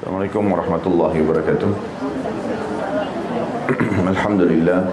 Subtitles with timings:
[0.00, 1.70] Assalamualaikum warahmatullahi wabarakatuh
[4.16, 4.88] Alhamdulillah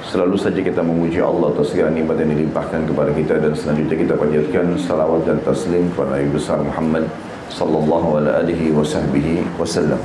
[0.00, 4.16] Selalu saja kita memuji Allah atas segala nikmat yang dilimpahkan kepada kita dan selanjutnya kita
[4.16, 7.04] panjatkan salawat dan taslim kepada Nabi besar Muhammad
[7.52, 8.72] sallallahu alaihi
[9.60, 10.00] wasallam.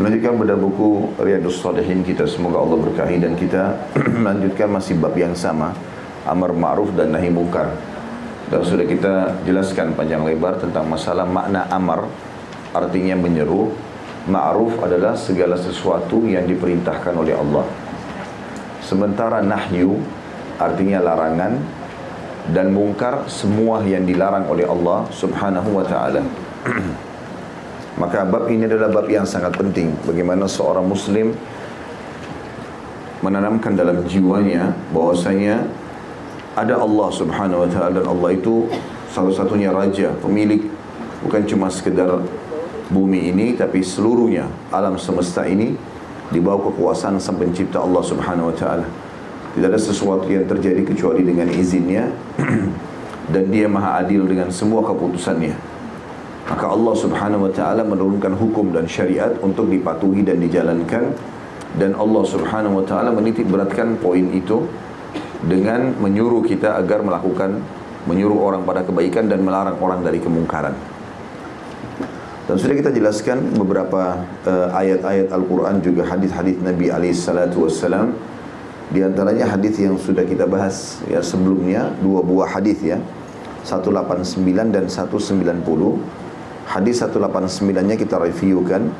[0.00, 3.84] Melanjutkan pada buku Riyadus Salihin kita semoga Allah berkahi dan kita
[4.24, 5.76] melanjutkan masih bab yang sama
[6.24, 7.68] amar ma'ruf dan nahi mungkar.
[8.48, 12.31] Dan sudah kita jelaskan panjang lebar tentang masalah makna amar
[12.72, 13.72] artinya menyeru,
[14.28, 17.66] ma'ruf adalah segala sesuatu yang diperintahkan oleh Allah.
[18.82, 20.02] Sementara nahyu
[20.58, 21.58] artinya larangan
[22.50, 26.22] dan mungkar semua yang dilarang oleh Allah Subhanahu wa taala.
[28.02, 29.94] Maka bab ini adalah bab yang sangat penting.
[30.02, 31.36] Bagaimana seorang muslim
[33.22, 35.62] menanamkan dalam jiwanya bahwasanya
[36.58, 38.66] ada Allah Subhanahu wa taala dan Allah itu
[39.14, 40.66] satu-satunya raja, pemilik.
[41.22, 42.18] Bukan cuma sekedar
[42.92, 45.72] bumi ini tapi seluruhnya alam semesta ini
[46.28, 48.86] di bawah kekuasaan sang pencipta Allah Subhanahu wa taala.
[49.52, 52.08] Tidak ada sesuatu yang terjadi kecuali dengan izinnya
[53.32, 55.52] dan dia maha adil dengan semua keputusannya.
[56.48, 61.16] Maka Allah Subhanahu wa taala menurunkan hukum dan syariat untuk dipatuhi dan dijalankan
[61.76, 64.68] dan Allah Subhanahu wa taala menitik beratkan poin itu
[65.44, 67.60] dengan menyuruh kita agar melakukan
[68.08, 70.91] menyuruh orang pada kebaikan dan melarang orang dari kemungkaran.
[72.52, 78.12] Dan sudah kita jelaskan beberapa uh, ayat-ayat Al-Quran juga hadis-hadis Nabi alaihissalatu wassalam.
[78.92, 83.00] Di antaranya hadis yang sudah kita bahas ya sebelumnya dua buah hadis ya.
[83.64, 85.32] 189 dan 190.
[86.68, 88.92] Hadis 189-nya kita reviewkan.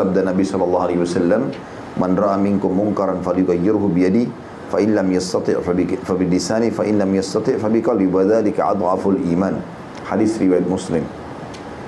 [0.00, 1.52] Sabda Nabi sallallahu alaihi wasallam,
[2.00, 4.24] "Man ra'a minkum munkaran falyughayyirhu bi yadi,
[4.72, 8.24] fa in lam yastati' fa bi lisani, fa in lam yastati' fa bi qalbi, wa
[8.24, 9.60] adhaful iman."
[10.08, 11.19] Hadis riwayat Muslim.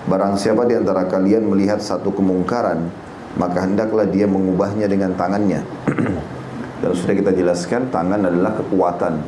[0.03, 2.91] Barang siapa di antara kalian melihat satu kemungkaran,
[3.39, 5.63] maka hendaklah dia mengubahnya dengan tangannya.
[6.83, 9.23] Dan sudah kita jelaskan, tangan adalah kekuatan.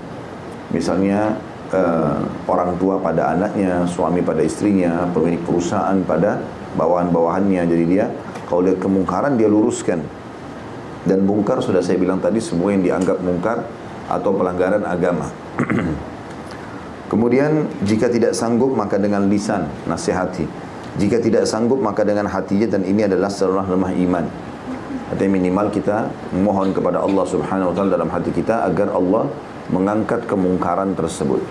[0.75, 1.39] Misalnya
[1.71, 2.19] uh,
[2.51, 6.43] orang tua pada anaknya, suami pada istrinya, pemilik perusahaan pada
[6.75, 7.63] bawahan-bawahannya.
[7.63, 8.11] Jadi dia
[8.51, 10.03] kalau lihat kemungkaran dia luruskan.
[11.05, 13.63] Dan mungkar sudah saya bilang tadi semua yang dianggap mungkar
[14.11, 15.31] atau pelanggaran agama.
[17.09, 20.49] Kemudian jika tidak sanggup maka dengan lisan nasihati.
[20.95, 24.25] Jika tidak sanggup maka dengan hatinya dan ini adalah seluruh lemah iman.
[25.13, 29.29] Artinya minimal kita mohon kepada Allah Subhanahu wa taala dalam hati kita agar Allah
[29.69, 31.45] mengangkat kemungkaran tersebut.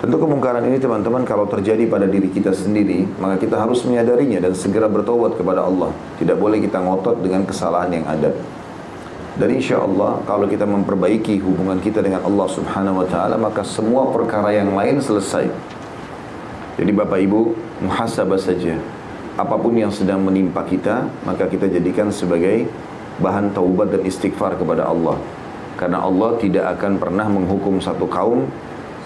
[0.00, 4.56] Tentu kemungkaran ini teman-teman kalau terjadi pada diri kita sendiri, maka kita harus menyadarinya dan
[4.56, 5.92] segera bertobat kepada Allah.
[6.16, 8.32] Tidak boleh kita ngotot dengan kesalahan yang ada.
[9.40, 14.12] Dan insya Allah kalau kita memperbaiki hubungan kita dengan Allah Subhanahu Wa Taala maka semua
[14.12, 15.48] perkara yang lain selesai.
[16.76, 17.56] Jadi Bapak Ibu,
[17.88, 18.76] muhasabah saja.
[19.40, 22.68] Apa pun yang sedang menimpa kita, maka kita jadikan sebagai
[23.16, 25.16] bahan taubat dan istighfar kepada Allah.
[25.80, 28.44] Karena Allah tidak akan pernah menghukum satu kaum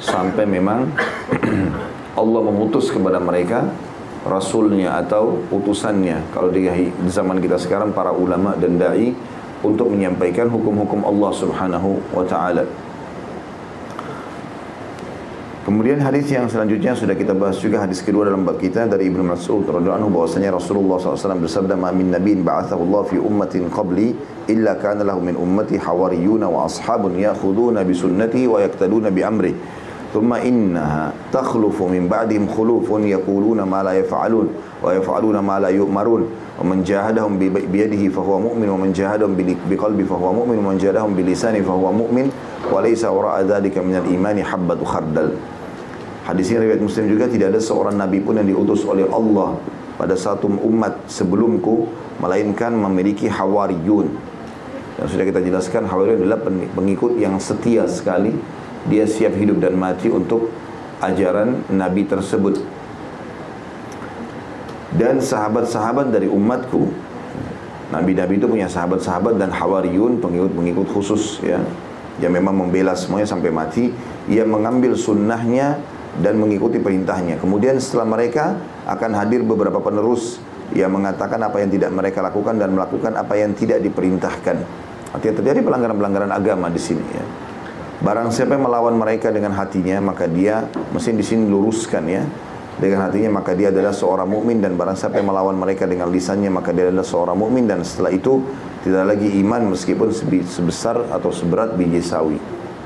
[0.03, 0.91] sampai memang
[2.19, 3.71] Allah memutus kepada mereka
[4.27, 6.34] rasulnya atau utusannya.
[6.34, 6.67] Kalau di
[7.06, 9.15] zaman kita sekarang para ulama dan dai
[9.64, 12.69] untuk menyampaikan hukum-hukum Allah Subhanahu wa taala.
[15.64, 19.25] Kemudian hadis yang selanjutnya sudah kita bahas juga hadis kedua dalam bab kita dari Ibnu
[19.25, 24.12] Mas'ud radhiyallahu anhu bahwasanya Rasulullah SAW bersabda ma min nabiyyin ba'athahu Allah fi ummatin qabli
[24.52, 29.56] illa kana lahu min ummati hawariyun wa ashabun ya'khuduna bi sunnati wa yaqtaduna bi amri
[30.14, 34.47] thumma innaha takhlufu min ba'dihim khulufun yaquluna ma la yaf'alun
[34.78, 36.22] wa yaf'aluna ma la yu'marun
[36.54, 40.38] wa man jahadahum bi yadihi fa huwa mu'min wa man jahadahum bi qalbi fa huwa
[40.38, 41.58] mu'min wa man jahadahum bi lisani
[46.25, 49.60] Hadis ini riwayat Muslim juga tidak ada seorang nabi pun yang diutus oleh Allah
[50.00, 51.84] pada satu umat sebelumku
[52.16, 54.08] melainkan memiliki hawariyun.
[55.04, 58.32] Yang sudah kita jelaskan hawariyun adalah pengikut yang setia sekali
[58.89, 60.53] dia siap hidup dan mati untuk
[61.00, 62.61] ajaran nabi tersebut.
[64.94, 66.87] Dan sahabat-sahabat dari umatku
[67.94, 71.62] Nabi-nabi itu punya sahabat-sahabat dan hawariyun pengikut-pengikut khusus ya
[72.19, 73.91] yang memang membela semuanya sampai mati
[74.31, 75.79] ia mengambil sunnahnya
[76.19, 77.38] dan mengikuti perintahnya.
[77.38, 80.43] Kemudian setelah mereka akan hadir beberapa penerus
[80.75, 84.56] yang mengatakan apa yang tidak mereka lakukan dan melakukan apa yang tidak diperintahkan.
[85.14, 87.25] Artinya terjadi pelanggaran-pelanggaran agama di sini ya.
[88.05, 92.21] Barang siapa yang melawan mereka dengan hatinya maka dia mesti di sini luruskan ya.
[92.77, 96.53] Dengan hatinya maka dia adalah seorang mukmin dan barang siapa yang melawan mereka dengan lisannya
[96.53, 98.45] maka dia adalah seorang mukmin dan setelah itu
[98.85, 100.12] tidak lagi iman meskipun
[100.45, 102.37] sebesar atau seberat biji sawi.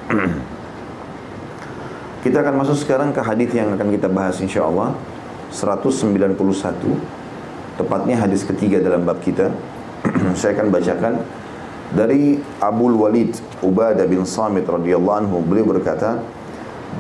[2.23, 4.95] Kita akan masuk sekarang ke hadis yang akan kita bahas insya Allah.
[5.51, 6.37] 191
[7.81, 9.49] tepatnya hadis ketiga dalam bab kita
[10.39, 11.15] saya akan bacakan
[11.95, 13.33] dari Abu Walid
[13.65, 16.21] Ubadah bin Samit radhiyallahu anhu beliau berkata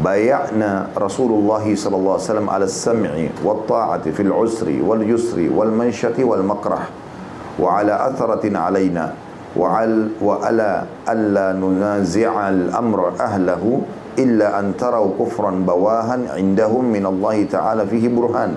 [0.01, 6.25] bay'na Rasulullah sallallahu alaihi wasallam ala as-sam'i wat ta'ati fil usri wal yusri wal manshati
[6.25, 6.89] wal makrah
[7.61, 9.13] wa ala atharatin alaina
[9.59, 13.85] wa al wa ala alla nunazi'a al-amra ahlahu
[14.17, 18.57] illa an taraw kufran bawahan indahum min Allah ta'ala fihi burhan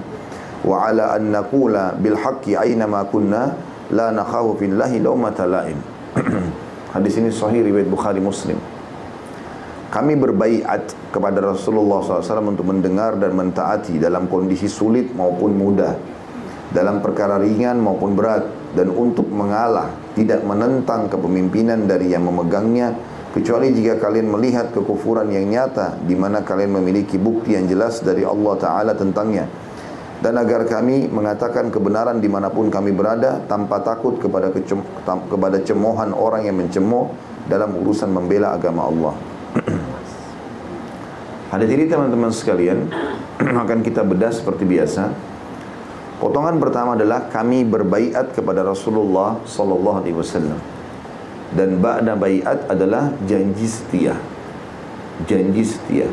[0.63, 3.51] wa ala an naqula bil haqqi aina ma kunna
[3.91, 5.90] la nakhafu fillahi lawmata la'im
[6.95, 8.59] Hadis ini sahih riwayat Bukhari Muslim.
[9.91, 15.95] Kami berbaiat kepada Rasulullah SAW untuk mendengar dan mentaati dalam kondisi sulit maupun mudah,
[16.71, 22.95] dalam perkara ringan maupun berat, dan untuk mengalah, tidak menentang kepemimpinan dari yang memegangnya,
[23.35, 28.23] kecuali jika kalian melihat kekufuran yang nyata, di mana kalian memiliki bukti yang jelas dari
[28.23, 29.47] Allah Ta'ala tentangnya
[30.21, 35.57] dan agar kami mengatakan kebenaran di mana pun kami berada tanpa takut kepada kecem, kepada
[35.65, 37.09] cemohan orang yang mencemoh
[37.49, 39.13] dalam urusan membela agama Allah.
[41.51, 42.85] Hadis ini teman-teman sekalian
[43.65, 45.09] akan kita bedah seperti biasa.
[46.21, 50.61] Potongan pertama adalah kami berbaiat kepada Rasulullah sallallahu alaihi wasallam.
[51.51, 54.13] Dan ba'da baiat adalah janji setia.
[55.25, 56.05] Janji setia.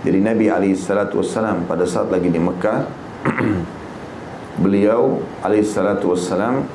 [0.00, 3.03] Jadi Nabi alaihi salatu wasallam pada saat lagi di Mekah
[4.64, 6.68] beliau alaihissalatu wassalam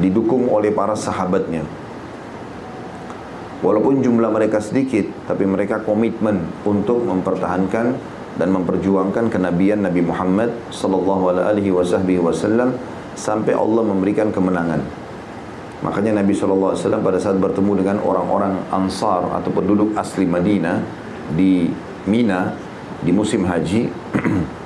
[0.00, 1.64] didukung oleh para sahabatnya.
[3.62, 7.94] Walaupun jumlah mereka sedikit tapi mereka komitmen untuk mempertahankan
[8.34, 12.74] dan memperjuangkan kenabian Nabi Muhammad sallallahu alaihi wasallam
[13.14, 14.82] sampai Allah memberikan kemenangan.
[15.84, 20.82] Makanya Nabi sallallahu alaihi wasallam pada saat bertemu dengan orang-orang Ansar atau penduduk asli Madinah
[21.38, 21.70] di
[22.08, 22.54] Mina
[23.02, 23.90] di musim haji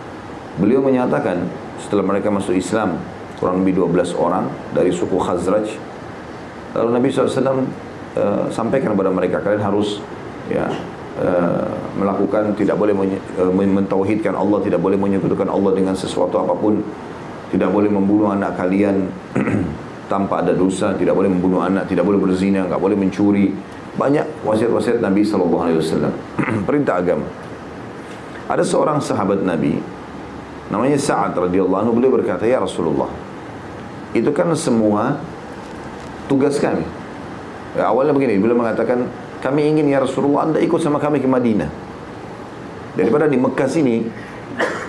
[0.56, 1.44] Beliau menyatakan
[1.76, 2.96] setelah mereka masuk Islam
[3.36, 5.68] kurang lebih 12 orang dari suku Khazraj.
[6.72, 7.60] Lalu Nabi SAW uh,
[8.16, 10.00] eh, sampaikan kepada mereka kalian harus
[10.48, 10.64] ya
[11.20, 11.68] uh,
[12.00, 16.80] melakukan tidak boleh uh, mentauhidkan Allah, tidak boleh menyekutukan Allah dengan sesuatu apa pun,
[17.52, 19.12] tidak boleh membunuh anak kalian
[20.12, 23.52] tanpa ada dosa, tidak boleh membunuh anak, tidak boleh berzina, nggak boleh mencuri.
[23.96, 26.12] Banyak wasiat-wasiat Nabi SAW.
[26.68, 27.28] Perintah agama.
[28.48, 29.95] Ada seorang sahabat Nabi
[30.72, 33.10] namanya Sa'ad radhiyallahu anhu beliau berkata ya Rasulullah
[34.16, 35.20] itu kan semua
[36.26, 36.84] tugas kami.
[37.76, 39.04] Ya, awalnya begini beliau mengatakan
[39.44, 41.68] kami ingin ya Rasulullah anda ikut sama kami ke Madinah.
[42.96, 44.08] Daripada di Mekah sini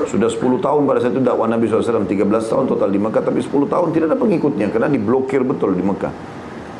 [0.08, 3.44] sudah 10 tahun pada saat itu dakwah Nabi SAW 13 tahun total di Mekah tapi
[3.44, 6.14] 10 tahun tidak ada pengikutnya karena diblokir betul di Mekah.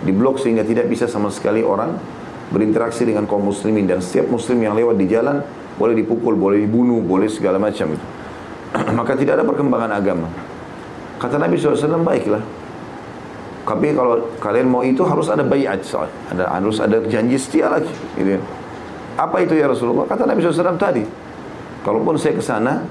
[0.08, 2.00] Diblok sehingga tidak bisa sama sekali orang
[2.48, 5.44] berinteraksi dengan kaum muslimin dan setiap muslim yang lewat di jalan
[5.76, 8.17] boleh dipukul, boleh dibunuh, boleh segala macam itu.
[8.98, 10.28] maka tidak ada perkembangan agama.
[11.18, 12.44] Kata Nabi SAW, baiklah.
[13.68, 15.84] Tapi kalau kalian mau itu harus ada bayat,
[16.32, 17.92] ada harus ada janji setia lagi.
[18.16, 18.40] Gitu.
[19.20, 20.08] Apa itu ya Rasulullah?
[20.08, 21.04] Kata Nabi SAW tadi,
[21.84, 22.88] kalaupun saya ke sana,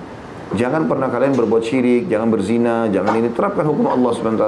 [0.52, 4.46] jangan pernah kalian berbuat syirik, jangan berzina, jangan ini terapkan hukum Allah SWT.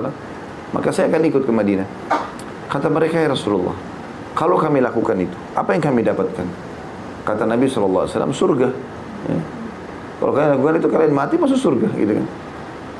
[0.68, 1.88] Maka saya akan ikut ke Madinah.
[2.68, 3.72] Kata mereka ya Rasulullah,
[4.36, 6.44] kalau kami lakukan itu, apa yang kami dapatkan?
[7.24, 8.04] Kata Nabi SAW,
[8.36, 8.68] surga.
[9.32, 9.57] Ya.
[10.18, 12.26] Kalau kalian lakukan itu kalian mati masuk surga gitu kan.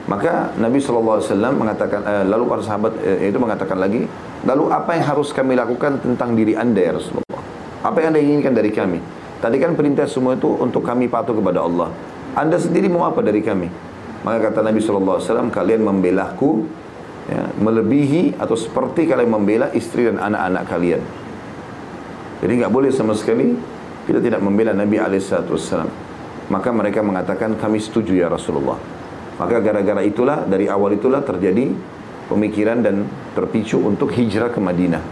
[0.08, 1.20] Maka Nabi SAW
[1.52, 4.08] mengatakan, eh, lalu para sahabat eh, itu mengatakan lagi,
[4.48, 7.42] lalu apa yang harus kami lakukan tentang diri anda ya Rasulullah?
[7.84, 9.04] Apa yang anda inginkan dari kami?
[9.38, 11.92] Tadi kan perintah semua itu untuk kami patuh kepada Allah.
[12.32, 13.68] Anda sendiri mau apa dari kami?
[14.24, 16.66] Maka kata Nabi SAW, kalian membelaku
[17.28, 21.02] ya, melebihi atau seperti kalian membela istri dan anak-anak kalian.
[22.40, 23.54] Jadi nggak boleh sama sekali
[24.08, 26.07] kita tidak membela Nabi SAW.
[26.48, 28.80] Maka mereka mengatakan kami setuju ya Rasulullah.
[29.38, 31.70] Maka gara-gara itulah dari awal itulah terjadi
[32.26, 33.04] pemikiran dan
[33.36, 35.04] terpicu untuk hijrah ke Madinah.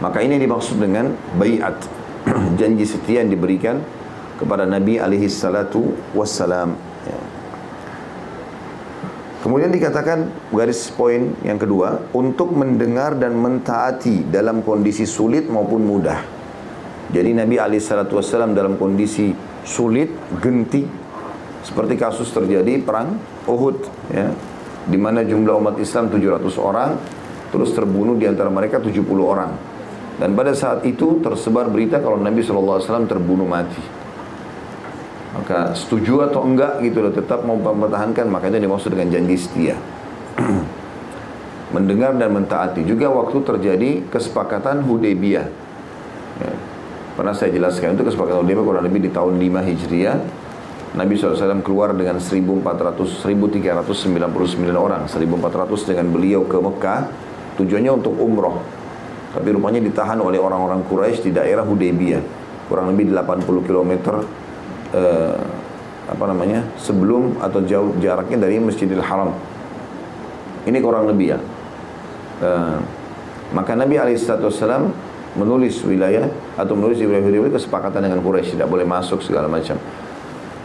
[0.00, 1.76] Maka ini dimaksud dengan bayat
[2.60, 3.82] janji setia yang diberikan
[4.40, 6.72] kepada Nabi alaihi salatu wassalam.
[7.04, 7.20] Ya.
[9.40, 16.20] Kemudian dikatakan garis poin yang kedua untuk mendengar dan mentaati dalam kondisi sulit maupun mudah.
[17.10, 17.82] Jadi Nabi alaihi
[18.54, 20.88] dalam kondisi sulit, genting
[21.60, 24.32] seperti kasus terjadi perang Uhud ya
[24.88, 26.90] di mana jumlah umat Islam 700 orang
[27.52, 29.52] terus terbunuh di antara mereka 70 orang.
[30.20, 33.80] Dan pada saat itu tersebar berita kalau Nabi SAW terbunuh mati.
[35.30, 39.76] Maka setuju atau enggak gitu loh tetap mau mempertahankan makanya dimaksud dengan janji setia.
[41.74, 42.84] Mendengar dan mentaati.
[42.84, 45.46] Juga waktu terjadi kesepakatan Hudaybiyah.
[46.42, 46.52] Ya
[47.14, 50.18] pernah saya jelaskan itu kesepakatan Hudaybiyah kurang lebih di tahun 5 Hijriah
[50.90, 55.06] Nabi SAW keluar dengan 1400, 1399 orang.
[55.06, 57.00] 1400 dengan beliau ke Mekah.
[57.62, 58.58] Tujuannya untuk umroh.
[59.30, 62.22] Tapi rupanya ditahan oleh orang-orang Quraisy di daerah Hudaybiyah.
[62.66, 63.92] Kurang lebih 80 km
[64.90, 65.38] eh,
[66.10, 69.30] apa namanya sebelum atau jauh jaraknya dari Masjidil Haram.
[70.66, 71.38] Ini kurang lebih ya.
[72.42, 72.78] Eh,
[73.54, 74.90] maka Nabi Alaihissalam
[75.38, 76.26] menulis wilayah
[76.60, 79.80] atau menulis wilayah Hudaybiyah kesepakatan dengan Quraisy tidak boleh masuk segala macam.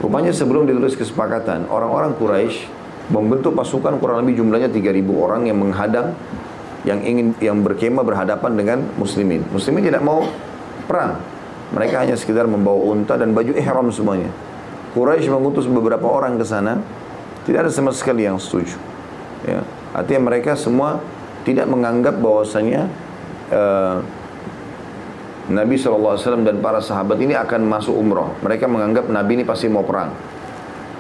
[0.04, 2.68] Rupanya sebelum ditulis kesepakatan, orang-orang Quraisy
[3.08, 6.12] membentuk pasukan kurang lebih jumlahnya 3000 orang yang menghadang
[6.86, 9.42] yang ingin yang berkemah berhadapan dengan muslimin.
[9.50, 10.28] Muslimin tidak mau
[10.86, 11.18] perang.
[11.74, 14.30] Mereka hanya sekedar membawa unta dan baju ihram semuanya.
[14.94, 16.78] Quraisy mengutus beberapa orang ke sana,
[17.48, 18.78] tidak ada sama sekali yang setuju.
[19.48, 19.66] Ya.
[19.96, 21.02] Artinya mereka semua
[21.48, 22.90] tidak menganggap bahwasanya
[23.50, 24.02] uh,
[25.46, 28.34] Nabi SAW dan para sahabat ini akan masuk umroh.
[28.42, 30.10] Mereka menganggap Nabi ini pasti mau perang.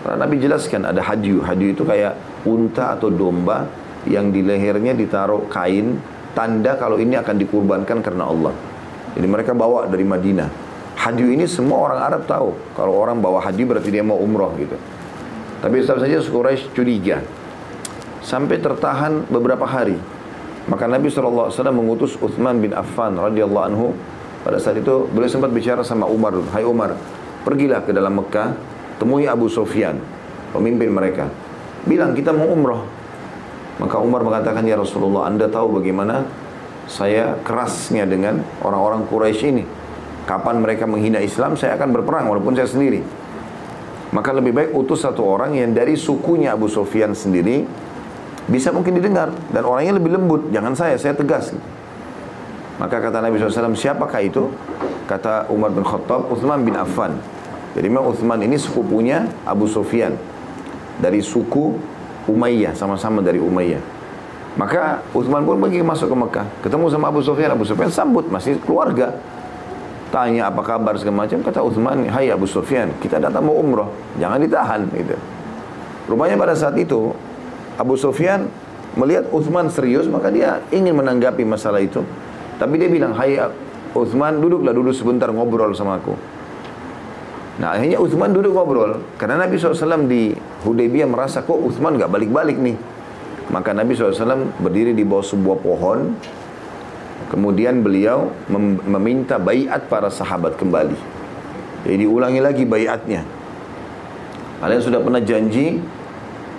[0.06, 1.42] Karena Nabi jelaskan ada hadyu.
[1.42, 3.66] Hadyu itu kayak unta atau domba
[4.06, 5.98] yang di lehernya ditaruh kain
[6.38, 8.54] tanda kalau ini akan dikurbankan karena Allah.
[9.18, 10.50] Jadi mereka bawa dari Madinah.
[10.94, 12.54] Hadyu ini semua orang Arab tahu.
[12.78, 14.78] Kalau orang bawa hadyu berarti dia mau umroh gitu.
[15.66, 17.25] Tapi tetap saja Quraisy curiga.
[18.22, 19.98] Sampai tertahan beberapa hari.
[20.70, 23.88] Maka Nabi SAW mengutus Uthman bin Affan radhiyallahu anhu
[24.46, 26.94] pada saat itu beliau sempat bicara sama Umar, "Hai Umar,
[27.42, 28.54] pergilah ke dalam Mekah,
[29.02, 29.98] temui Abu Sufyan,
[30.54, 31.34] pemimpin mereka.
[31.90, 32.86] Bilang kita mau umroh."
[33.82, 36.30] Maka Umar mengatakan, "Ya Rasulullah, Anda tahu bagaimana
[36.86, 39.66] saya kerasnya dengan orang-orang Quraisy ini.
[40.30, 43.02] Kapan mereka menghina Islam, saya akan berperang walaupun saya sendiri."
[44.14, 47.66] Maka lebih baik utus satu orang yang dari sukunya Abu Sufyan sendiri
[48.46, 50.54] bisa mungkin didengar dan orangnya lebih lembut.
[50.54, 51.50] Jangan saya, saya tegas.
[52.75, 54.51] Maka kata Nabi SAW, siapakah itu?
[55.08, 57.15] Kata Umar bin Khattab, Uthman bin Affan.
[57.75, 60.15] Jadi memang Uthman ini sepupunya Abu Sufyan.
[61.00, 61.75] Dari suku
[62.27, 63.79] Umayyah, sama-sama dari Umayyah.
[64.55, 66.48] Maka Uthman pun pergi masuk ke Mekah.
[66.63, 67.51] Ketemu sama Abu Sufyan.
[67.51, 69.20] Abu Sufyan sambut, masih keluarga.
[70.12, 71.44] Tanya apa kabar segala macam.
[71.44, 73.91] Kata Uthman, hai Abu Sufyan, kita datang mau umroh.
[74.15, 74.88] Jangan ditahan.
[74.96, 75.15] Gitu.
[76.08, 77.12] Rupanya pada saat itu,
[77.75, 78.48] Abu Sufyan
[78.96, 82.00] melihat Uthman serius, maka dia ingin menanggapi masalah itu.
[82.56, 83.36] Tapi dia bilang, hai
[83.96, 86.16] Uthman duduklah dulu sebentar ngobrol sama aku.
[87.56, 89.00] Nah akhirnya Uthman duduk ngobrol.
[89.16, 90.36] Karena Nabi SAW di
[90.68, 92.76] Hudaybiyah merasa kok Uthman gak balik-balik nih.
[93.48, 96.20] Maka Nabi SAW berdiri di bawah sebuah pohon.
[97.32, 101.00] Kemudian beliau mem meminta bayat para sahabat kembali.
[101.88, 103.24] Jadi diulangi lagi bayatnya.
[104.60, 105.80] Kalian sudah pernah janji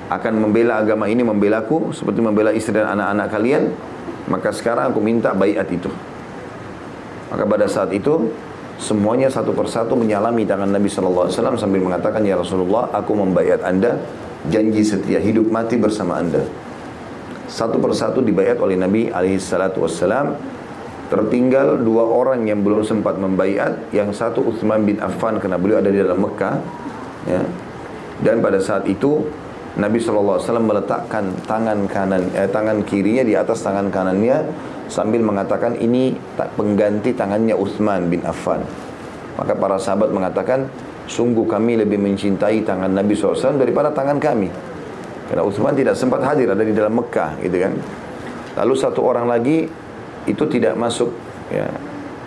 [0.07, 3.62] akan membela agama ini, membelaku seperti membela istri dan anak-anak kalian.
[4.26, 5.90] Maka sekarang aku minta bayat itu.
[7.30, 8.30] Maka pada saat itu
[8.76, 13.64] semuanya satu persatu menyalami tangan Nabi Shallallahu Alaihi Wasallam sambil mengatakan ya Rasulullah aku membayat
[13.64, 13.99] anda
[14.50, 16.42] janji setia hidup mati bersama anda.
[17.47, 19.38] Satu persatu dibayat oleh Nabi alaihi
[19.78, 20.35] wassalam.
[21.06, 25.87] Tertinggal dua orang yang belum sempat membayat, yang satu Utsman bin Affan karena beliau ada
[25.87, 26.59] di dalam Mekah,
[27.30, 27.47] ya.
[28.26, 29.23] Dan pada saat itu
[29.76, 34.49] Nabi SAW meletakkan tangan kanan eh, tangan kirinya di atas tangan kanannya
[34.88, 38.64] sambil mengatakan ini tak pengganti tangannya Uthman bin Affan.
[39.37, 40.64] Maka para sahabat mengatakan
[41.04, 44.49] sungguh kami lebih mencintai tangan Nabi SAW daripada tangan kami.
[45.28, 47.76] Karena Uthman tidak sempat hadir ada di dalam Mekah gitu kan.
[48.56, 49.68] Lalu satu orang lagi
[50.25, 51.12] itu tidak masuk
[51.52, 51.68] ya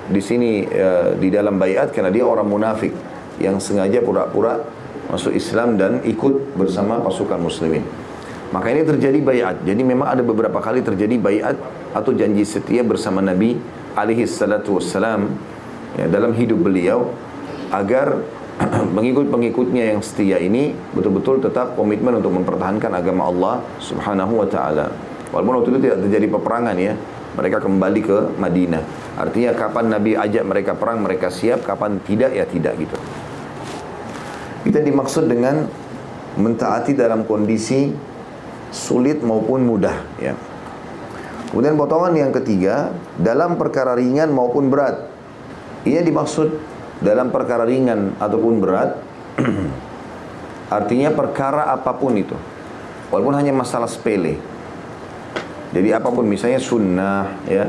[0.09, 2.93] di sini ya, di dalam bayat karena dia orang munafik
[3.41, 4.61] yang sengaja pura-pura
[5.09, 7.81] masuk Islam dan ikut bersama pasukan muslimin.
[8.49, 9.55] Maka ini terjadi bayat.
[9.61, 11.57] Jadi memang ada beberapa kali terjadi bayat
[11.93, 13.57] atau janji setia bersama Nabi
[13.93, 15.29] alaihi salatu wassalam
[15.97, 17.13] ya, dalam hidup beliau
[17.69, 18.21] agar
[18.97, 24.89] pengikut-pengikutnya yang setia ini betul-betul tetap komitmen untuk mempertahankan agama Allah Subhanahu wa taala.
[25.29, 26.93] Walaupun waktu itu tidak terjadi peperangan ya,
[27.37, 28.83] mereka kembali ke Madinah.
[29.13, 32.97] Artinya kapan Nabi ajak mereka perang mereka siap, kapan tidak ya tidak gitu.
[34.69, 35.65] Kita dimaksud dengan
[36.37, 37.89] mentaati dalam kondisi
[38.69, 40.37] sulit maupun mudah ya.
[41.49, 45.09] Kemudian potongan yang ketiga dalam perkara ringan maupun berat.
[45.89, 46.53] Ia dimaksud
[47.01, 48.93] dalam perkara ringan ataupun berat
[50.77, 52.37] artinya perkara apa pun itu.
[53.09, 54.37] Walaupun hanya masalah sepele.
[55.73, 57.65] Jadi apa pun misalnya sunnah ya.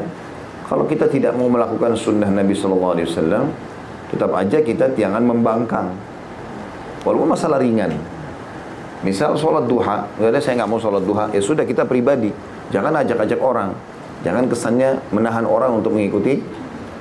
[0.69, 3.45] Kalau kita tidak mau melakukan sunnah Nabi Sallallahu Alaihi Wasallam,
[4.13, 6.10] tetap aja kita jangan membangkang
[7.05, 7.97] Walaupun masalah ringan.
[9.01, 12.29] Misal sholat duha, ada saya nggak mau sholat duha, ya sudah kita pribadi.
[12.69, 13.73] Jangan ajak-ajak orang.
[14.21, 16.37] Jangan kesannya menahan orang untuk mengikuti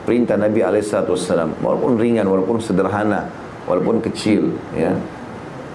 [0.07, 1.59] perintah Nabi Alaihissalam.
[1.59, 3.27] Walaupun ringan, walaupun sederhana,
[3.67, 4.95] walaupun kecil, ya.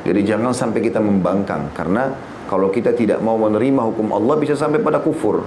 [0.04, 2.12] Jadi jangan sampai kita membangkang karena
[2.49, 5.45] kalau kita tidak mau menerima hukum Allah bisa sampai pada kufur.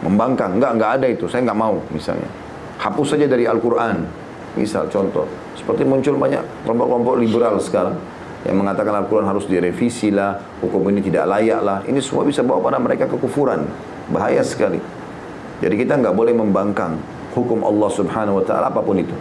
[0.00, 2.28] Membangkang, enggak, enggak ada itu, saya enggak mau misalnya.
[2.80, 4.08] Hapus saja dari Al-Quran.
[4.58, 7.94] Misal contoh, seperti muncul banyak kelompok-kelompok liberal sekarang
[8.42, 11.78] yang mengatakan Al-Quran harus direvisi lah, hukum ini tidak layak lah.
[11.84, 13.68] Ini semua bisa bawa pada mereka kekufuran.
[14.10, 14.80] Bahaya sekali.
[15.60, 16.96] Jadi kita nggak boleh membangkang
[17.36, 19.12] hukum Allah subhanahu wa ta'ala apa pun itu.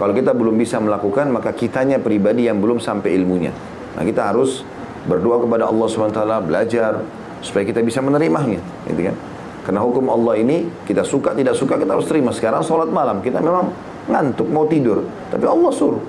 [0.00, 3.52] Kalau kita belum bisa melakukan, maka kitanya pribadi yang belum sampai ilmunya.
[3.94, 4.64] Nah kita harus
[5.04, 7.04] berdoa kepada Allah subhanahu wa ta'ala, belajar,
[7.44, 8.58] supaya kita bisa menerimanya.
[8.88, 9.16] Gitu kan?
[9.62, 12.32] Karena hukum Allah ini, kita suka tidak suka, kita harus terima.
[12.32, 13.70] Sekarang sholat malam, kita memang
[14.10, 15.04] ngantuk, mau tidur.
[15.30, 16.02] Tapi Allah suruh.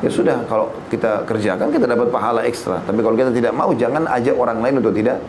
[0.00, 2.80] Ya sudah, kalau kita kerjakan kita dapat pahala ekstra.
[2.88, 5.20] Tapi kalau kita tidak mau, jangan ajak orang lain untuk tidak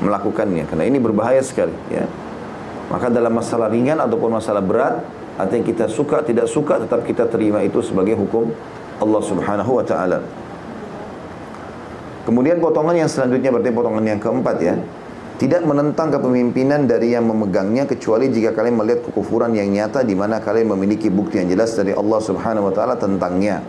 [0.00, 0.64] melakukannya.
[0.64, 1.74] Karena ini berbahaya sekali.
[1.92, 2.08] Ya.
[2.88, 5.04] Maka dalam masalah ringan ataupun masalah berat,
[5.36, 8.48] artinya kita suka tidak suka, tetap kita terima itu sebagai hukum
[9.02, 10.18] Allah Subhanahu Wa Taala.
[12.24, 14.74] Kemudian potongan yang selanjutnya berarti potongan yang keempat ya.
[15.36, 20.40] Tidak menentang kepemimpinan dari yang memegangnya kecuali jika kalian melihat kekufuran yang nyata di mana
[20.40, 23.60] kalian memiliki bukti yang jelas dari Allah Subhanahu wa taala tentangnya.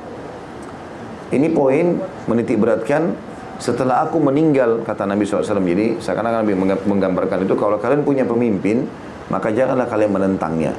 [1.27, 1.99] Ini poin
[2.31, 3.11] menitik beratkan.
[3.59, 6.53] Setelah aku meninggal kata Nabi SAW jadi seakan-akan Nabi
[6.87, 8.85] menggambarkan itu kalau kalian punya pemimpin
[9.27, 10.71] maka janganlah kalian menentangnya.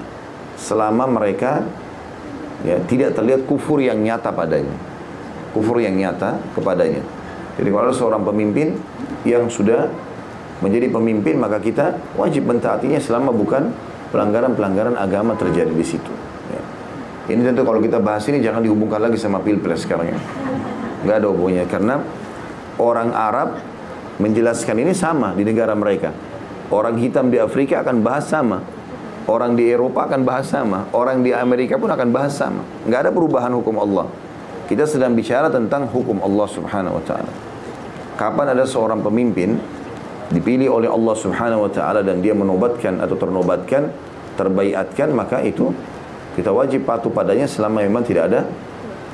[0.57, 1.69] Selama mereka
[2.65, 4.73] ya, tidak terlihat kufur yang nyata padanya.
[5.53, 7.05] Kufur yang nyata kepadanya.
[7.61, 8.79] Jadi kalau ada seorang pemimpin
[9.27, 9.91] yang sudah
[10.59, 13.71] menjadi pemimpin maka kita wajib mentaatinya selama bukan
[14.11, 16.13] pelanggaran-pelanggaran agama terjadi di situ
[17.29, 20.19] ini tentu kalau kita bahas ini jangan dihubungkan lagi sama pilpres sekarang ya.
[21.05, 21.95] Nggak ada hubungannya karena
[22.81, 23.61] orang Arab
[24.17, 26.17] menjelaskan ini sama di negara mereka.
[26.73, 28.65] Orang hitam di Afrika akan bahas sama.
[29.29, 30.89] Orang di Eropa akan bahas sama.
[30.97, 32.65] Orang di Amerika pun akan bahas sama.
[32.89, 34.09] Nggak ada perubahan hukum Allah.
[34.65, 37.33] Kita sedang bicara tentang hukum Allah subhanahu wa ta'ala.
[38.17, 39.61] Kapan ada seorang pemimpin
[40.29, 43.89] dipilih oleh Allah subhanahu wa ta'ala dan dia menobatkan atau ternobatkan,
[44.37, 45.73] terbaiatkan, maka itu
[46.37, 48.41] kita wajib patuh padanya selama memang tidak ada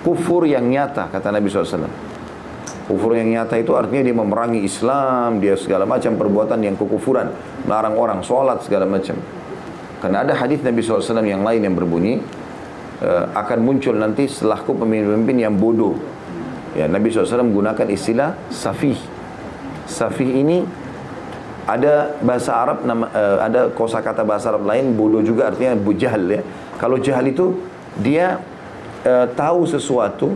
[0.04, 1.88] kufur yang nyata, kata Nabi SAW.
[2.84, 7.32] Kufur yang nyata itu artinya dia memerangi Islam, dia segala macam perbuatan yang kekufuran,
[7.64, 9.16] melarang orang sholat segala macam.
[10.04, 12.20] Karena ada hadis Nabi SAW yang lain yang berbunyi,
[13.00, 15.96] e, akan muncul nanti setelahku pemimpin-pemimpin yang bodoh.
[16.76, 19.00] Ya, Nabi SAW menggunakan istilah safih.
[19.88, 20.83] Safih ini
[21.64, 26.42] ada bahasa Arab nama, uh, ada kosakata bahasa Arab lain bodoh juga artinya bujahal ya
[26.78, 27.54] kalau jahal itu
[27.98, 28.42] dia
[29.06, 30.34] e, tahu sesuatu,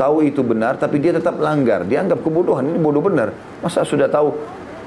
[0.00, 1.84] tahu itu benar, tapi dia tetap langgar.
[1.84, 3.36] Dia anggap kebodohan ini bodoh benar.
[3.60, 4.32] Masa sudah tahu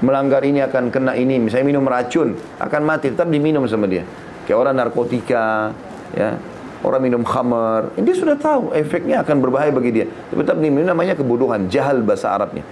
[0.01, 4.05] melanggar ini akan kena ini, misalnya minum racun akan mati, tetap diminum sama dia.
[4.45, 5.73] Kayak orang narkotika,
[6.13, 6.37] ya,
[6.81, 10.05] orang minum khamar, dia sudah tahu efeknya akan berbahaya bagi dia.
[10.07, 12.65] Tapi tetap diminum namanya kebodohan, jahal bahasa Arabnya.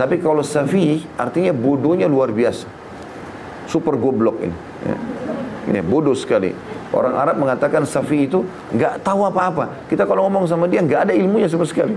[0.00, 2.64] Tapi kalau safi artinya bodohnya luar biasa.
[3.68, 4.56] Super goblok ini.
[4.88, 4.96] Ya.
[5.68, 6.56] Ini bodoh sekali.
[6.90, 8.42] Orang Arab mengatakan Safi itu
[8.74, 9.86] nggak tahu apa-apa.
[9.86, 11.94] Kita kalau ngomong sama dia nggak ada ilmunya sama sekali.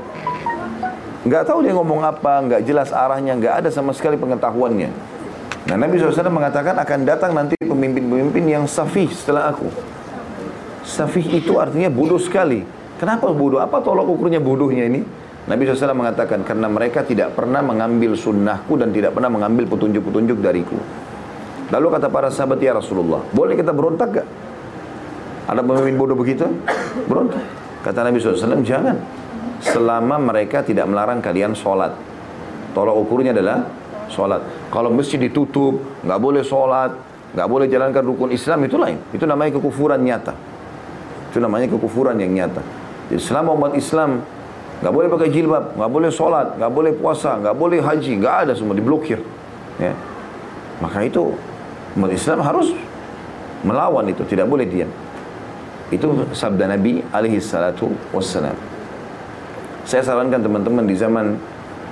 [1.24, 4.92] Nggak tahu dia ngomong apa, nggak jelas arahnya, nggak ada sama sekali pengetahuannya.
[5.72, 9.72] Nah Nabi SAW mengatakan akan datang nanti pemimpin-pemimpin yang Safi setelah aku.
[10.84, 12.62] Safi itu artinya bodoh sekali.
[13.00, 13.64] Kenapa bodoh?
[13.64, 15.02] Apa tolok ukurnya bodohnya ini?
[15.44, 20.80] Nabi SAW mengatakan karena mereka tidak pernah mengambil sunnahku dan tidak pernah mengambil petunjuk-petunjuk dariku.
[21.68, 24.28] Lalu kata para sahabat ya Rasulullah, boleh kita berontak gak?
[25.44, 26.48] Ada pemimpin bodoh begitu?
[27.12, 27.44] Berontak.
[27.84, 28.96] Kata Nabi SAW, jangan.
[29.60, 31.92] Selama mereka tidak melarang kalian sholat.
[32.72, 33.68] Tolak ukurnya adalah
[34.08, 34.72] sholat.
[34.72, 36.96] Kalau masjid ditutup, nggak boleh sholat,
[37.36, 39.00] nggak boleh jalankan rukun Islam, itu lain.
[39.12, 40.34] Itu namanya kekufuran nyata.
[41.32, 42.64] Itu namanya kekufuran yang nyata.
[43.12, 44.24] Jadi selama umat Islam
[44.84, 48.52] nggak boleh pakai jilbab, nggak boleh sholat, nggak boleh puasa, nggak boleh haji, nggak ada
[48.52, 49.24] semua diblokir.
[49.80, 49.96] Ya.
[50.84, 51.32] Maka itu
[51.96, 52.76] umat Islam harus
[53.64, 54.92] melawan itu, tidak boleh diam.
[55.88, 58.60] Itu sabda Nabi alaihi salatu wassalam.
[59.88, 61.40] Saya sarankan teman-teman di zaman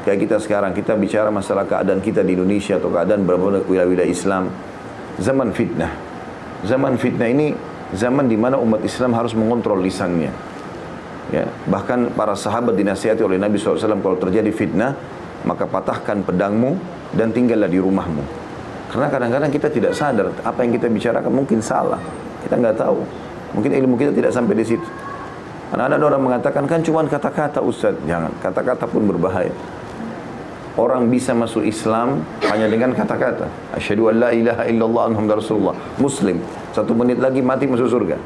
[0.03, 4.51] kayak kita sekarang, kita bicara masalah keadaan kita di Indonesia atau keadaan beberapa wilayah-wilayah Islam.
[5.15, 5.95] Zaman fitnah.
[6.67, 7.55] Zaman fitnah ini
[7.95, 10.50] zaman di mana umat Islam harus mengontrol lisannya.
[11.31, 14.91] Ya, bahkan para sahabat dinasihati oleh Nabi SAW kalau terjadi fitnah,
[15.47, 16.75] maka patahkan pedangmu
[17.15, 18.19] dan tinggallah di rumahmu.
[18.91, 22.03] Karena kadang-kadang kita tidak sadar apa yang kita bicarakan mungkin salah.
[22.43, 22.99] Kita nggak tahu.
[23.55, 24.83] Mungkin ilmu kita tidak sampai di situ.
[25.71, 27.95] Karena ada orang mengatakan kan cuma kata-kata Ustaz.
[28.03, 29.55] Jangan, kata-kata pun berbahaya.
[30.75, 33.47] Orang bisa masuk Islam hanya dengan kata-kata.
[33.75, 35.75] Asyhadu an la ilaha illallah Muhammad Rasulullah.
[35.95, 36.43] Muslim.
[36.75, 38.19] Satu menit lagi mati masuk surga.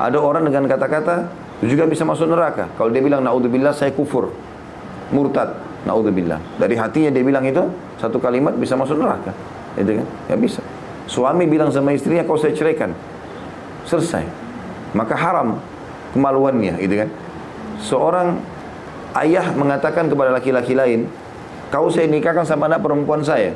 [0.00, 2.68] Ada orang dengan kata-kata juga bisa masuk neraka.
[2.74, 4.34] Kalau dia bilang naudzubillah saya kufur.
[5.14, 5.54] Murtad.
[5.84, 6.40] Naudzubillah.
[6.56, 7.62] Dari hatinya dia bilang itu
[8.00, 9.30] satu kalimat bisa masuk neraka.
[9.76, 10.06] Itu kan?
[10.28, 10.60] Ya bisa.
[11.04, 12.96] Suami bilang sama istrinya kau saya ceraikan.
[13.84, 14.24] Selesai.
[14.96, 15.60] Maka haram
[16.16, 17.08] kemaluannya, gitu kan?
[17.82, 18.28] Seorang
[19.20, 21.10] ayah mengatakan kepada laki-laki lain,
[21.68, 23.52] kau saya nikahkan sama anak perempuan saya.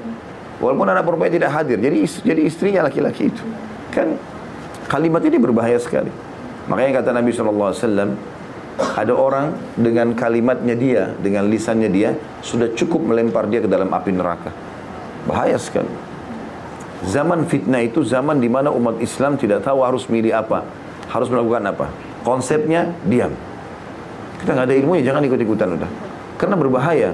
[0.59, 3.45] Walaupun anak perempuan tidak hadir, jadi jadi istrinya laki-laki itu.
[3.95, 4.19] Kan
[4.91, 6.11] kalimat ini berbahaya sekali.
[6.69, 8.13] Makanya kata Nabi SAW,
[8.79, 14.15] ada orang dengan kalimatnya dia, dengan lisannya dia, sudah cukup melempar dia ke dalam api
[14.15, 14.55] neraka.
[15.27, 15.91] Bahaya sekali.
[17.09, 20.67] Zaman fitnah itu zaman di mana umat Islam tidak tahu harus milih apa,
[21.11, 21.87] harus melakukan apa.
[22.23, 23.33] Konsepnya diam.
[24.39, 25.91] Kita nggak ada ilmunya, jangan ikut-ikutan udah.
[26.39, 27.11] Karena berbahaya.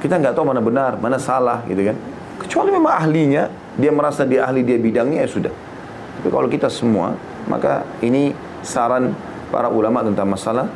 [0.00, 1.96] Kita nggak tahu mana benar, mana salah, gitu kan.
[2.36, 3.48] Kecuali memang ahlinya,
[3.80, 5.52] dia merasa dia ahli dia bidangnya ya sudah.
[6.20, 7.16] Tapi kalau kita semua,
[7.48, 8.32] maka ini
[8.66, 9.14] saran
[9.54, 10.66] para ulama tentang masalah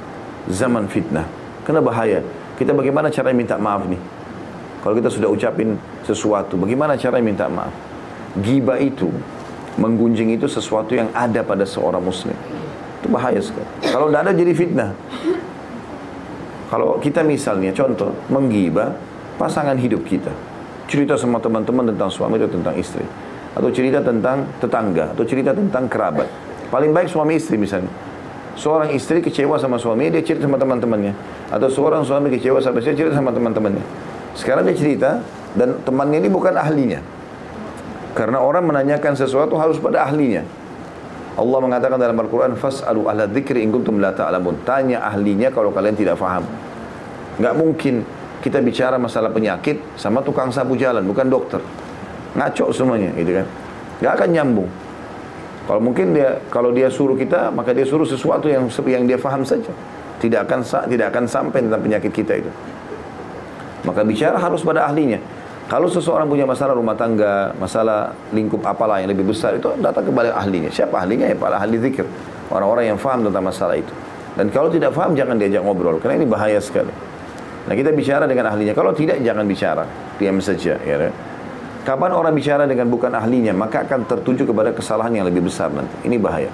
[0.46, 1.26] zaman fitnah.
[1.66, 2.22] Karena bahaya.
[2.54, 3.98] Kita bagaimana cara minta maaf nih?
[4.80, 5.76] Kalau kita sudah ucapin
[6.06, 7.72] sesuatu, bagaimana cara minta maaf?
[8.40, 9.10] Giba itu,
[9.76, 12.36] menggunjing itu sesuatu yang ada pada seorang muslim.
[13.00, 13.66] Itu bahaya sekali.
[13.84, 14.90] Kalau tidak ada jadi fitnah.
[16.70, 18.94] Kalau kita misalnya contoh menggibah
[19.40, 20.30] pasangan hidup kita.
[20.86, 23.02] Cerita sama teman-teman tentang suami atau tentang istri.
[23.56, 25.16] Atau cerita tentang tetangga.
[25.16, 26.28] Atau cerita tentang kerabat.
[26.70, 27.90] Paling baik suami istri misalnya.
[28.54, 31.14] Seorang istri kecewa sama suami, dia cerita sama teman-temannya.
[31.50, 33.82] Atau seorang suami kecewa sama istri, cerita sama teman-temannya.
[34.38, 35.22] Sekarang dia cerita,
[35.58, 37.02] dan temannya ini bukan ahlinya.
[38.14, 40.46] Karena orang menanyakan sesuatu harus pada ahlinya.
[41.38, 44.66] Allah mengatakan dalam Al-Quran, Fas'alu ala dzikri in kuntum la ta'lamun.
[44.66, 46.44] Tanya ahlinya kalau kalian tidak faham.
[47.38, 47.94] Nggak mungkin
[48.44, 51.62] kita bicara masalah penyakit sama tukang sapu jalan, bukan dokter.
[52.36, 53.46] Ngaco semuanya, gitu kan.
[54.04, 54.70] Nggak akan nyambung.
[55.70, 59.46] Kalau mungkin dia kalau dia suruh kita, maka dia suruh sesuatu yang yang dia faham
[59.46, 59.70] saja.
[60.18, 62.50] Tidak akan tidak akan sampai tentang penyakit kita itu.
[63.86, 65.22] Maka bicara harus pada ahlinya.
[65.70, 70.34] Kalau seseorang punya masalah rumah tangga, masalah lingkup apalah yang lebih besar itu datang kepada
[70.34, 70.74] ahlinya.
[70.74, 71.30] Siapa ahlinya?
[71.30, 72.02] Ya para ahli zikir.
[72.50, 73.94] Orang-orang yang faham tentang masalah itu.
[74.34, 76.90] Dan kalau tidak faham jangan diajak ngobrol karena ini bahaya sekali.
[77.70, 78.74] Nah kita bicara dengan ahlinya.
[78.74, 79.86] Kalau tidak jangan bicara,
[80.18, 80.74] diam saja.
[80.82, 81.29] Ya, kan?
[81.80, 86.04] Kapan orang bicara dengan bukan ahlinya, maka akan tertuju kepada kesalahan yang lebih besar nanti.
[86.04, 86.52] Ini bahaya.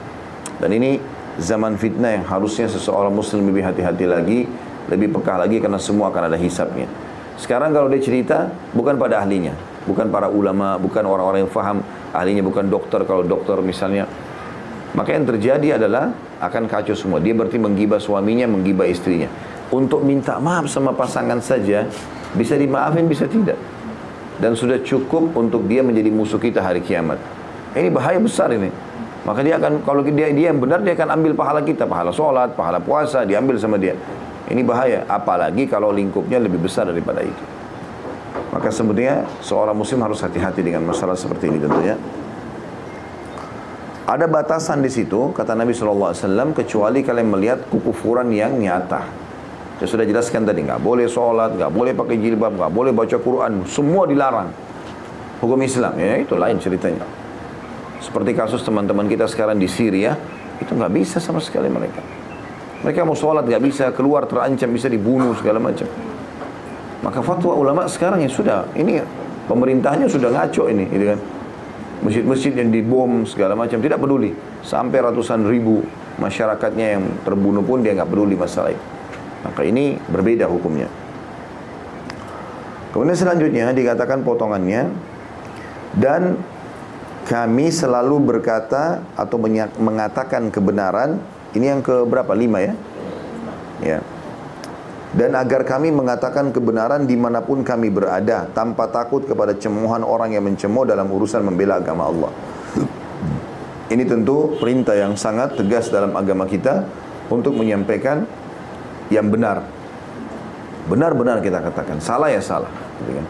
[0.63, 1.03] Dan ini
[1.43, 4.47] zaman fitnah yang harusnya seseorang muslim lebih hati-hati lagi,
[4.87, 6.87] lebih peka lagi karena semua akan ada hisapnya.
[7.43, 9.51] Sekarang kalau dia cerita, bukan pada ahlinya.
[9.83, 11.83] Bukan para ulama, bukan orang-orang yang faham.
[12.15, 14.07] Ahlinya bukan dokter, kalau dokter misalnya.
[14.95, 17.19] Maka yang terjadi adalah akan kacau semua.
[17.19, 19.27] Dia berarti menggibah suaminya, menggibah istrinya.
[19.75, 21.83] Untuk minta maaf sama pasangan saja,
[22.39, 23.59] bisa dimaafin, bisa tidak
[24.41, 27.17] dan sudah cukup untuk dia menjadi musuh kita hari kiamat.
[27.77, 28.73] Ini bahaya besar ini.
[29.27, 32.55] Maka dia akan kalau dia dia yang benar dia akan ambil pahala kita, pahala sholat,
[32.55, 33.99] pahala puasa diambil sama dia.
[34.47, 37.45] Ini bahaya, apalagi kalau lingkupnya lebih besar daripada itu.
[38.55, 41.99] Maka sebetulnya seorang muslim harus hati-hati dengan masalah seperti ini tentunya.
[44.07, 46.15] Ada batasan di situ, kata Nabi SAW,
[46.55, 49.26] kecuali kalian melihat kekufuran yang nyata.
[49.77, 53.69] Saya sudah jelaskan tadi, nggak boleh sholat, nggak boleh pakai jilbab, nggak boleh baca Quran,
[53.69, 54.49] semua dilarang.
[55.45, 57.05] Hukum Islam, ya itu lain ceritanya.
[58.01, 60.17] Seperti kasus teman-teman kita sekarang di Syria,
[60.65, 62.01] itu nggak bisa sama sekali mereka.
[62.81, 65.85] Mereka mau sholat nggak bisa, keluar terancam, bisa dibunuh segala macam.
[67.05, 69.05] Maka fatwa ulama sekarang ya sudah, ini
[69.45, 71.21] pemerintahnya sudah ngaco ini, gitu kan.
[72.01, 74.33] Masjid-masjid yang dibom segala macam tidak peduli.
[74.65, 75.85] Sampai ratusan ribu
[76.17, 78.96] masyarakatnya yang terbunuh pun dia nggak peduli masalah itu.
[79.47, 80.91] Maka ini berbeda hukumnya.
[82.91, 84.91] Kemudian selanjutnya dikatakan potongannya
[85.95, 86.41] dan
[87.27, 89.37] kami selalu berkata atau
[89.79, 91.23] mengatakan kebenaran.
[91.55, 92.75] Ini yang ke berapa lima ya?
[93.81, 93.99] Ya.
[95.17, 100.37] Dan agar kami mengatakan kebenaran di mana pun kami berada tanpa takut kepada cemohan orang
[100.37, 102.33] yang mencemooh dalam urusan membela agama Allah.
[103.87, 106.85] Ini tentu perintah yang sangat tegas dalam agama kita
[107.33, 108.29] untuk menyampaikan
[109.13, 109.63] yang benar.
[110.87, 112.71] Benar-benar kita katakan, salah ya salah.
[113.03, 113.27] Gitu kan?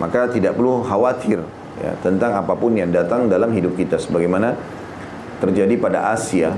[0.00, 1.40] Maka tidak perlu khawatir
[1.80, 3.96] ya, tentang apa pun yang datang dalam hidup kita.
[3.96, 4.56] Sebagaimana
[5.40, 6.52] terjadi pada Asia.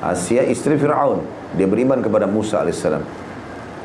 [0.00, 1.22] Asia istri Fir'aun.
[1.54, 2.82] Dia beriman kepada Musa AS.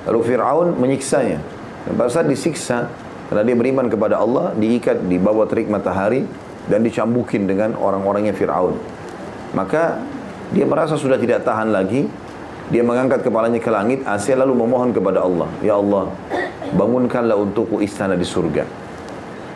[0.05, 1.39] Lalu Fir'aun menyiksanya.
[1.85, 2.89] Dan pada saat disiksa,
[3.29, 6.25] karena dia beriman kepada Allah, diikat di bawah terik matahari,
[6.65, 8.77] dan dicambukin dengan orang-orangnya Fir'aun.
[9.53, 10.01] Maka
[10.49, 12.09] dia merasa sudah tidak tahan lagi,
[12.73, 16.09] dia mengangkat kepalanya ke langit, Asia lalu memohon kepada Allah, Ya Allah,
[16.73, 18.65] bangunkanlah untukku istana di surga.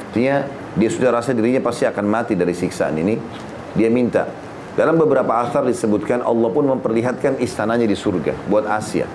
[0.10, 0.46] Artinya,
[0.78, 3.18] dia sudah rasa dirinya pasti akan mati dari siksaan ini.
[3.74, 4.30] Dia minta.
[4.78, 9.10] Dalam beberapa asar disebutkan Allah pun memperlihatkan istananya di surga buat Asia.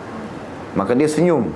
[0.74, 1.50] Maka dia senyum.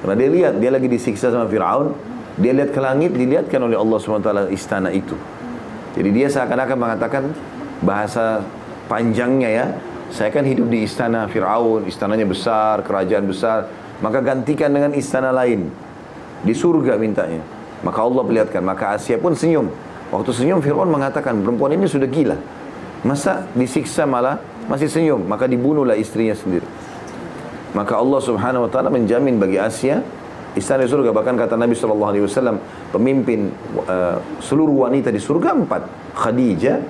[0.00, 1.92] Karena dia lihat, dia lagi disiksa sama Fir'aun,
[2.40, 5.14] dia lihat ke langit, dilihatkan oleh Allah SWT istana itu.
[5.98, 7.22] Jadi dia seakan-akan mengatakan
[7.82, 8.42] bahasa
[8.86, 9.66] panjangnya ya,
[10.08, 13.68] saya kan hidup di istana Fir'aun, istananya besar, kerajaan besar,
[14.00, 15.68] maka gantikan dengan istana lain.
[16.38, 17.42] Di surga mintanya.
[17.82, 19.68] Maka Allah perlihatkan, maka Asia pun senyum.
[20.14, 22.38] Waktu senyum Fir'aun mengatakan, perempuan ini sudah gila.
[23.06, 26.66] Masa disiksa malah masih senyum, maka dibunuhlah istrinya sendiri.
[27.76, 30.00] Maka Allah Subhanahu wa taala menjamin bagi Asia
[30.56, 32.56] istana di surga bahkan kata Nabi sallallahu alaihi wasallam
[32.90, 33.52] pemimpin
[33.84, 35.82] uh, seluruh wanita di surga empat
[36.16, 36.80] Khadijah,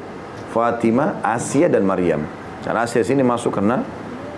[0.55, 2.25] Fatimah, Asia dan Maryam.
[2.63, 3.83] Dan Asia sini masuk karena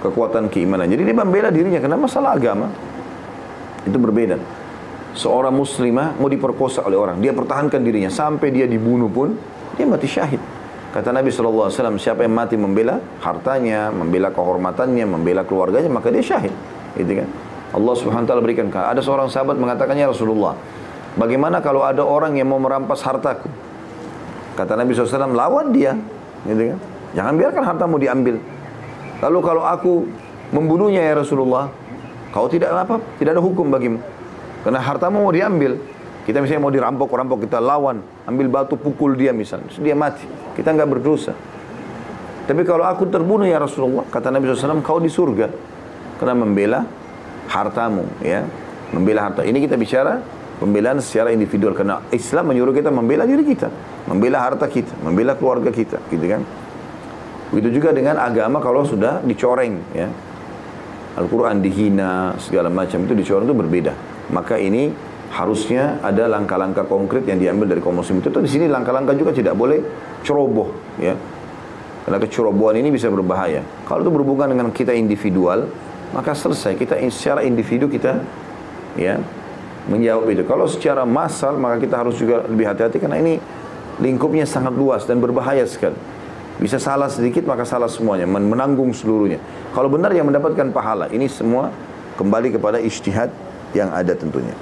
[0.01, 0.89] kekuatan keimanan.
[0.89, 2.69] Jadi dia membela dirinya karena masalah agama.
[3.85, 4.37] Itu berbeda.
[5.11, 9.35] Seorang muslimah mau diperkosa oleh orang, dia pertahankan dirinya sampai dia dibunuh pun
[9.75, 10.39] dia mati syahid.
[10.91, 16.55] Kata Nabi SAW, siapa yang mati membela hartanya, membela kehormatannya, membela keluarganya, maka dia syahid.
[16.99, 17.29] Gitu kan?
[17.71, 20.59] Allah Subhanahu taala berikan ada seorang sahabat mengatakannya Rasulullah,
[21.15, 23.47] bagaimana kalau ada orang yang mau merampas hartaku?
[24.59, 25.95] Kata Nabi SAW, lawan dia.
[26.47, 26.79] Gitu kan?
[27.15, 28.39] Jangan biarkan hartamu diambil.
[29.21, 30.07] Lalu kalau aku
[30.55, 31.69] membunuhnya ya Rasulullah,
[32.31, 33.03] kau tidak apa?
[33.19, 33.99] Tidak ada hukum bagimu.
[34.63, 35.77] Karena hartamu mau diambil.
[36.21, 40.29] Kita misalnya mau dirampok-rampok, kita lawan, ambil batu pukul dia misalnya, dia mati.
[40.55, 41.33] Kita nggak berdosa.
[42.47, 45.49] Tapi kalau aku terbunuh ya Rasulullah, kata Nabi SAW, kau di surga.
[46.21, 46.85] Karena membela
[47.49, 48.45] hartamu, ya.
[48.93, 49.47] Membela harta.
[49.47, 50.21] Ini kita bicara
[50.61, 51.73] pembelaan secara individual.
[51.73, 53.71] Karena Islam menyuruh kita membela diri kita.
[54.11, 56.43] Membela harta kita, membela keluarga kita, gitu kan.
[57.51, 60.07] Begitu juga dengan agama kalau sudah dicoreng, ya.
[61.19, 63.93] Al-Quran dihina, segala macam itu dicoreng itu berbeda.
[64.31, 64.95] Maka ini
[65.35, 68.31] harusnya ada langkah-langkah konkret yang diambil dari kaum itu.
[68.31, 69.83] di sini langkah-langkah juga tidak boleh
[70.23, 70.71] ceroboh,
[71.03, 71.19] ya.
[72.07, 73.63] Karena kecerobohan ini bisa berbahaya.
[73.87, 75.67] Kalau itu berhubungan dengan kita individual,
[76.15, 76.79] maka selesai.
[76.79, 78.23] Kita secara individu kita,
[78.95, 79.19] ya,
[79.91, 80.43] menjawab itu.
[80.47, 83.39] Kalau secara massal, maka kita harus juga lebih hati-hati karena ini
[84.01, 85.99] lingkupnya sangat luas dan berbahaya sekali.
[86.61, 89.41] Bisa salah sedikit maka salah semuanya, menanggung seluruhnya.
[89.73, 91.73] Kalau benar yang mendapatkan pahala, ini semua
[92.21, 93.33] kembali kepada ijtihad
[93.73, 94.53] yang ada tentunya.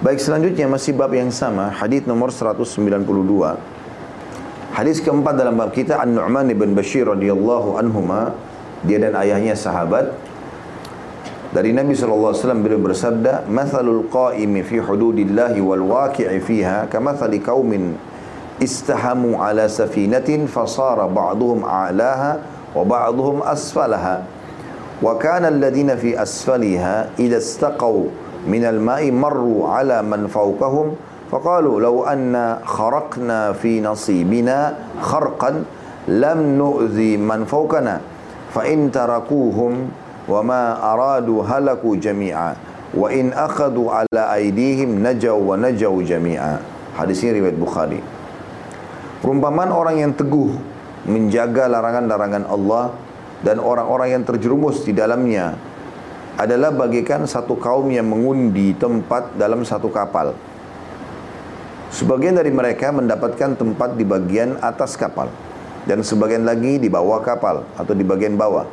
[0.00, 3.60] Baik selanjutnya masih bab yang sama, hadis nomor 192.
[4.72, 8.32] Hadis keempat dalam bab kita An-Nu'man bin Bashir radhiyallahu anhuma,
[8.80, 10.16] dia dan ayahnya sahabat.
[11.52, 17.44] Dari Nabi sallallahu alaihi wasallam beliau bersabda, "Mathalul qa'imi fi hududillahi wal waqi'i fiha kamathali
[17.44, 18.00] qaumin
[18.60, 22.40] safinatin fasara ba'duhum a'laha
[22.76, 24.22] wa ba'duhum asfalaha."
[25.00, 30.94] Wa kana alladhina fi asfaliha idza istaqaw من الماء مروا على من فوقهم
[31.30, 35.64] فقالوا لو أن خرقنا في نصيبنا خرقا
[36.08, 38.00] لم نؤذي من فوقنا
[38.54, 39.88] فإن تركوهم
[40.28, 42.54] وما أرادوا هلكوا جميعا
[42.94, 46.58] وإن أخذوا على أيديهم نجوا ونجوا جميعا
[47.00, 47.96] ini riwayat Bukhari
[49.20, 50.56] perumpamaan orang yang teguh
[51.08, 52.92] menjaga larangan-larangan Allah
[53.40, 55.56] dan orang-orang yang terjerumus di dalamnya
[56.36, 60.32] adalah bagikan satu kaum yang mengundi tempat dalam satu kapal.
[61.90, 65.28] Sebagian dari mereka mendapatkan tempat di bagian atas kapal
[65.84, 68.64] dan sebagian lagi di bawah kapal atau di bagian bawah.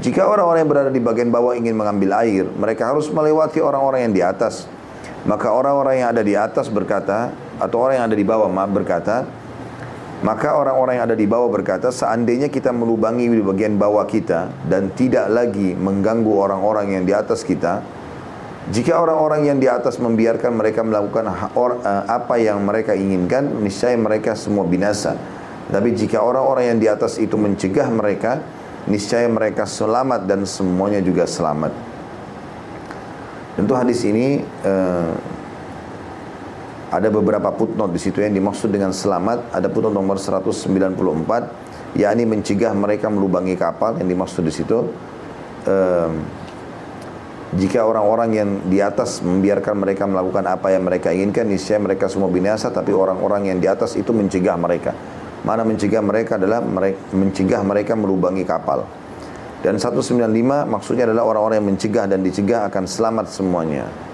[0.00, 4.14] Jika orang-orang yang berada di bagian bawah ingin mengambil air, mereka harus melewati orang-orang yang
[4.14, 4.64] di atas.
[5.28, 9.28] Maka orang-orang yang ada di atas berkata, atau orang yang ada di bawah maaf berkata,
[10.20, 14.92] maka orang-orang yang ada di bawah berkata, seandainya kita melubangi di bagian bawah kita dan
[14.92, 17.80] tidak lagi mengganggu orang-orang yang di atas kita,
[18.68, 24.36] jika orang-orang yang di atas membiarkan mereka melakukan eh, apa yang mereka inginkan, niscaya mereka
[24.36, 25.16] semua binasa.
[25.72, 28.44] Tapi jika orang-orang yang di atas itu mencegah mereka,
[28.90, 31.72] niscaya mereka selamat dan semuanya juga selamat.
[33.54, 35.12] Tentu hadis ini uh,
[36.90, 39.54] ada beberapa footnote di situ yang dimaksud dengan selamat.
[39.54, 44.90] Ada footnote nomor 194, yakni mencegah mereka melubangi kapal yang dimaksud di situ.
[45.70, 46.12] Um,
[47.50, 52.30] jika orang-orang yang di atas membiarkan mereka melakukan apa yang mereka inginkan, niscaya mereka semua
[52.30, 54.90] binasa, tapi orang-orang yang di atas itu mencegah mereka.
[55.46, 58.86] Mana mencegah mereka adalah mereka, mencegah mereka melubangi kapal.
[59.62, 60.26] Dan 195
[60.66, 64.09] maksudnya adalah orang-orang yang mencegah dan dicegah akan selamat semuanya.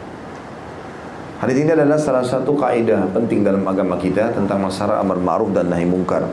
[1.36, 5.68] Hadis ini adalah salah satu kaidah penting dalam agama kita tentang masalah amar ma'ruf dan
[5.68, 6.24] nahi mungkar.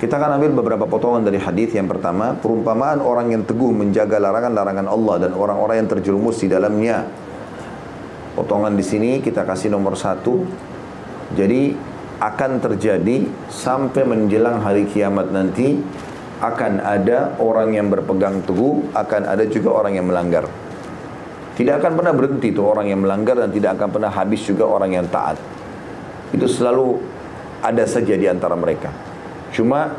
[0.00, 1.76] Kita akan ambil beberapa potongan dari hadis.
[1.76, 7.04] Yang pertama, perumpamaan orang yang teguh menjaga larangan-larangan Allah dan orang-orang yang terjerumus di dalamnya.
[8.32, 10.48] Potongan di sini kita kasih nomor satu.
[11.36, 11.76] Jadi
[12.24, 15.76] akan terjadi sampai menjelang hari kiamat nanti
[16.40, 20.48] akan ada orang yang berpegang teguh, akan ada juga orang yang melanggar.
[21.60, 24.96] Tidak akan pernah berhenti tuh orang yang melanggar dan tidak akan pernah habis juga orang
[24.96, 25.36] yang taat.
[26.32, 26.96] Itu selalu
[27.60, 28.88] ada saja di antara mereka.
[29.52, 29.92] Cuma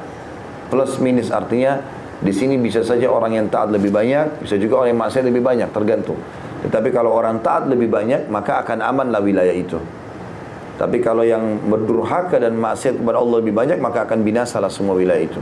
[0.74, 1.78] plus minus artinya
[2.18, 5.46] di sini bisa saja orang yang taat lebih banyak, bisa juga orang yang maksiat lebih
[5.46, 6.18] banyak, tergantung.
[6.66, 9.78] Tetapi kalau orang taat lebih banyak, maka akan amanlah wilayah itu.
[10.82, 15.30] Tapi kalau yang berdurhaka dan maksiat kepada Allah lebih banyak, maka akan binasalah semua wilayah
[15.30, 15.42] itu.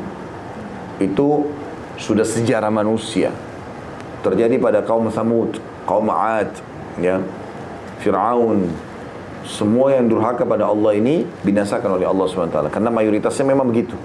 [0.99, 1.47] Itu
[1.95, 3.31] sudah sejarah manusia.
[4.19, 6.53] Terjadi pada kaum Samud, kaum Ad,
[7.01, 7.17] ya,
[8.05, 8.69] Fir'aun,
[9.49, 12.69] semua yang durhaka pada Allah ini binasakan oleh Allah SWT.
[12.69, 13.97] Karena mayoritasnya memang begitu.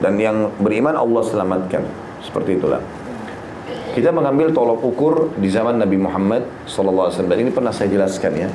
[0.00, 1.84] Dan yang beriman Allah selamatkan.
[2.24, 2.80] Seperti itulah.
[3.92, 7.12] Kita mengambil tolok ukur di zaman Nabi Muhammad SAW.
[7.12, 8.48] Dan ini pernah saya jelaskan ya.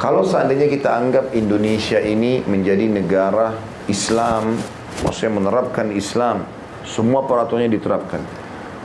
[0.00, 3.52] Kalau seandainya kita anggap Indonesia ini menjadi negara
[3.84, 4.56] Islam,
[5.04, 6.44] maksudnya menerapkan Islam,
[6.88, 8.39] semua peraturannya diterapkan.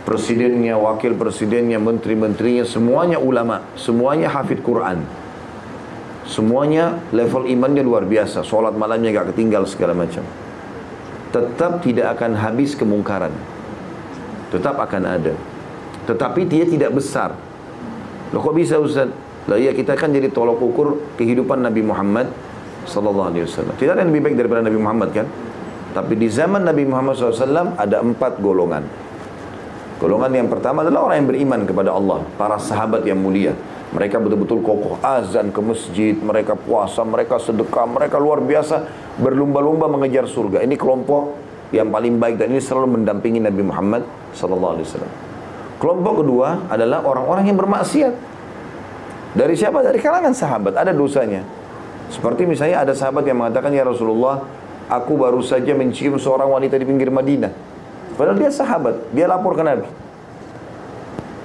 [0.06, 5.02] Presidennya, wakil presidennya, menteri-menterinya, semuanya ulama, semuanya hafid Quran.
[6.30, 10.22] Semuanya level imannya luar biasa, sholat malamnya gak ketinggal segala macam.
[11.34, 13.34] Tetap tidak akan habis kemungkaran.
[14.54, 15.34] Tetap akan ada.
[16.06, 17.34] Tetapi dia tidak besar.
[18.30, 19.10] Loh kok bisa Ustaz?
[19.50, 22.30] Lah iya kita kan jadi tolok ukur kehidupan Nabi Muhammad
[22.86, 23.74] sallallahu alaihi wasallam.
[23.78, 25.28] Tidak ada yang lebih baik daripada Nabi Muhammad kan?
[25.98, 29.05] Tapi di zaman Nabi Muhammad SAW ada empat golongan.
[29.96, 33.56] Golongan yang pertama adalah orang yang beriman kepada Allah, para sahabat yang mulia.
[33.96, 38.84] Mereka betul-betul kokoh azan ke masjid, mereka puasa, mereka sedekah, mereka luar biasa
[39.16, 40.68] berlumba-lumba mengejar surga.
[40.68, 41.40] Ini kelompok
[41.72, 44.04] yang paling baik dan ini selalu mendampingi Nabi Muhammad
[44.36, 44.84] SAW.
[45.80, 48.14] Kelompok kedua adalah orang-orang yang bermaksiat.
[49.36, 49.80] Dari siapa?
[49.80, 50.76] Dari kalangan sahabat.
[50.76, 51.44] Ada dosanya.
[52.12, 54.44] Seperti misalnya ada sahabat yang mengatakan, Ya Rasulullah,
[54.88, 57.75] aku baru saja mencium seorang wanita di pinggir Madinah.
[58.16, 58.96] Padahal dia sahabat.
[59.12, 59.88] Dia lapor ke Nabi.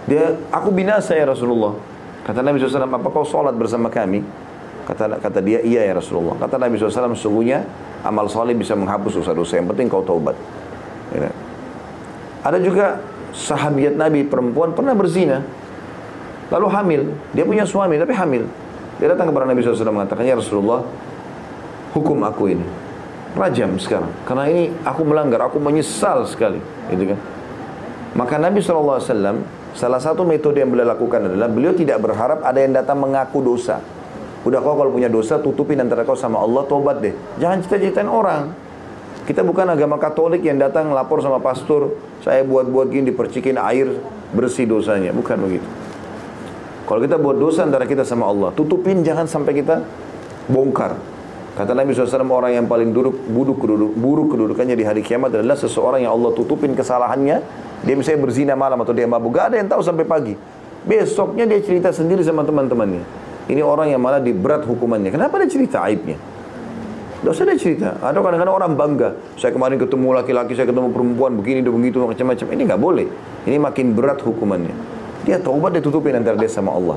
[0.07, 1.75] Dia, aku binasa ya Rasulullah.
[2.27, 4.23] Kata Nabi SAW, apa kau sholat bersama kami?
[4.87, 6.35] Kata, kata dia, iya ya Rasulullah.
[6.39, 7.63] Kata Nabi SAW, sesungguhnya
[8.03, 9.61] amal soleh bisa menghapus dosa-dosa.
[9.61, 10.35] Yang penting kau taubat.
[11.15, 11.31] Ya.
[12.43, 13.03] Ada juga
[13.35, 15.45] sahabat Nabi perempuan pernah berzina.
[16.51, 17.03] Lalu hamil.
[17.31, 18.47] Dia punya suami tapi hamil.
[18.99, 20.83] Dia datang kepada Nabi SAW mengatakan, Ya Rasulullah,
[21.95, 22.67] hukum aku ini.
[23.35, 24.11] Rajam sekarang.
[24.27, 26.59] Karena ini aku melanggar, aku menyesal sekali.
[26.91, 27.19] Gitu kan.
[28.19, 28.99] Maka Nabi SAW,
[29.75, 33.79] salah satu metode yang beliau lakukan adalah, beliau tidak berharap ada yang datang mengaku dosa.
[34.43, 37.15] Udah kau kalau punya dosa, tutupin antara kau sama Allah, tobat deh.
[37.39, 38.51] Jangan cerita-ceritain orang.
[39.29, 43.95] Kita bukan agama Katolik yang datang lapor sama pastor, saya buat-buat gini dipercikin air
[44.35, 45.15] bersih dosanya.
[45.15, 45.69] Bukan begitu.
[46.91, 49.87] Kalau kita buat dosa antara kita sama Allah, tutupin jangan sampai kita
[50.51, 50.99] bongkar.
[51.61, 55.61] Kata Nabi SAW, orang yang paling buruk, buruk, keduduk, buruk kedudukannya di hari kiamat adalah
[55.61, 57.37] seseorang yang Allah tutupin kesalahannya.
[57.85, 59.37] Dia misalnya berzina malam atau dia mabuk.
[59.37, 60.33] Gak ada yang tahu sampai pagi.
[60.89, 63.05] Besoknya dia cerita sendiri sama teman-temannya.
[63.53, 65.13] Ini orang yang malah diberat hukumannya.
[65.13, 66.17] Kenapa dia cerita aibnya?
[67.21, 67.93] Tidak usah dia cerita.
[68.01, 69.13] Ada kadang-kadang orang bangga.
[69.37, 72.47] Saya kemarin ketemu laki-laki, saya ketemu perempuan, begini, begitu, macam-macam.
[72.57, 73.07] Ini nggak boleh.
[73.45, 74.73] Ini makin berat hukumannya.
[75.29, 76.97] Dia taubat ditutupin antara dia sama Allah.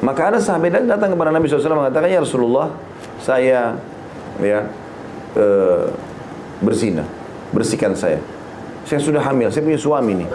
[0.00, 2.72] Maka ada sahabat datang kepada Nabi SAW mengatakan, Ya Rasulullah,
[3.24, 3.80] saya
[4.44, 4.68] ya
[5.32, 5.44] e,
[6.60, 7.08] berzina,
[7.56, 8.20] bersihkan saya.
[8.84, 10.28] Saya sudah hamil, saya punya suami nih.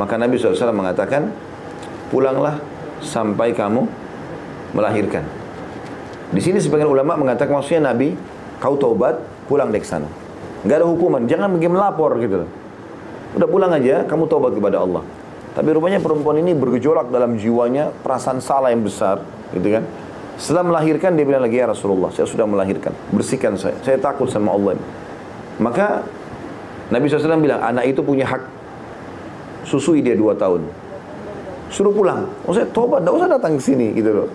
[0.00, 1.28] Maka Nabi SAW mengatakan,
[2.08, 2.56] pulanglah
[3.04, 3.84] sampai kamu
[4.72, 5.28] melahirkan.
[6.32, 8.16] Di sini sebagian ulama mengatakan maksudnya Nabi,
[8.64, 10.08] kau taubat, pulang dek sana.
[10.64, 12.48] Gak ada hukuman, jangan pergi melapor gitu.
[13.36, 15.04] Udah pulang aja, kamu taubat kepada Allah.
[15.52, 19.20] Tapi rupanya perempuan ini bergejolak dalam jiwanya, perasaan salah yang besar,
[19.52, 19.84] gitu kan.
[20.40, 24.56] Setelah melahirkan dia bilang lagi ya Rasulullah, saya sudah melahirkan, bersihkan saya, saya takut sama
[24.56, 24.80] Allah.
[25.60, 26.00] Maka
[26.88, 28.40] Nabi SAW bilang, anak itu punya hak
[29.68, 30.64] susui dia dua tahun.
[31.68, 32.24] Suruh pulang.
[32.48, 34.28] Oh saya tobat, tidak usah datang ke sini gitu loh.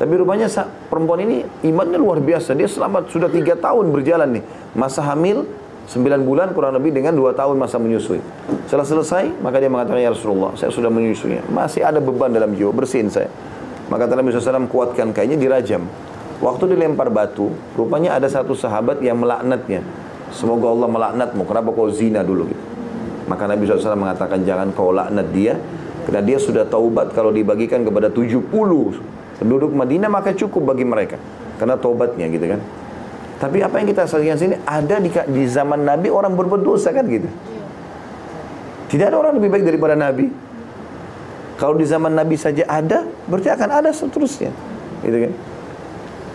[0.00, 0.48] Tapi rupanya
[0.88, 2.56] perempuan ini imannya luar biasa.
[2.56, 4.44] Dia selamat sudah tiga tahun berjalan nih.
[4.74, 5.44] Masa hamil,
[5.84, 8.16] Sembilan bulan kurang lebih dengan dua tahun masa menyusui.
[8.64, 11.44] Setelah selesai, maka dia mengatakan, Ya Rasulullah, saya sudah menyusuinya.
[11.52, 13.28] Masih ada beban dalam jiwa, bersihin saya.
[13.94, 15.86] Maka Nabi SAW kuatkan kayaknya dirajam.
[16.42, 19.86] Waktu dilempar batu, rupanya ada satu sahabat yang melaknatnya.
[20.34, 22.64] Semoga Allah melaknatmu, kenapa kau zina dulu gitu.
[23.30, 25.54] Maka Nabi SAW mengatakan, jangan kau laknat dia,
[26.10, 28.50] karena dia sudah taubat kalau dibagikan kepada 70
[29.38, 31.14] penduduk Madinah, maka cukup bagi mereka.
[31.62, 32.60] Karena taubatnya gitu kan.
[33.38, 37.06] Tapi apa yang kita saksikan sini ada di, di zaman Nabi orang berbuat dosa kan
[37.06, 37.30] gitu.
[38.90, 40.43] Tidak ada orang lebih baik daripada Nabi.
[41.54, 44.50] Kalau di zaman Nabi saja ada, berarti akan ada seterusnya.
[45.06, 45.32] Gitu kan?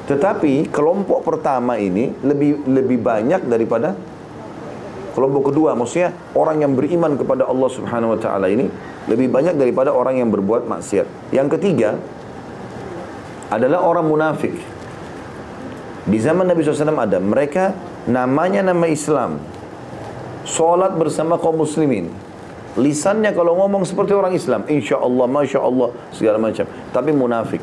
[0.10, 3.94] Tetapi kelompok pertama ini lebih lebih banyak daripada
[5.14, 5.78] kelompok kedua.
[5.78, 8.72] Maksudnya orang yang beriman kepada Allah Subhanahu wa taala ini
[9.10, 11.34] Lebih banyak daripada orang yang berbuat maksiat.
[11.34, 11.98] Yang ketiga
[13.50, 14.54] adalah orang munafik.
[16.06, 17.18] Di zaman Nabi SAW ada.
[17.18, 17.74] Mereka
[18.06, 19.42] namanya nama Islam.
[20.46, 22.14] Sholat bersama kaum muslimin.
[22.80, 24.64] Lisannya kalau ngomong seperti orang Islam.
[24.72, 26.64] Insya Allah, Masya Allah, segala macam.
[26.66, 27.62] Tapi munafik.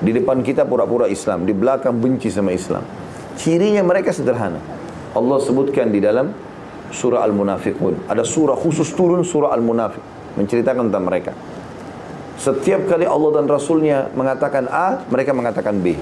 [0.00, 1.44] Di depan kita pura-pura Islam.
[1.44, 2.82] Di belakang benci sama Islam.
[3.36, 4.58] Cirinya mereka sederhana.
[5.12, 6.32] Allah sebutkan di dalam
[6.88, 8.08] surah Al-Munafiqun.
[8.08, 10.02] Ada surah khusus turun surah Al-Munafiq
[10.40, 11.32] menceritakan tentang mereka.
[12.38, 15.98] Setiap kali Allah dan Rasulnya mengatakan A, mereka mengatakan B.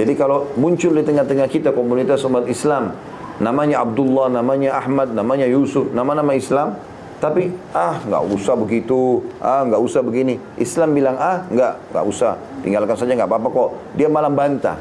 [0.00, 2.96] Jadi kalau muncul di tengah-tengah kita komunitas umat Islam,
[3.40, 6.76] namanya Abdullah, namanya Ahmad, namanya Yusuf, nama-nama Islam,
[7.20, 10.36] tapi ah nggak usah begitu, ah nggak usah begini.
[10.60, 13.70] Islam bilang ah nggak nggak usah, tinggalkan saja nggak apa-apa kok.
[13.96, 14.76] Dia malah bantah,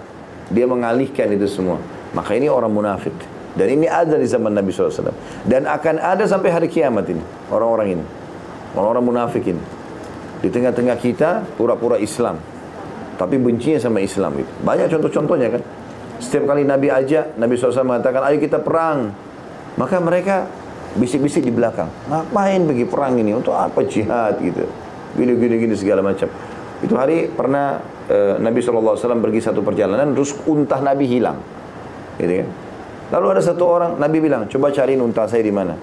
[0.52, 1.80] dia mengalihkan itu semua.
[2.12, 3.14] Maka ini orang munafik.
[3.54, 5.12] Dan ini ada di zaman Nabi SAW.
[5.44, 7.22] Dan akan ada sampai hari kiamat ini.
[7.50, 8.06] Orang-orang ini.
[8.78, 9.62] Orang-orang munafik ini.
[10.40, 12.40] Di tengah-tengah kita pura-pura Islam.
[13.20, 14.52] Tapi bencinya sama Islam itu.
[14.64, 15.62] Banyak contoh-contohnya kan.
[16.20, 19.16] Setiap kali Nabi ajak, Nabi SAW mengatakan, ayo kita perang.
[19.80, 20.52] Maka mereka
[21.00, 21.88] bisik-bisik di belakang.
[22.12, 23.32] Ngapain pergi perang ini?
[23.32, 24.68] Untuk apa jihad gitu.
[25.16, 26.28] Gini-gini segala macam.
[26.84, 27.80] Itu hari pernah
[28.12, 31.40] uh, Nabi SAW pergi satu perjalanan, terus untah Nabi hilang.
[32.20, 32.48] Gitu kan.
[33.10, 35.74] Lalu ada satu orang, Nabi bilang, coba cari unta saya di mana.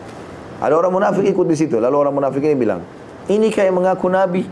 [0.63, 1.77] Ada orang munafik ikut di situ.
[1.81, 2.81] Lalu orang munafik ini bilang,
[3.27, 4.43] ini kayak mengaku Nabi.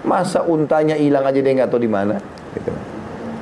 [0.00, 2.16] Masa untanya hilang aja dia nggak tahu di mana.
[2.56, 2.72] Gitu.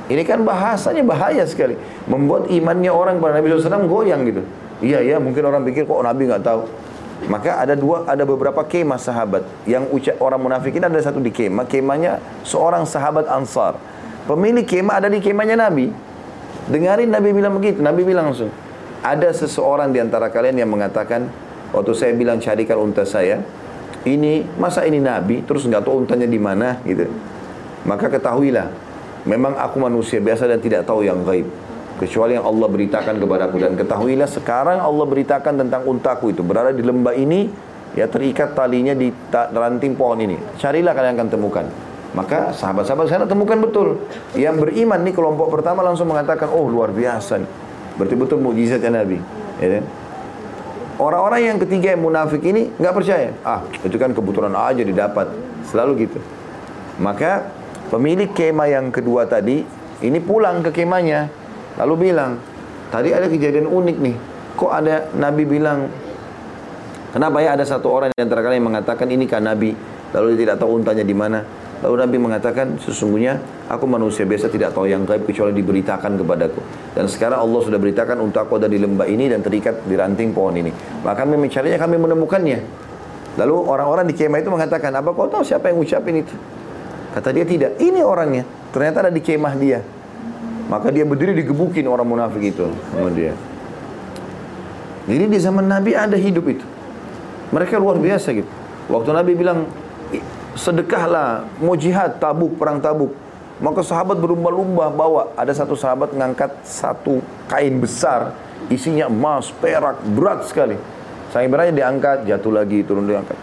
[0.09, 1.77] Ini kan bahasanya bahaya sekali.
[2.09, 4.41] Membuat imannya orang pada Nabi SAW goyang gitu.
[4.81, 6.65] Iya, iya, mungkin orang pikir kok Nabi nggak tahu.
[7.29, 11.29] Maka ada dua, ada beberapa kemah sahabat yang ucap orang munafik ini ada satu di
[11.29, 11.67] kemah.
[11.67, 13.75] Kemahnya seorang sahabat Ansar.
[14.25, 15.91] Pemilik kemah ada di kemahnya Nabi.
[16.71, 17.83] Dengarin Nabi bilang begitu.
[17.83, 18.49] Nabi bilang langsung,
[19.03, 21.27] ada seseorang di antara kalian yang mengatakan,
[21.75, 23.43] waktu saya bilang carikan unta saya,
[24.07, 27.07] ini masa ini nabi terus nggak tahu untanya di mana gitu.
[27.83, 28.71] Maka ketahuilah,
[29.29, 31.45] memang aku manusia biasa dan tidak tahu yang gaib
[32.01, 36.81] kecuali yang Allah beritakan kepadaku dan ketahuilah sekarang Allah beritakan tentang untaku itu berada di
[36.81, 37.45] lembah ini
[37.93, 41.65] ya terikat talinya di ranting pohon ini carilah kalian akan temukan
[42.17, 44.01] maka sahabat-sahabat saya temukan betul
[44.33, 47.69] yang beriman nih kelompok pertama langsung mengatakan oh luar biasa nih
[47.99, 49.19] Betul-betul mujizatnya Nabi.
[49.59, 49.83] Ya kan?
[50.95, 53.35] Orang-orang yang ketiga yang munafik ini nggak percaya.
[53.43, 55.27] Ah, itu kan kebetulan aja didapat.
[55.67, 56.19] Selalu gitu.
[56.95, 57.51] Maka
[57.89, 59.65] pemilik kemah yang kedua tadi
[59.99, 61.27] ini pulang ke kemahnya
[61.79, 62.39] lalu bilang,
[62.91, 64.15] tadi ada kejadian unik nih.
[64.59, 65.87] Kok ada Nabi bilang,
[67.15, 69.71] kenapa ya ada satu orang yang antara kalian mengatakan ini kan Nabi,
[70.11, 71.39] lalu dia tidak tahu untanya di mana.
[71.79, 73.39] Lalu Nabi mengatakan, sesungguhnya
[73.71, 76.59] aku manusia biasa tidak tahu yang gaib kecuali diberitakan kepadaku.
[76.91, 80.35] Dan sekarang Allah sudah beritakan untuk aku ada di lembah ini dan terikat di ranting
[80.35, 80.75] pohon ini.
[81.07, 82.59] Maka kami mencarinya, kami menemukannya.
[83.39, 86.35] Lalu orang-orang di kemah itu mengatakan, apa kau tahu siapa yang ucapin itu?
[87.09, 88.45] Kata dia tidak, ini orangnya.
[88.69, 89.81] Ternyata ada di kemah dia.
[90.69, 93.33] Maka dia berdiri digebukin orang munafik itu sama dia.
[95.09, 96.65] Jadi di zaman Nabi ada hidup itu.
[97.49, 98.51] Mereka luar biasa gitu.
[98.93, 99.65] Waktu Nabi bilang,
[100.53, 103.09] sedekahlah, mau jihad, tabuk, perang tabuk.
[103.57, 105.33] Maka sahabat berlumba-lumba bawa.
[105.33, 108.37] Ada satu sahabat mengangkat satu kain besar,
[108.69, 110.77] isinya emas, perak, berat sekali.
[111.33, 113.37] Saking beratnya diangkat, jatuh lagi, turun diangkat.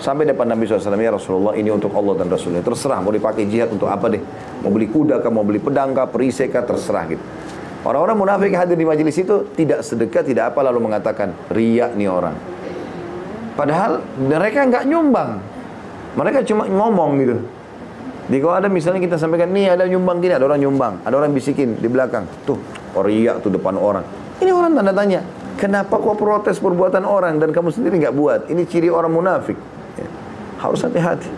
[0.00, 2.64] Sampai depan Nabi SAW, ya Rasulullah ini untuk Allah dan Rasulnya.
[2.64, 4.22] Terserah mau dipakai jihad untuk apa deh.
[4.64, 7.20] Mau beli kuda kah, mau beli pedang kah, perisai kah, terserah gitu.
[7.84, 12.32] Orang-orang munafik hadir di majelis itu tidak sedekah, tidak apa lalu mengatakan riak nih orang.
[13.60, 15.36] Padahal mereka nggak nyumbang.
[16.16, 17.36] Mereka cuma ngomong gitu.
[18.32, 21.36] Di kalau ada misalnya kita sampaikan, nih ada nyumbang gini, ada orang nyumbang, ada orang
[21.36, 22.24] bisikin di belakang.
[22.48, 22.56] Tuh,
[22.96, 24.04] oriak tuh depan orang.
[24.40, 25.20] Ini orang tanda tanya,
[25.60, 28.40] kenapa kau protes perbuatan orang dan kamu sendiri nggak buat?
[28.48, 29.79] Ini ciri orang munafik.
[30.60, 31.32] Harus hati-hati.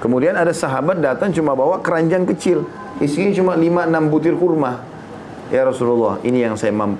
[0.00, 2.66] Kemudian ada sahabat datang cuma bawa keranjang kecil.
[2.98, 4.82] Isinya cuma 5-6 butir kurma.
[5.52, 6.98] Ya Rasulullah, ini yang saya mampu.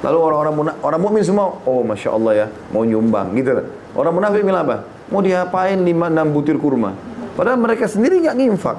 [0.00, 3.52] Lalu orang-orang orang mukmin semua, oh masya Allah ya, mau nyumbang gitu.
[3.92, 4.84] Orang munafik bilang apa?
[5.12, 6.96] Mau diapain lima enam butir kurma?
[7.36, 8.76] Padahal mereka sendiri nggak nginfak.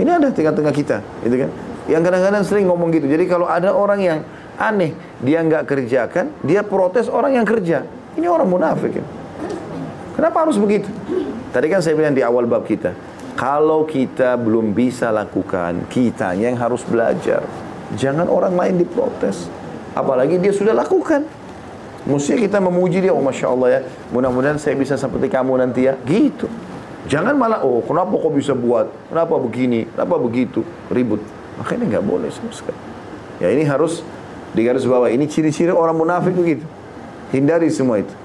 [0.00, 1.50] Ini ada tengah-tengah kita, gitu kan?
[1.88, 3.08] Yang kadang-kadang sering ngomong gitu.
[3.08, 4.18] Jadi kalau ada orang yang
[4.56, 7.84] aneh, dia nggak kerjakan, dia protes orang yang kerja.
[8.16, 9.00] Ini orang munafik.
[9.00, 9.04] Ya.
[10.20, 10.84] Kenapa harus begitu?
[11.48, 12.92] Tadi kan saya bilang di awal bab kita,
[13.40, 17.40] kalau kita belum bisa lakukan, kita yang harus belajar.
[17.96, 19.48] Jangan orang lain diprotes.
[19.96, 21.24] Apalagi dia sudah lakukan.
[22.04, 23.80] Mesti kita memuji dia, oh Masya Allah ya,
[24.12, 25.96] mudah-mudahan saya bisa seperti kamu nanti ya.
[26.04, 26.52] Gitu.
[27.08, 30.60] Jangan malah, oh kenapa kok bisa buat, kenapa begini, kenapa begitu,
[30.92, 31.24] ribut.
[31.56, 32.76] Makanya nggak boleh sama sekali.
[33.40, 34.04] Ya ini harus
[34.52, 36.68] di garis bawah, ini ciri-ciri orang munafik begitu.
[37.32, 38.19] Hindari semua itu.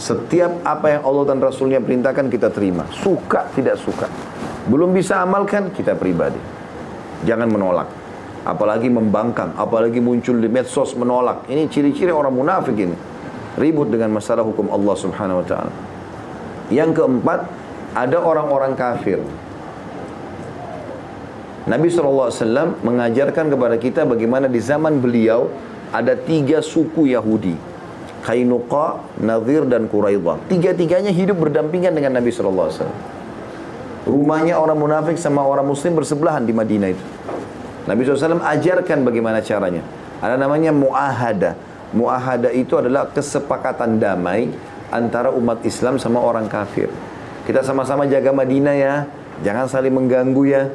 [0.00, 2.88] Setiap apa yang Allah dan Rasulnya perintahkan kita terima.
[2.88, 4.08] Suka tidak suka.
[4.64, 6.40] Belum bisa amalkan kita pribadi.
[7.28, 7.88] Jangan menolak.
[8.48, 11.44] Apalagi membangkang, apalagi muncul di medsos menolak.
[11.52, 12.96] Ini ciri-ciri orang munafik ini.
[13.60, 15.72] Ribut dengan masalah hukum Allah subhanahu wa ta'ala.
[16.72, 17.40] Yang keempat,
[17.92, 19.20] ada orang-orang kafir.
[21.68, 25.52] Nabi SAW mengajarkan kepada kita bagaimana di zaman beliau
[25.92, 27.69] ada tiga suku Yahudi.
[28.30, 30.46] Kainuqa, Nadir dan Quraidah.
[30.46, 32.86] Tiga-tiganya hidup berdampingan dengan Nabi SAW.
[34.06, 37.04] Rumahnya orang munafik sama orang muslim bersebelahan di Madinah itu.
[37.90, 39.82] Nabi SAW ajarkan bagaimana caranya.
[40.22, 41.58] Ada namanya mu'ahada.
[41.90, 44.46] Mu'ahada itu adalah kesepakatan damai
[44.94, 46.86] antara umat Islam sama orang kafir.
[47.50, 48.94] Kita sama-sama jaga Madinah ya.
[49.42, 50.70] Jangan saling mengganggu ya.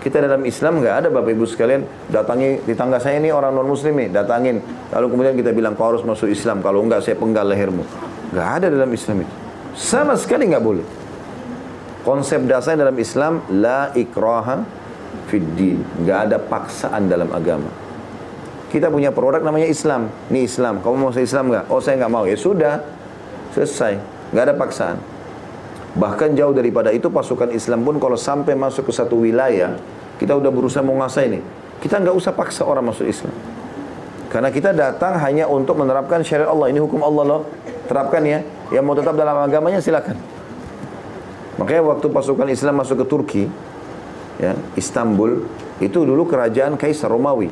[0.00, 3.68] Kita dalam Islam nggak ada Bapak Ibu sekalian datangi di tangga saya ini orang non
[3.68, 4.56] muslim nih datangin.
[4.96, 7.84] Lalu kemudian kita bilang kau harus masuk Islam kalau enggak saya penggal lehermu.
[8.32, 9.34] Nggak ada dalam Islam itu.
[9.76, 10.86] Sama sekali nggak boleh.
[12.00, 14.64] Konsep dasar dalam Islam la ikraha
[15.28, 17.68] fiddin nggak ada paksaan dalam agama.
[18.72, 20.08] Kita punya produk namanya Islam.
[20.32, 20.80] Ini Islam.
[20.80, 21.68] Kamu mau masuk Islam nggak?
[21.68, 22.24] Oh saya nggak mau.
[22.24, 22.80] Ya sudah
[23.52, 24.00] selesai.
[24.32, 24.96] Nggak ada paksaan
[25.90, 29.74] Bahkan jauh daripada itu pasukan Islam pun kalau sampai masuk ke satu wilayah,
[30.22, 31.40] kita udah berusaha menguasai ini.
[31.82, 33.34] Kita nggak usah paksa orang masuk Islam.
[34.30, 36.70] Karena kita datang hanya untuk menerapkan syariat Allah.
[36.70, 37.42] Ini hukum Allah loh.
[37.90, 38.46] Terapkan ya.
[38.70, 40.14] Yang mau tetap dalam agamanya silakan.
[41.58, 43.44] Makanya waktu pasukan Islam masuk ke Turki,
[44.38, 45.44] ya, Istanbul,
[45.82, 47.50] itu dulu kerajaan Kaisar Romawi.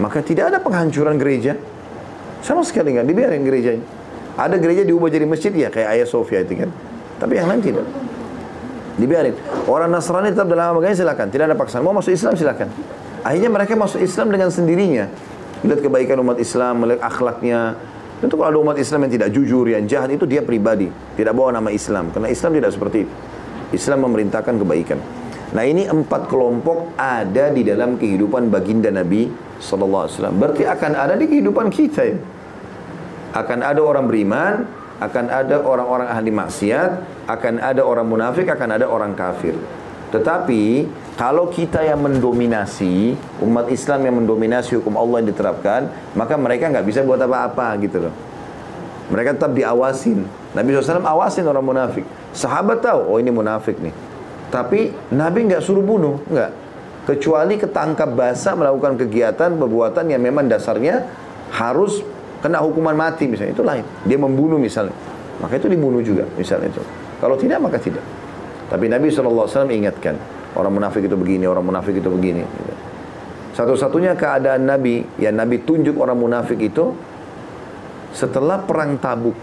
[0.00, 1.60] Maka tidak ada penghancuran gereja.
[2.40, 3.84] Sama sekali nggak dibiarin gerejanya.
[4.38, 6.70] Ada gereja diubah jadi masjid ya kayak Ayah Sofia itu kan.
[7.18, 7.86] Tapi yang lain tidak.
[8.98, 9.34] Dibiarin.
[9.70, 11.26] Orang Nasrani tetap dalam agamanya silakan.
[11.30, 11.86] Tidak ada paksaan.
[11.86, 12.68] Mau masuk Islam silakan.
[13.22, 15.06] Akhirnya mereka masuk Islam dengan sendirinya.
[15.62, 17.78] Melihat kebaikan umat Islam, melihat akhlaknya.
[18.18, 20.90] Tentu kalau ada umat Islam yang tidak jujur, yang jahat itu dia pribadi.
[21.14, 22.10] Tidak bawa nama Islam.
[22.10, 23.14] Karena Islam tidak seperti itu.
[23.70, 24.98] Islam memerintahkan kebaikan.
[25.48, 29.30] Nah ini empat kelompok ada di dalam kehidupan baginda Nabi
[29.62, 30.34] SAW.
[30.34, 32.18] Berarti akan ada di kehidupan kita ya.
[33.32, 36.90] Akan ada orang beriman, akan ada orang-orang ahli maksiat,
[37.30, 39.54] akan ada orang munafik, akan ada orang kafir.
[40.08, 45.80] Tetapi kalau kita yang mendominasi, umat Islam yang mendominasi hukum Allah yang diterapkan,
[46.16, 48.14] maka mereka nggak bisa buat apa-apa gitu loh.
[49.08, 50.24] Mereka tetap diawasin.
[50.52, 52.04] Nabi SAW awasin orang munafik.
[52.32, 53.92] Sahabat tahu, oh ini munafik nih.
[54.48, 56.52] Tapi Nabi nggak suruh bunuh, nggak.
[57.08, 61.08] Kecuali ketangkap basah melakukan kegiatan, perbuatan yang memang dasarnya
[61.52, 62.04] harus
[62.38, 63.84] kena hukuman mati misalnya itu lain.
[64.06, 64.94] Dia membunuh misalnya.
[65.38, 66.82] Maka itu dibunuh juga misalnya itu.
[67.18, 68.02] Kalau tidak maka tidak.
[68.68, 70.14] Tapi Nabi SAW ingatkan
[70.58, 72.42] orang munafik itu begini orang munafik itu begini.
[73.54, 76.94] Satu-satunya keadaan Nabi yang Nabi tunjuk orang munafik itu
[78.14, 79.34] setelah perang Tabuk.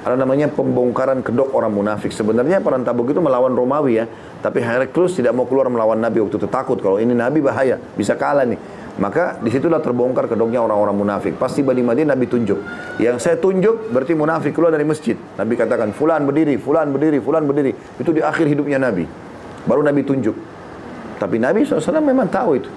[0.00, 2.10] Ada namanya pembongkaran kedok orang munafik.
[2.10, 4.08] Sebenarnya perang Tabuk itu melawan Romawi ya.
[4.40, 6.48] Tapi Heraklius tidak mau keluar melawan Nabi waktu itu.
[6.48, 8.56] Takut kalau ini Nabi bahaya bisa kalah nih
[9.00, 11.40] maka di situlah terbongkar kedoknya orang-orang munafik.
[11.40, 12.60] Pasti di Madinah Nabi tunjuk.
[13.00, 15.16] Yang saya tunjuk berarti munafik keluar dari masjid.
[15.40, 17.72] Nabi katakan, fulan berdiri, fulan berdiri, fulan berdiri.
[17.96, 19.08] Itu di akhir hidupnya Nabi.
[19.64, 20.36] Baru Nabi tunjuk.
[21.16, 22.68] Tapi Nabi SAW memang tahu itu.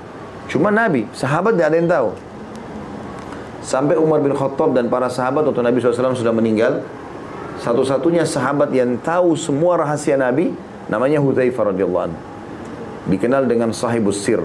[0.48, 2.10] Cuma Nabi, sahabat tidak ada yang tahu.
[3.64, 6.88] Sampai Umar bin Khattab dan para sahabat waktu Nabi SAW sudah meninggal,
[7.60, 10.56] satu-satunya sahabat yang tahu semua rahasia Nabi,
[10.88, 12.20] namanya Hudzaifah radhiyallahu anhu.
[13.12, 14.40] Dikenal dengan sahibus sir,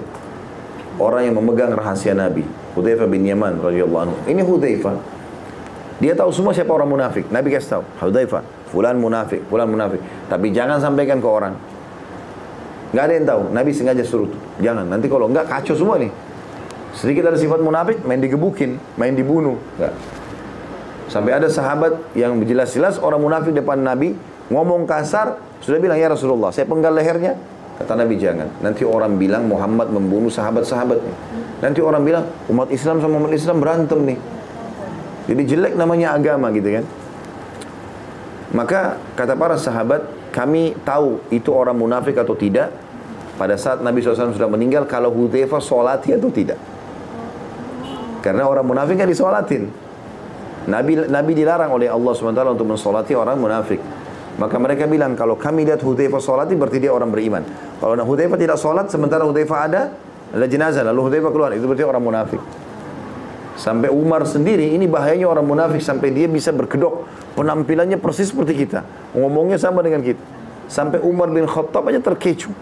[0.99, 2.45] orang yang memegang rahasia Nabi.
[2.75, 4.17] Hudzaifah bin Yaman radhiyallahu anhu.
[4.27, 4.95] Ini Hudzaifah.
[5.99, 7.27] Dia tahu semua siapa orang munafik.
[7.31, 9.99] Nabi kasih tahu, Hudzaifah, fulan munafik, fulan munafik.
[10.31, 11.55] Tapi jangan sampaikan ke orang.
[12.95, 13.43] Nggak ada yang tahu.
[13.53, 14.31] Nabi sengaja suruh
[14.63, 14.89] Jangan.
[14.89, 16.11] Nanti kalau enggak kacau semua nih.
[16.97, 19.61] Sedikit ada sifat munafik, main digebukin, main dibunuh.
[19.77, 19.93] Enggak.
[21.09, 24.13] Sampai ada sahabat yang jelas-jelas orang munafik depan Nabi
[24.53, 27.37] ngomong kasar, sudah bilang ya Rasulullah, saya penggal lehernya,
[27.79, 28.51] Kata Nabi jangan.
[28.59, 31.15] Nanti orang bilang Muhammad membunuh sahabat-sahabatnya.
[31.63, 34.19] Nanti orang bilang umat Islam sama umat Islam berantem nih.
[35.31, 36.85] Jadi jelek namanya agama gitu kan.
[38.49, 42.73] Maka kata para sahabat, kami tahu itu orang munafik atau tidak
[43.39, 46.59] pada saat Nabi SAW sudah meninggal kalau Hudzaifah solati atau tidak.
[48.19, 49.71] Karena orang munafik kan disolatin.
[50.69, 53.81] Nabi Nabi dilarang oleh Allah SWT untuk mensolati orang munafik.
[54.39, 57.43] Maka mereka bilang kalau kami lihat Hudzaifah salati berarti dia orang beriman.
[57.83, 59.91] Kalau Hudzaifah tidak salat sementara Hudzaifah ada
[60.31, 62.43] ada jenazah lalu Hudzaifah keluar itu berarti orang munafik.
[63.59, 68.87] Sampai Umar sendiri ini bahayanya orang munafik sampai dia bisa berkedok penampilannya persis seperti kita.
[69.19, 70.23] Ngomongnya sama dengan kita.
[70.71, 72.55] Sampai Umar bin Khattab aja terkecoh.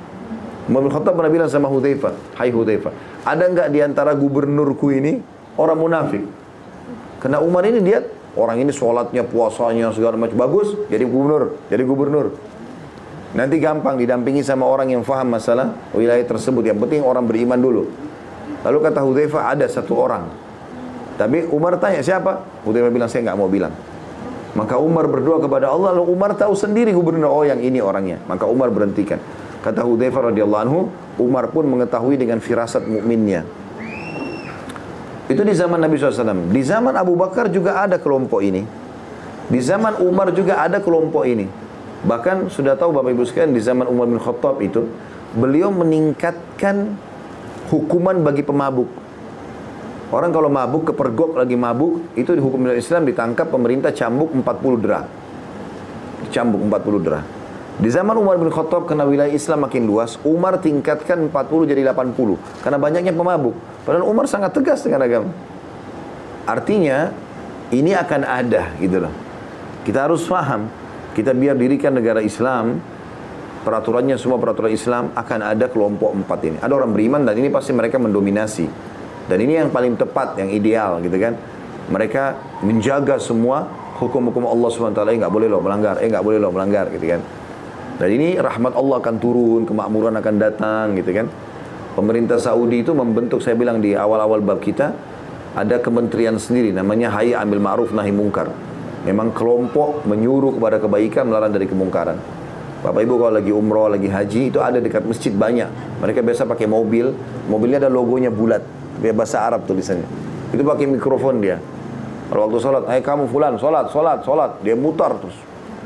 [0.73, 2.93] Umar bin Khattab pernah bilang sama Hudzaifah, "Hai Hudzaifah,
[3.29, 5.21] ada enggak di antara gubernurku ini
[5.61, 6.25] orang munafik?"
[7.21, 8.01] Karena Umar ini dia
[8.37, 12.27] orang ini sholatnya, puasanya, segala macam bagus, jadi gubernur, jadi gubernur.
[13.37, 16.73] Nanti gampang didampingi sama orang yang faham masalah wilayah tersebut.
[16.73, 17.85] Yang penting orang beriman dulu.
[18.65, 20.25] Lalu kata Hudzaifah ada satu orang.
[21.21, 22.45] Tapi Umar tanya siapa?
[22.65, 23.77] Hudzaifah bilang saya nggak mau bilang.
[24.57, 28.25] Maka Umar berdoa kepada Allah, lalu Umar tahu sendiri gubernur, oh yang ini orangnya.
[28.25, 29.21] Maka Umar berhentikan.
[29.61, 30.81] Kata Hudzaifah radhiyallahu anhu,
[31.21, 33.45] Umar pun mengetahui dengan firasat mukminnya.
[35.27, 36.55] Itu di zaman Nabi SAW.
[36.55, 38.63] Di zaman Abu Bakar juga ada kelompok ini.
[39.47, 41.47] Di zaman Umar juga ada kelompok ini.
[42.07, 44.87] Bahkan sudah tahu Bapak Ibu sekalian di zaman Umar bin Khattab itu,
[45.35, 46.95] beliau meningkatkan
[47.71, 48.87] hukuman bagi pemabuk.
[50.15, 55.05] Orang kalau mabuk, kepergok lagi mabuk, itu di hukum Islam ditangkap pemerintah cambuk 40 derah.
[56.23, 57.25] Dicambuk 40 derah.
[57.77, 62.65] Di zaman Umar bin Khattab karena wilayah Islam makin luas, Umar tingkatkan 40 jadi 80
[62.65, 63.53] karena banyaknya pemabuk.
[63.85, 65.29] Padahal Umar sangat tegas dengan agama.
[66.49, 67.13] Artinya
[67.69, 69.13] ini akan ada gitu loh.
[69.85, 70.73] Kita harus paham,
[71.13, 72.81] kita biar dirikan negara Islam,
[73.61, 76.57] peraturannya semua peraturan Islam akan ada kelompok empat ini.
[76.57, 78.67] Ada orang beriman dan ini pasti mereka mendominasi.
[79.29, 81.37] Dan ini yang paling tepat, yang ideal gitu kan.
[81.93, 82.25] Mereka
[82.65, 83.69] menjaga semua
[84.01, 87.21] hukum-hukum Allah SWT, eh nggak boleh loh melanggar, eh nggak boleh loh melanggar gitu kan.
[87.97, 91.27] Dan ini rahmat Allah akan turun, kemakmuran akan datang gitu kan.
[91.97, 94.93] Pemerintah Saudi itu membentuk, saya bilang di awal-awal bab kita,
[95.57, 98.53] ada kementerian sendiri namanya Hayya Ambil Ma'ruf Nahi Mungkar.
[99.09, 102.21] Memang kelompok menyuruh kepada kebaikan melarang dari kemungkaran.
[102.85, 105.73] Bapak Ibu kalau lagi umroh, lagi haji itu ada dekat masjid banyak.
[106.05, 107.17] Mereka biasa pakai mobil,
[107.49, 108.61] mobilnya ada logonya bulat,
[109.01, 110.05] dia bahasa Arab tulisannya.
[110.53, 111.57] Itu pakai mikrofon dia.
[112.29, 114.51] Kalau waktu sholat, ayo kamu fulan, sholat, sholat, sholat.
[114.61, 115.39] Dia mutar terus.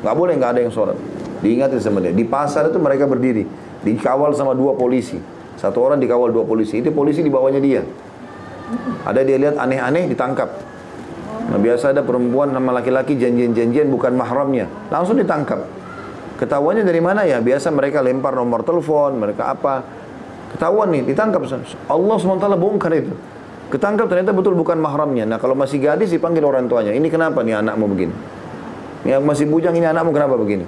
[0.03, 0.97] Nggak boleh nggak ada yang sholat.
[1.41, 2.13] Diingatin sama dia.
[2.13, 3.49] Di pasar itu mereka berdiri.
[3.81, 5.17] Dikawal sama dua polisi.
[5.61, 7.85] Satu orang dikawal dua polisi, itu polisi di bawahnya dia.
[9.05, 10.49] Ada dia lihat aneh-aneh ditangkap.
[11.53, 15.67] Nah, biasa ada perempuan sama laki-laki janjian-janjian bukan mahramnya, langsung ditangkap.
[16.41, 17.45] Ketahuannya dari mana ya?
[17.45, 19.85] Biasa mereka lempar nomor telepon, mereka apa?
[20.57, 21.45] Ketahuan nih, ditangkap.
[21.93, 23.13] Allah SWT bongkar itu.
[23.71, 25.29] Ketangkap ternyata betul bukan mahramnya.
[25.29, 26.91] Nah kalau masih gadis dipanggil orang tuanya.
[26.91, 28.15] Ini kenapa nih anakmu begini?
[29.07, 30.67] Yang masih bujang ini anakmu kenapa begini?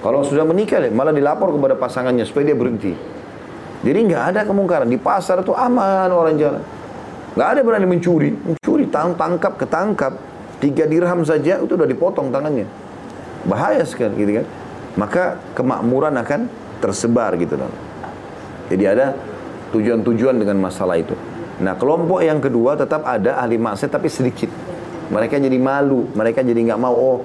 [0.00, 2.92] Kalau sudah menikah malah dilapor kepada pasangannya supaya dia berhenti.
[3.84, 4.88] Jadi nggak ada kemungkaran.
[4.88, 6.62] Di pasar itu aman orang jalan.
[7.36, 8.32] Nggak ada berani mencuri.
[8.32, 10.12] Mencuri, tang tangkap, ketangkap.
[10.60, 12.68] Tiga dirham saja itu udah dipotong tangannya.
[13.44, 14.46] Bahaya sekali gitu kan.
[14.96, 15.22] Maka
[15.56, 16.48] kemakmuran akan
[16.80, 17.72] tersebar gitu loh.
[18.72, 19.16] Jadi ada
[19.72, 21.16] tujuan-tujuan dengan masalah itu.
[21.60, 24.48] Nah kelompok yang kedua tetap ada ahli maksiat tapi sedikit.
[25.12, 26.94] Mereka jadi malu, mereka jadi nggak mau.
[26.94, 27.18] Oh,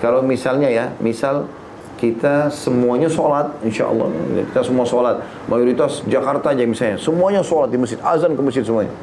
[0.00, 1.50] kalau misalnya ya, misal
[1.98, 4.06] kita semuanya sholat, insya Allah
[4.54, 5.18] kita semua sholat.
[5.50, 8.94] Mayoritas Jakarta aja misalnya, semuanya sholat di masjid, azan ke masjid semuanya.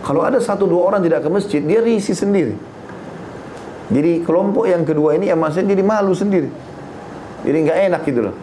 [0.00, 2.56] Kalau ada satu dua orang tidak ke masjid, dia risi sendiri.
[3.92, 6.48] Jadi kelompok yang kedua ini yang maksudnya jadi malu sendiri.
[7.44, 8.34] Jadi nggak enak gitu loh,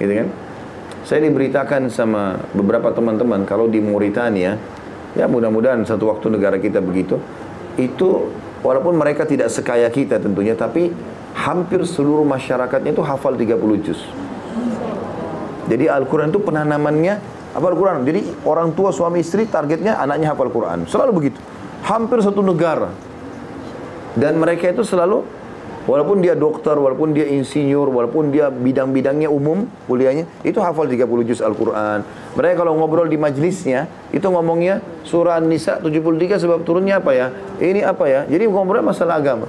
[0.00, 0.28] gitu kan?
[1.04, 4.56] Saya diberitakan sama beberapa teman-teman kalau di Mauritania,
[5.12, 7.20] ya mudah-mudahan satu waktu negara kita begitu,
[7.76, 8.32] itu
[8.62, 10.94] walaupun mereka tidak sekaya kita tentunya, tapi
[11.36, 14.00] hampir seluruh masyarakatnya itu hafal 30 juz.
[15.68, 17.14] Jadi Al-Quran itu penanamannya
[17.52, 18.02] apa Al-Quran.
[18.08, 20.88] Jadi orang tua suami istri targetnya anaknya hafal Quran.
[20.88, 21.38] Selalu begitu.
[21.86, 22.90] Hampir satu negara.
[24.12, 25.24] Dan mereka itu selalu
[25.88, 31.40] walaupun dia dokter, walaupun dia insinyur, walaupun dia bidang-bidangnya umum kuliahnya, itu hafal 30 juz
[31.42, 32.02] Al-Quran.
[32.34, 37.26] Mereka kalau ngobrol di majlisnya, itu ngomongnya surah An-Nisa 73 sebab turunnya apa ya?
[37.58, 38.20] Ini apa ya?
[38.26, 39.46] Jadi ngobrol masalah agama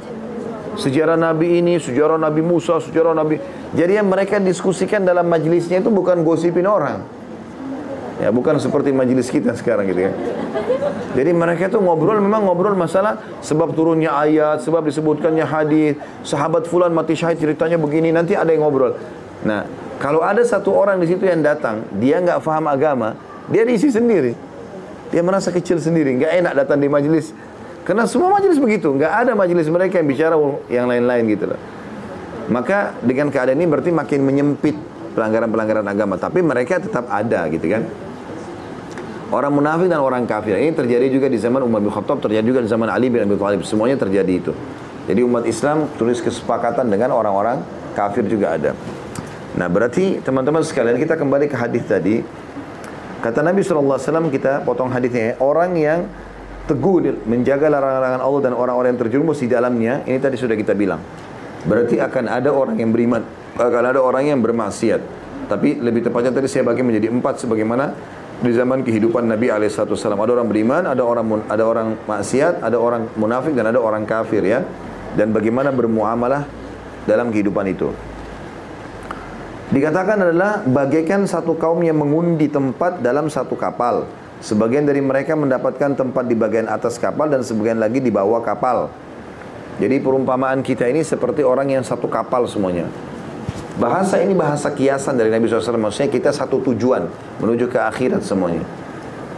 [0.74, 3.38] sejarah Nabi ini, sejarah Nabi Musa, sejarah Nabi.
[3.74, 7.22] Jadi yang mereka diskusikan dalam majelisnya itu bukan gosipin orang.
[8.24, 10.11] Ya, bukan seperti majelis kita sekarang gitu ya.
[11.11, 16.95] Jadi mereka itu ngobrol memang ngobrol masalah sebab turunnya ayat, sebab disebutkannya hadis, sahabat fulan
[16.95, 18.95] mati syahid ceritanya begini, nanti ada yang ngobrol.
[19.43, 19.67] Nah,
[19.99, 23.19] kalau ada satu orang di situ yang datang, dia nggak paham agama,
[23.51, 24.32] dia diisi sendiri.
[25.11, 27.36] Dia merasa kecil sendiri, nggak enak datang di majelis
[27.84, 30.36] karena semua majelis begitu, nggak ada majelis mereka yang bicara
[30.71, 31.59] yang lain-lain gitu loh.
[32.47, 34.76] Maka dengan keadaan ini berarti makin menyempit
[35.11, 37.84] pelanggaran-pelanggaran agama, tapi mereka tetap ada gitu kan.
[39.34, 42.62] Orang munafik dan orang kafir ini terjadi juga di zaman Umar bin Khattab, terjadi juga
[42.62, 44.54] di zaman Ali bin Abi Thalib, semuanya terjadi itu.
[45.10, 47.66] Jadi umat Islam tulis kesepakatan dengan orang-orang
[47.98, 48.78] kafir juga ada.
[49.58, 52.22] Nah berarti teman-teman sekalian kita kembali ke hadis tadi.
[53.26, 53.98] Kata Nabi SAW
[54.30, 56.06] kita potong hadisnya orang yang
[56.70, 61.02] teguh menjaga larangan-larangan Allah dan orang-orang yang terjerumus di dalamnya, ini tadi sudah kita bilang.
[61.66, 63.26] Berarti akan ada orang yang beriman,
[63.58, 65.02] akan ada orang yang bermaksiat.
[65.50, 67.98] Tapi lebih tepatnya tadi saya bagi menjadi empat sebagaimana
[68.44, 70.20] di zaman kehidupan Nabi Alaihissalam.
[70.20, 74.44] Ada orang beriman, ada orang ada orang maksiat, ada orang munafik dan ada orang kafir
[74.44, 74.62] ya.
[75.14, 76.50] dan bagaimana bermuamalah
[77.06, 77.94] dalam kehidupan itu.
[79.70, 84.10] Dikatakan adalah bagaikan satu kaum yang mengundi tempat dalam satu kapal.
[84.41, 88.89] Sebagian dari mereka mendapatkan tempat di bagian atas kapal dan sebagian lagi di bawah kapal.
[89.78, 92.89] Jadi perumpamaan kita ini seperti orang yang satu kapal semuanya.
[93.74, 95.82] Bahasa ini bahasa kiasan dari Nabi SAW.
[95.82, 97.09] Maksudnya kita satu tujuan
[97.41, 98.61] menuju ke akhirat semuanya.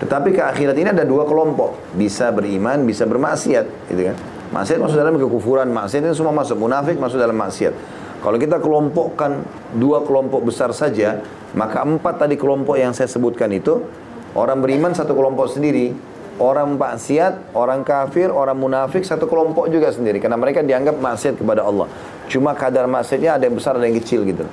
[0.03, 1.79] Tetapi ke akhirat ini ada dua kelompok.
[1.95, 3.88] Bisa beriman, bisa bermaksiat.
[3.88, 4.15] Gitu kan.
[4.51, 5.71] Maksiat masuk dalam kekufuran.
[5.71, 6.59] Maksiat ini semua masuk.
[6.59, 7.71] Munafik masuk dalam maksiat.
[8.19, 9.45] Kalau kita kelompokkan
[9.77, 11.23] dua kelompok besar saja,
[11.55, 13.86] maka empat tadi kelompok yang saya sebutkan itu,
[14.33, 15.93] orang beriman satu kelompok sendiri,
[16.41, 20.19] orang maksiat, orang kafir, orang munafik satu kelompok juga sendiri.
[20.19, 21.88] Karena mereka dianggap maksiat kepada Allah.
[22.27, 24.45] Cuma kadar maksiatnya ada yang besar, ada yang kecil gitu.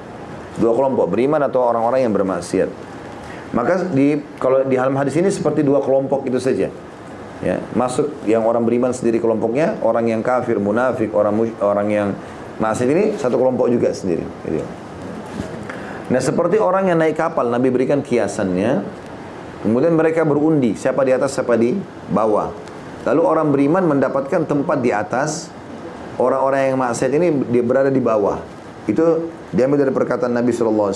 [0.60, 2.68] Dua kelompok, beriman atau orang-orang yang bermaksiat.
[3.52, 6.72] Maka di kalau di dalam hadis ini seperti dua kelompok itu saja.
[7.42, 12.08] Ya, masuk yang orang beriman sendiri kelompoknya, orang yang kafir, munafik, orang orang yang
[12.62, 14.22] Maksud ini satu kelompok juga sendiri.
[14.46, 14.62] Gitu.
[16.12, 19.01] Nah seperti orang yang naik kapal, Nabi berikan kiasannya.
[19.62, 21.78] Kemudian mereka berundi, siapa di atas, siapa di
[22.10, 22.50] bawah.
[23.06, 25.50] Lalu orang beriman mendapatkan tempat di atas,
[26.18, 28.42] orang-orang yang maksiat ini dia berada di bawah.
[28.90, 30.90] Itu diambil dari perkataan Nabi SAW,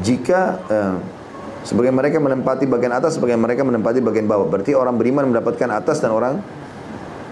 [0.00, 0.94] jika eh,
[1.68, 4.48] sebagian mereka menempati bagian atas, sebagian mereka menempati bagian bawah.
[4.48, 6.40] Berarti orang beriman mendapatkan atas dan orang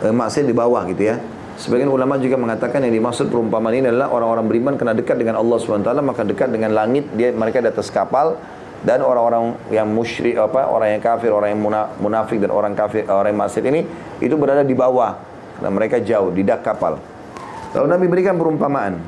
[0.04, 1.16] eh, maksiat di bawah gitu ya.
[1.56, 5.56] Sebagian ulama juga mengatakan yang dimaksud perumpamaan ini adalah orang-orang beriman kena dekat dengan Allah
[5.56, 8.36] SWT maka dekat dengan langit dia mereka di atas kapal
[8.84, 11.62] dan orang-orang yang musyrik apa orang yang kafir orang yang
[11.96, 13.80] munafik dan orang kafir orang yang maksiat ini
[14.20, 15.16] itu berada di bawah
[15.60, 17.00] dan mereka jauh di dak kapal.
[17.72, 19.00] Lalu Nabi berikan perumpamaan.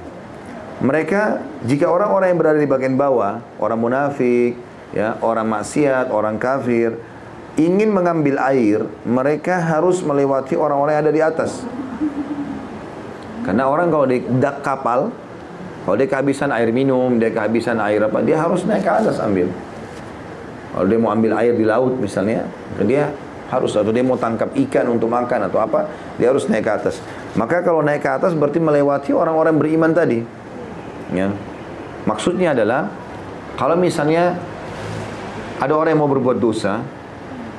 [0.78, 4.54] Mereka jika orang-orang yang berada di bagian bawah, orang munafik,
[4.94, 6.94] ya, orang maksiat, orang kafir
[7.58, 11.66] ingin mengambil air, mereka harus melewati orang-orang yang ada di atas.
[13.42, 15.10] Karena orang kalau di dak kapal,
[15.88, 19.48] kalau dia kehabisan air minum, dia kehabisan air apa, dia harus naik ke atas ambil.
[20.76, 22.44] Kalau dia mau ambil air di laut misalnya,
[22.84, 23.08] dia
[23.48, 25.88] harus atau dia mau tangkap ikan untuk makan atau apa,
[26.20, 27.00] dia harus naik ke atas.
[27.40, 30.20] Maka kalau naik ke atas berarti melewati orang-orang beriman tadi.
[31.16, 31.32] Ya.
[32.04, 32.92] Maksudnya adalah
[33.56, 34.36] kalau misalnya
[35.56, 36.84] ada orang yang mau berbuat dosa,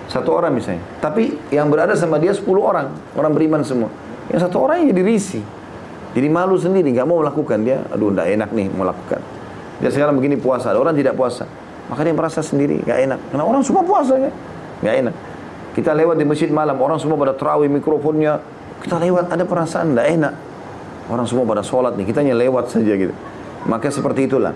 [0.05, 3.89] satu orang misalnya, tapi yang berada sama dia 10 orang, orang beriman semua.
[4.29, 5.41] Yang satu orang yang jadi risih.
[6.13, 7.85] Jadi malu sendiri, nggak mau melakukan dia.
[7.93, 9.21] Aduh, nggak enak nih mau lakukan.
[9.79, 11.45] Dia sekarang begini puasa, ada orang tidak puasa.
[11.89, 13.19] Maka dia merasa sendiri, nggak enak.
[13.33, 14.31] Karena orang semua puasa ya,
[14.81, 15.15] nggak enak.
[15.77, 18.41] Kita lewat di masjid malam, orang semua pada terawih mikrofonnya.
[18.81, 20.33] Kita lewat, ada perasaan nggak enak.
[21.09, 23.13] Orang semua pada sholat nih, kita hanya lewat saja gitu.
[23.65, 24.53] Maka seperti itulah.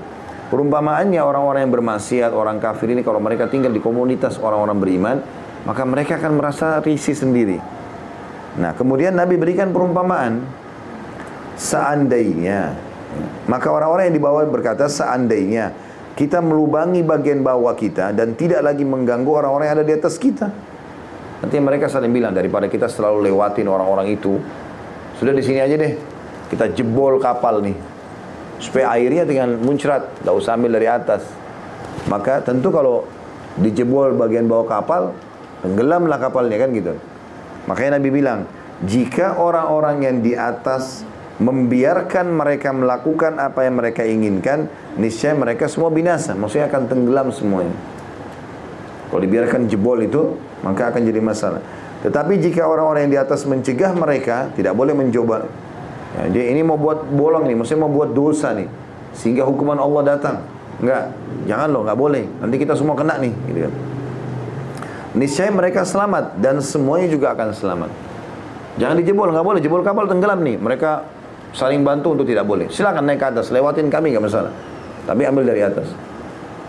[0.54, 5.18] Perumpamaannya orang-orang yang bermaksiat, orang kafir ini kalau mereka tinggal di komunitas orang-orang beriman,
[5.66, 7.58] maka mereka akan merasa risih sendiri.
[8.62, 10.46] Nah, kemudian Nabi berikan perumpamaan
[11.58, 12.74] seandainya.
[13.46, 15.74] Maka orang-orang yang di bawah berkata seandainya
[16.14, 20.50] kita melubangi bagian bawah kita dan tidak lagi mengganggu orang-orang yang ada di atas kita.
[21.44, 24.40] Nanti mereka saling bilang daripada kita selalu lewatin orang-orang itu
[25.20, 25.94] sudah di sini aja deh.
[26.48, 27.78] Kita jebol kapal nih.
[28.62, 31.26] Supaya airnya tinggal muncrat tidak usah ambil dari atas.
[32.08, 33.04] Maka tentu kalau
[33.60, 35.14] dijebol bagian bawah kapal
[35.62, 36.94] tenggelamlah kapalnya kan gitu.
[37.68, 38.40] Makanya Nabi bilang
[38.84, 41.08] jika orang-orang yang di atas
[41.42, 44.70] membiarkan mereka melakukan apa yang mereka inginkan,
[45.02, 46.38] niscaya mereka semua binasa.
[46.38, 47.74] Maksudnya akan tenggelam semuanya.
[49.10, 51.62] Kalau dibiarkan jebol itu, maka akan jadi masalah.
[52.06, 55.48] Tetapi jika orang-orang yang di atas mencegah mereka, tidak boleh mencoba.
[56.14, 58.70] Ya, dia ini mau buat bolong nih, maksudnya mau buat dosa nih.
[59.14, 60.36] Sehingga hukuman Allah datang.
[60.82, 61.14] Enggak,
[61.46, 62.24] jangan loh, enggak boleh.
[62.42, 63.34] Nanti kita semua kena nih.
[63.50, 63.74] Gitu kan.
[65.14, 67.92] Niscaya mereka selamat dan semuanya juga akan selamat.
[68.82, 69.60] Jangan dijebol, enggak boleh.
[69.62, 70.58] Jebol kapal tenggelam nih.
[70.58, 70.92] Mereka
[71.54, 72.68] saling bantu untuk tidak boleh.
[72.68, 74.52] Silakan naik ke atas, lewatin kami nggak masalah.
[75.06, 75.88] Tapi ambil dari atas.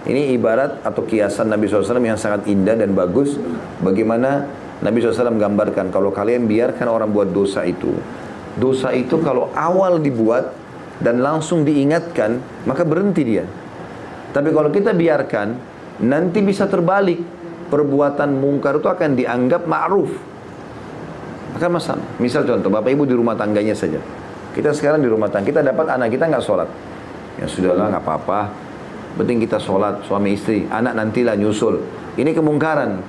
[0.05, 3.41] Ini ibarat atau kiasan Nabi SAW yang sangat indah dan bagus.
[3.81, 4.45] Bagaimana
[4.85, 7.89] Nabi SAW gambarkan kalau kalian biarkan orang buat dosa itu.
[8.61, 10.53] Dosa itu kalau awal dibuat
[11.01, 13.49] dan langsung diingatkan, maka berhenti dia.
[14.31, 15.57] Tapi kalau kita biarkan,
[16.05, 17.33] nanti bisa terbalik.
[17.65, 20.13] Perbuatan mungkar itu akan dianggap ma'ruf.
[21.57, 22.05] Akan masalah.
[22.21, 23.99] Misal contoh, Bapak Ibu di rumah tangganya saja.
[24.55, 26.71] Kita sekarang di rumah tangga, kita dapat anak kita nggak sholat.
[27.43, 28.41] Ya sudahlah nggak apa-apa.
[29.19, 30.71] Penting kita sholat, suami istri.
[30.71, 31.83] Anak nantilah nyusul.
[32.15, 33.03] Ini kemungkaran.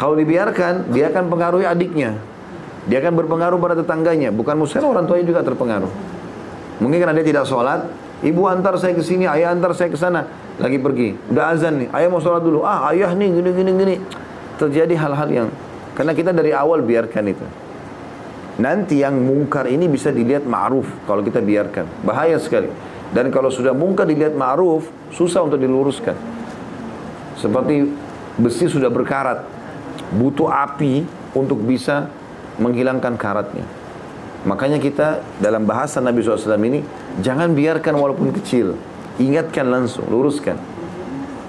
[0.00, 2.16] Kalau dibiarkan, dia akan pengaruhi adiknya.
[2.88, 4.32] Dia akan berpengaruh pada tetangganya.
[4.32, 5.92] Bukan muslim orang tuanya juga terpengaruh.
[6.80, 7.84] Mungkin karena dia tidak sholat,
[8.24, 10.24] ibu antar saya ke sini, ayah antar saya ke sana.
[10.56, 12.64] Lagi pergi, udah azan nih, ayah mau sholat dulu.
[12.64, 13.94] Ah ayah nih gini gini gini.
[14.58, 15.48] Terjadi hal-hal yang
[15.94, 17.46] karena kita dari awal biarkan itu.
[18.58, 22.02] Nanti yang mungkar ini bisa dilihat ma'ruf kalau kita biarkan.
[22.02, 22.66] Bahaya sekali.
[23.14, 26.18] Dan kalau sudah mungkar dilihat ma'ruf, susah untuk diluruskan.
[27.38, 27.86] Seperti
[28.34, 29.46] besi sudah berkarat.
[30.10, 31.06] Butuh api
[31.38, 32.10] untuk bisa
[32.58, 33.62] menghilangkan karatnya.
[34.42, 36.82] Makanya kita dalam bahasa Nabi SAW ini,
[37.22, 38.74] jangan biarkan walaupun kecil.
[39.22, 40.58] Ingatkan langsung, luruskan.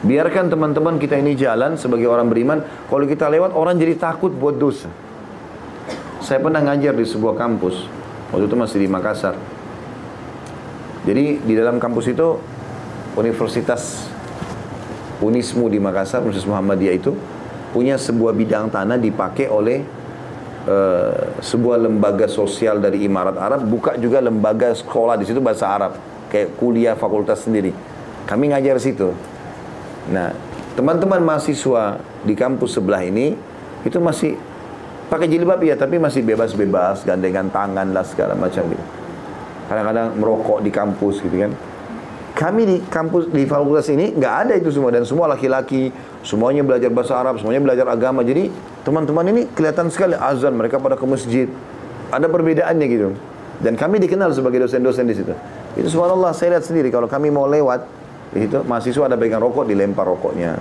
[0.06, 2.62] Biarkan teman-teman kita ini jalan sebagai orang beriman.
[2.86, 5.09] Kalau kita lewat, orang jadi takut buat dosa.
[6.20, 7.88] Saya pernah ngajar di sebuah kampus.
[8.30, 9.36] Waktu itu masih di Makassar.
[11.08, 12.38] Jadi di dalam kampus itu
[13.16, 14.12] Universitas
[15.24, 17.12] Unismu di Makassar, Universitas Muhammadiyah itu
[17.72, 19.84] punya sebuah bidang tanah dipakai oleh
[20.68, 25.96] uh, sebuah lembaga sosial dari Imarat Arab, buka juga lembaga sekolah di situ bahasa Arab,
[26.32, 27.72] kayak kuliah fakultas sendiri.
[28.28, 29.12] Kami ngajar situ.
[30.10, 30.34] Nah,
[30.76, 33.36] teman-teman mahasiswa di kampus sebelah ini
[33.84, 34.38] itu masih
[35.10, 38.86] Pakai jilbab ya, tapi masih bebas-bebas, gandengan tangan lah segala macam gitu.
[39.66, 41.52] Kadang-kadang merokok di kampus gitu kan.
[42.38, 45.90] Kami di kampus di fakultas ini nggak ada itu semua dan semua laki-laki,
[46.22, 48.22] semuanya belajar bahasa Arab, semuanya belajar agama.
[48.22, 48.54] Jadi
[48.86, 51.50] teman-teman ini kelihatan sekali azan mereka pada ke masjid.
[52.14, 53.18] Ada perbedaannya gitu.
[53.60, 55.34] Dan kami dikenal sebagai dosen-dosen di situ.
[55.76, 57.84] Itu subhanallah saya lihat sendiri kalau kami mau lewat
[58.30, 60.54] di situ mahasiswa ada pegang rokok dilempar rokoknya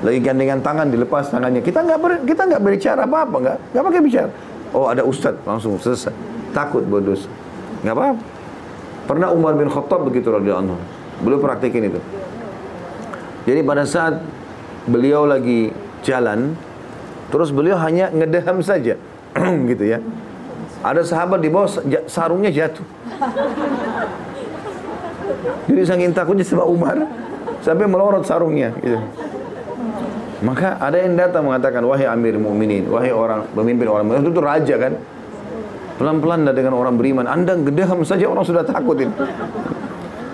[0.00, 1.60] lagi gandengan tangan dilepas tangannya.
[1.60, 4.30] Kita nggak ber, kita nggak berbicara apa apa nggak nggak pakai bicara.
[4.72, 6.12] Oh ada ustad langsung selesai.
[6.56, 7.28] Takut bodos
[7.80, 8.16] nggak apa, apa
[9.08, 10.76] pernah Umar bin Khattab begitu radhiyallahu anhu.
[11.20, 12.00] Beliau praktekin itu.
[13.44, 14.24] Jadi pada saat
[14.88, 16.56] beliau lagi jalan
[17.28, 18.96] terus beliau hanya ngedeham saja.
[19.70, 20.00] Gitu ya.
[20.80, 21.68] Ada sahabat di bawah
[22.08, 22.86] sarungnya jatuh.
[25.68, 26.96] Jadi saking takutnya sama Umar
[27.60, 28.98] sampai melorot sarungnya gitu.
[30.40, 34.42] Maka ada yang datang mengatakan, wahai amir mu'minin, wahai orang pemimpin orang beriman, itu, itu
[34.42, 34.92] raja kan.
[36.00, 39.12] Pelan-pelan dengan orang beriman, anda gedeham saja orang sudah takutin.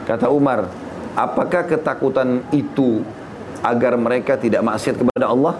[0.06, 0.70] Kata Umar,
[1.18, 3.02] apakah ketakutan itu
[3.66, 5.58] agar mereka tidak maksiat kepada Allah?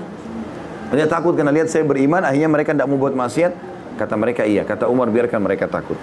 [0.95, 3.51] Mereka takut karena lihat saya beriman, akhirnya mereka tidak mau buat maksiat.
[3.99, 5.99] Kata mereka iya, kata Umar biarkan mereka takut.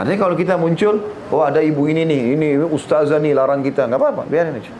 [0.00, 4.00] Artinya kalau kita muncul, oh ada ibu ini nih, ini ustazah nih larang kita, nggak
[4.00, 4.72] apa-apa, biarin aja.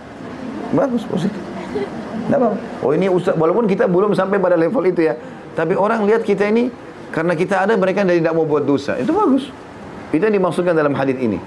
[0.72, 1.49] Bagus, positif.
[1.70, 5.14] Tidak apa, Oh ini ustaz, walaupun kita belum sampai pada level itu ya.
[5.54, 6.70] Tapi orang lihat kita ini,
[7.10, 8.94] karena kita ada mereka dari tidak mau buat dosa.
[8.98, 9.50] Itu bagus.
[10.14, 11.38] Itu yang dimaksudkan dalam hadis ini.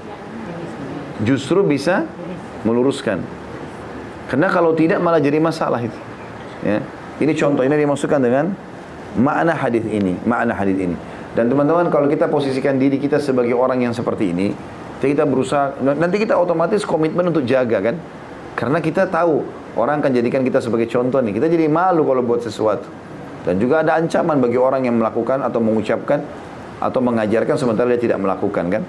[1.23, 2.03] Justru bisa
[2.67, 3.23] meluruskan.
[4.27, 5.99] Karena kalau tidak malah jadi masalah itu.
[6.63, 6.79] Ya.
[7.19, 8.55] Ini contoh, ini dimaksudkan dengan
[9.15, 10.19] makna hadis ini.
[10.23, 10.95] Makna hadis ini.
[11.33, 14.51] Dan teman-teman kalau kita posisikan diri kita sebagai orang yang seperti ini,
[15.03, 17.95] kita berusaha, nanti kita otomatis komitmen untuk jaga kan.
[18.53, 19.43] Karena kita tahu
[19.73, 21.33] Orang akan jadikan kita sebagai contoh nih.
[21.37, 22.85] Kita jadi malu kalau buat sesuatu.
[23.43, 26.23] Dan juga ada ancaman bagi orang yang melakukan atau mengucapkan
[26.79, 28.83] atau mengajarkan sementara dia tidak melakukan kan.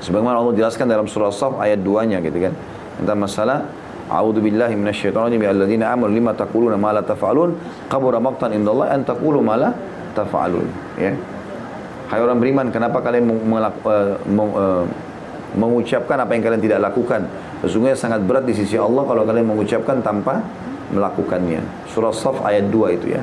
[0.00, 2.52] Sebagaimana Allah jelaskan dalam surah Saf ayat 2-nya gitu kan.
[2.98, 3.58] Tentang masalah
[4.04, 7.56] A'udzu billahi minasyaitonir rajim alladzina amanu lima taquluna ma la taf'alun
[7.88, 9.72] qabura maqtan indallahi an taqulu ma la
[10.12, 10.68] taf'alun
[11.00, 11.16] ya.
[12.12, 14.84] Hai orang beriman, kenapa kalian uh, uh,
[15.54, 17.26] mengucapkan apa yang kalian tidak lakukan?
[17.62, 20.42] Sesungguhnya sangat berat di sisi Allah kalau kalian mengucapkan tanpa
[20.92, 21.64] melakukannya.
[21.90, 23.22] Surah Saf ayat 2 itu ya.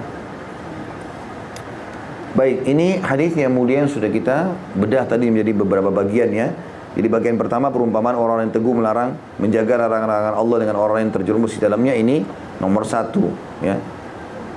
[2.31, 6.47] Baik, ini hadis yang mulia yang sudah kita bedah tadi menjadi beberapa bagian ya.
[6.91, 11.55] Jadi bagian pertama perumpamaan orang yang teguh melarang menjaga larangan-larangan Allah dengan orang yang terjerumus
[11.55, 12.23] di dalamnya ini
[12.59, 13.31] nomor satu
[13.63, 13.75] ya.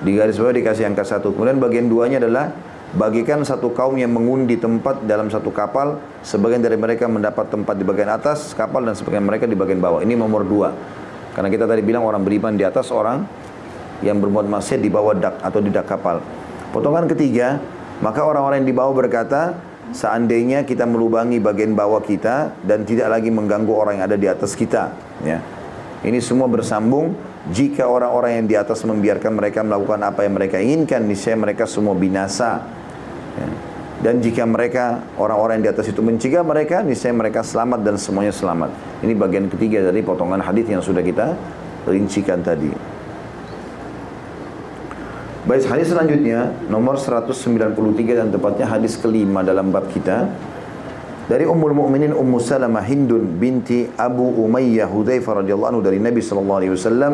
[0.03, 1.35] Di garis bawah dikasih angka satu.
[1.35, 2.51] Kemudian bagian duanya adalah
[2.95, 7.83] Bagikan satu kaum yang mengundi tempat dalam satu kapal, sebagian dari mereka mendapat tempat di
[7.83, 9.99] bagian atas kapal dan sebagian mereka di bagian bawah.
[9.99, 10.71] Ini nomor dua.
[11.35, 13.27] Karena kita tadi bilang orang beriman di atas orang
[13.99, 16.23] yang berbuat maksiat di bawah dak atau di dak kapal.
[16.71, 17.59] Potongan ketiga,
[17.99, 19.59] maka orang-orang yang di bawah berkata,
[19.91, 24.55] seandainya kita melubangi bagian bawah kita dan tidak lagi mengganggu orang yang ada di atas
[24.55, 24.95] kita.
[25.27, 25.43] Ya.
[26.07, 27.19] Ini semua bersambung
[27.51, 31.99] jika orang-orang yang di atas membiarkan mereka melakukan apa yang mereka inginkan, niscaya mereka semua
[31.99, 32.84] binasa.
[33.35, 33.49] Ya.
[34.05, 38.69] Dan jika mereka orang-orang di atas itu mencegah mereka, niscaya mereka selamat dan semuanya selamat.
[39.01, 41.33] Ini bagian ketiga dari potongan hadis yang sudah kita
[41.89, 42.69] rincikan tadi.
[45.45, 47.77] Baik hadis selanjutnya nomor 193
[48.17, 50.29] dan tepatnya hadis kelima dalam bab kita
[51.29, 56.59] dari Ummul Mukminin Ummu Salamah Hindun binti Abu Umayyah Hudzaifah radhiyallahu anhu dari Nabi sallallahu
[56.65, 57.13] alaihi wasallam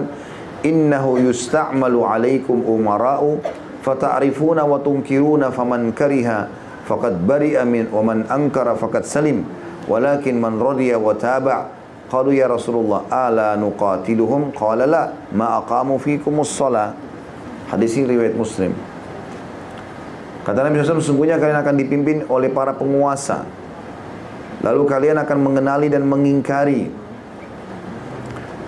[0.63, 3.43] innahu yusta'malu alaikum umara'u
[3.81, 6.49] fata'rifuna wa tunkiruna faman kariha
[6.85, 9.45] faqad bari'a min wa man ankara faqad salim
[9.89, 11.71] walakin man radiya wa taba'
[12.13, 15.03] qalu ya Rasulullah ala nuqatiluhum qala la
[15.33, 16.93] ma aqamu fikumus salah
[17.71, 18.75] hadis ini riwayat Muslim
[20.41, 23.45] Kata Nabi SAW, sungguhnya kalian akan dipimpin oleh para penguasa.
[24.65, 26.89] Lalu kalian akan mengenali dan mengingkari.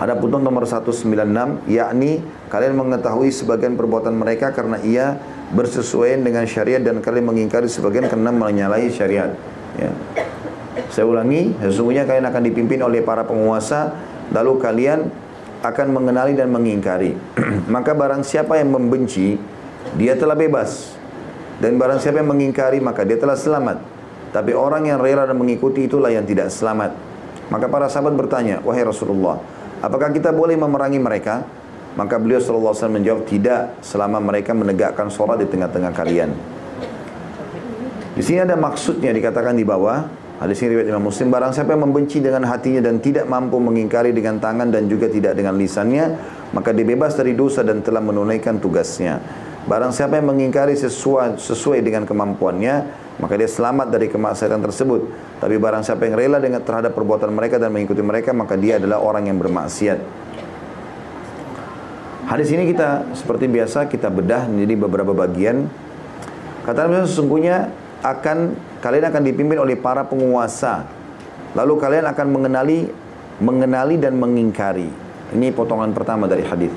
[0.03, 2.19] Ada putun nomor 196, yakni
[2.51, 5.15] kalian mengetahui sebagian perbuatan mereka karena ia
[5.55, 9.31] bersesuaian dengan syariat dan kalian mengingkari sebagian karena menyalahi syariat.
[9.79, 9.95] Ya.
[10.91, 13.95] Saya ulangi, sesungguhnya kalian akan dipimpin oleh para penguasa,
[14.35, 15.07] lalu kalian
[15.63, 17.15] akan mengenali dan mengingkari.
[17.73, 19.39] maka barang siapa yang membenci,
[19.95, 20.99] dia telah bebas.
[21.63, 23.79] Dan barang siapa yang mengingkari, maka dia telah selamat.
[24.35, 26.91] Tapi orang yang rela dan mengikuti itulah yang tidak selamat.
[27.47, 29.39] Maka para sahabat bertanya, wahai Rasulullah,
[29.83, 31.43] apakah kita boleh memerangi mereka?
[31.93, 36.33] Maka beliau SAW menjawab, tidak selama mereka menegakkan sholat di tengah-tengah kalian.
[38.17, 41.87] Di sini ada maksudnya dikatakan di bawah, Hadis ini riwayat Imam Muslim barang siapa yang
[41.87, 46.19] membenci dengan hatinya dan tidak mampu mengingkari dengan tangan dan juga tidak dengan lisannya,
[46.51, 49.21] maka dia bebas dari dosa dan telah menunaikan tugasnya.
[49.69, 55.01] Barang siapa yang mengingkari sesuai, sesuai dengan kemampuannya, maka dia selamat dari kemaksiatan tersebut.
[55.37, 59.01] Tapi barang siapa yang rela dengan terhadap perbuatan mereka dan mengikuti mereka, maka dia adalah
[59.01, 59.99] orang yang bermaksiat.
[62.23, 65.67] Hadis ini kita seperti biasa kita bedah menjadi beberapa bagian.
[66.63, 70.87] Kata Nabi sesungguhnya akan kalian akan dipimpin oleh para penguasa.
[71.53, 72.87] Lalu kalian akan mengenali
[73.43, 74.87] mengenali dan mengingkari.
[75.35, 76.71] Ini potongan pertama dari hadis.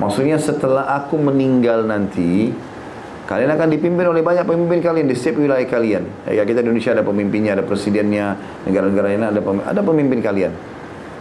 [0.00, 2.50] Maksudnya setelah aku meninggal nanti,
[3.30, 6.02] kalian akan dipimpin oleh banyak pemimpin kalian di setiap wilayah kalian.
[6.26, 8.34] Ya kita Indonesia ada pemimpinnya, ada presidennya,
[8.66, 10.52] negara-negara lain ada pemimpin, ada pemimpin kalian.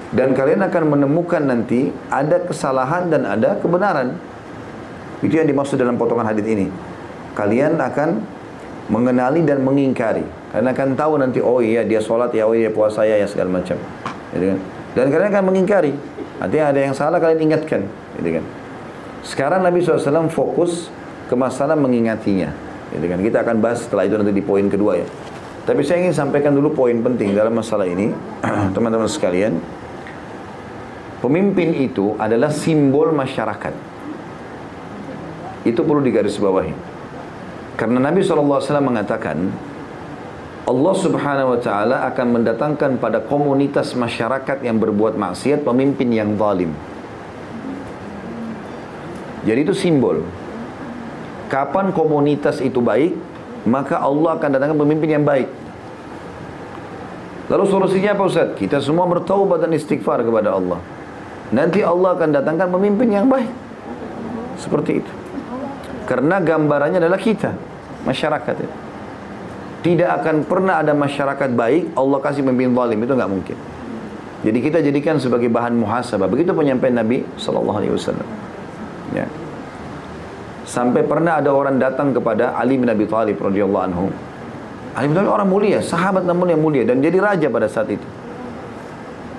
[0.10, 4.18] Dan kalian akan menemukan nanti ada kesalahan dan ada kebenaran.
[5.22, 6.66] Itu yang dimaksud dalam potongan hadis ini.
[7.38, 8.26] Kalian akan
[8.89, 10.26] mengenali dan mengingkari.
[10.49, 13.62] Karena akan tahu nanti, oh iya dia sholat, ya oh iya puasa ya, ya segala
[13.62, 13.78] macam.
[14.34, 14.57] Gitu kan?
[14.97, 15.93] Dan kalian akan mengingkari.
[16.41, 17.86] Artinya ada yang salah kalian ingatkan.
[18.18, 18.43] Gitu kan?
[19.22, 20.89] Sekarang Nabi SAW fokus
[21.30, 22.49] ke masalah mengingatinya.
[22.89, 23.19] Gitu kan?
[23.21, 25.07] Kita akan bahas setelah itu nanti di poin kedua ya.
[25.69, 28.09] Tapi saya ingin sampaikan dulu poin penting dalam masalah ini,
[28.75, 29.61] teman-teman sekalian.
[31.21, 33.75] Pemimpin itu adalah simbol masyarakat.
[35.67, 36.73] Itu perlu digarisbawahi.
[37.75, 39.51] Karena Nabi SAW mengatakan,
[40.69, 46.71] Allah Subhanahu wa taala akan mendatangkan pada komunitas masyarakat yang berbuat maksiat pemimpin yang zalim.
[49.43, 50.21] Jadi itu simbol.
[51.49, 53.17] Kapan komunitas itu baik,
[53.65, 55.49] maka Allah akan datangkan pemimpin yang baik.
[57.49, 58.53] Lalu solusinya apa Ustaz?
[58.53, 60.77] Kita semua bertaubat dan istighfar kepada Allah.
[61.49, 63.49] Nanti Allah akan datangkan pemimpin yang baik.
[64.61, 65.11] Seperti itu.
[66.05, 67.57] Karena gambarannya adalah kita,
[68.05, 68.75] masyarakat itu.
[69.79, 73.57] Tidak akan pernah ada masyarakat baik, Allah kasih pemimpin zalim, itu nggak mungkin.
[74.39, 76.29] Jadi kita jadikan sebagai bahan muhasabah.
[76.29, 78.27] Begitu penyampaian Nabi Sallallahu Alaihi Wasallam.
[79.17, 79.25] Ya.
[80.70, 84.05] Sampai pernah ada orang datang kepada Ali bin Abi Thalib radhiyallahu anhu.
[84.93, 88.05] Ali bin Thalib orang mulia, sahabat namun yang mulia dan jadi raja pada saat itu.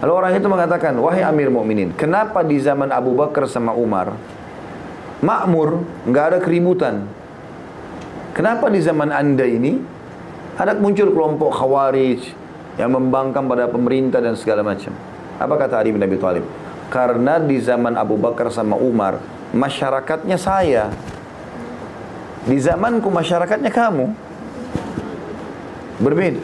[0.03, 4.11] Lalu orang itu mengatakan, wahai Amir Mukminin, kenapa di zaman Abu Bakar sama Umar
[5.23, 7.07] makmur, nggak ada keributan?
[8.35, 9.79] Kenapa di zaman anda ini
[10.59, 12.27] ada muncul kelompok khawarij
[12.75, 14.91] yang membangkang pada pemerintah dan segala macam?
[15.39, 16.43] Apa kata Ali bin Abi Thalib?
[16.91, 19.23] Karena di zaman Abu Bakar sama Umar
[19.55, 20.91] masyarakatnya saya.
[22.49, 24.07] Di zamanku masyarakatnya kamu.
[26.01, 26.41] Berbeda.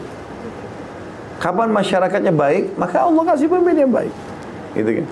[1.40, 4.12] Kapan masyarakatnya baik, maka Allah kasih pemimpin yang baik.
[4.76, 5.07] Gitu kan.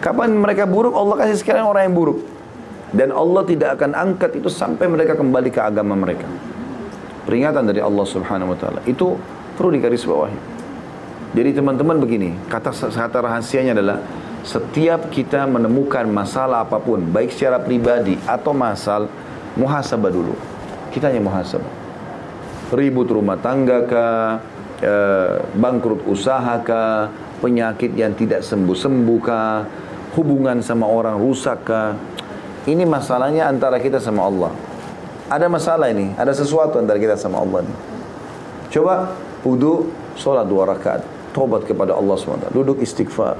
[0.00, 2.18] Kapan mereka buruk, Allah kasih sekalian orang yang buruk.
[2.90, 6.26] Dan Allah tidak akan angkat itu sampai mereka kembali ke agama mereka.
[7.26, 8.80] Peringatan dari Allah Subhanahu wa taala.
[8.82, 9.14] Itu
[9.54, 10.38] perlu digarisbawahi.
[11.30, 14.02] Jadi teman-teman begini, kata kata rahasianya adalah
[14.42, 19.06] setiap kita menemukan masalah apa pun, baik secara pribadi atau masal,
[19.58, 20.34] muhasabah dulu.
[20.90, 21.72] Kita hanya muhasabah.
[22.70, 24.38] Ribut rumah tangga kah,
[24.78, 24.94] e,
[25.58, 27.10] bangkrut usaha kah,
[27.42, 29.66] penyakit yang tidak sembuh-sembuh kah,
[30.14, 31.98] hubungan sama orang rusak kah.
[32.68, 34.52] Ini masalahnya antara kita sama Allah.
[35.30, 37.74] Ada masalah ini, ada sesuatu antara kita sama Allah ini.
[38.70, 41.02] Coba wudhu, sholat dua rakaat,
[41.34, 43.38] tobat kepada Allah SWT, duduk istighfar,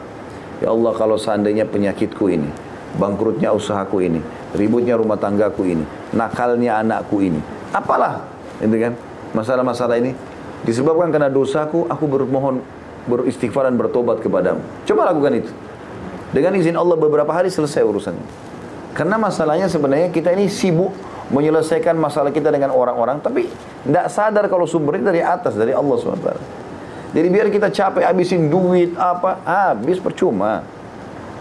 [0.61, 2.53] Ya Allah kalau seandainya penyakitku ini,
[2.97, 4.21] bangkrutnya usahaku ini,
[4.57, 5.85] ributnya rumah tanggaku ini,
[6.15, 7.39] nakalnya anakku ini,
[7.71, 8.27] apalah,
[8.59, 8.93] itu kan?
[9.31, 10.11] Masalah-masalah ini
[10.67, 12.65] disebabkan karena dosaku, aku bermohon
[13.07, 14.61] beristighfar dan bertobat kepadamu.
[14.85, 15.53] Coba lakukan itu.
[16.31, 18.27] Dengan izin Allah beberapa hari selesai urusannya.
[18.95, 20.91] Karena masalahnya sebenarnya kita ini sibuk
[21.31, 23.47] menyelesaikan masalah kita dengan orang-orang, tapi
[23.87, 26.31] tidak sadar kalau sumbernya dari atas, dari Allah SWT.
[27.11, 30.63] Jadi biar kita capek habisin duit apa, habis percuma.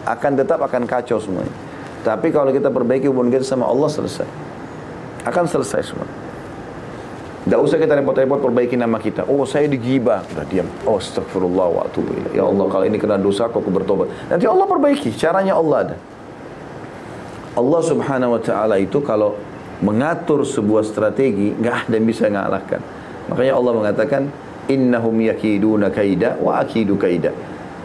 [0.10, 1.54] Akan tetap akan kacau semuanya.
[2.02, 4.26] Tapi kalau kita perbaiki hubungan kita sama Allah selesai.
[5.22, 6.10] Akan selesai semua.
[7.46, 9.30] Tidak usah kita repot-repot perbaiki nama kita.
[9.30, 10.26] Oh saya digibah.
[10.34, 10.66] Udah diam.
[10.90, 11.84] Oh astagfirullah wa.
[12.34, 14.10] Ya Allah kalau ini kena dosa aku bertobat.
[14.34, 15.14] Nanti Allah perbaiki.
[15.14, 15.96] Caranya Allah ada.
[17.60, 19.36] Allah subhanahu wa ta'ala itu kalau
[19.84, 22.82] mengatur sebuah strategi nggak ada yang bisa mengalahkan.
[23.32, 24.22] Makanya Allah mengatakan
[24.72, 27.36] innahum yakiduna kaida wa akidu kaida.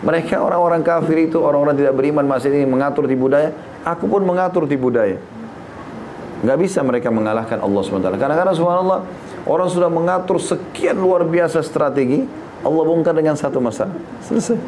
[0.05, 3.57] Mereka orang-orang kafir itu, orang-orang tidak beriman masih ini mengatur tipu daya,
[3.89, 5.17] aku pun mengatur tipu daya.
[6.45, 8.21] Nggak bisa mereka mengalahkan Allah SWT.
[8.21, 9.01] Karena subhanallah,
[9.49, 12.29] orang sudah mengatur sekian luar biasa strategi,
[12.61, 13.97] Allah bongkar dengan satu masalah.
[14.29, 14.61] Selesai.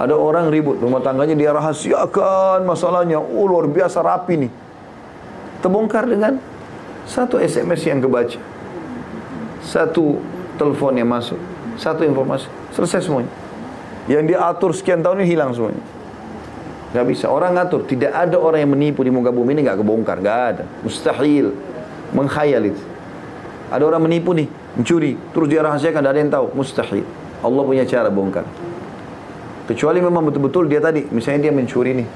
[0.00, 3.20] Ada orang ribut, rumah tangganya dia rahasiakan masalahnya.
[3.20, 4.52] Oh luar biasa rapi nih.
[5.60, 6.40] Terbongkar dengan
[7.04, 8.40] satu SMS yang kebaca.
[9.60, 10.16] Satu
[10.56, 11.38] telepon yang masuk.
[11.76, 12.48] Satu informasi.
[12.72, 13.43] Selesai semuanya.
[14.04, 15.80] Yang dia atur sekian tahun ini hilang semuanya.
[16.94, 17.26] Gak bisa.
[17.26, 17.82] Orang ngatur.
[17.88, 20.22] Tidak ada orang yang menipu di muka bumi ini gak kebongkar.
[20.22, 20.64] Gak ada.
[20.86, 21.50] Mustahil.
[22.14, 22.82] Menghayal itu.
[23.72, 24.46] Ada orang menipu nih.
[24.78, 25.18] Mencuri.
[25.34, 26.00] Terus dia rahasiakan.
[26.04, 26.46] Tidak ada yang tahu.
[26.54, 27.02] Mustahil.
[27.42, 28.46] Allah punya cara bongkar.
[29.66, 31.02] Kecuali memang betul-betul dia tadi.
[31.10, 32.08] Misalnya dia mencuri nih.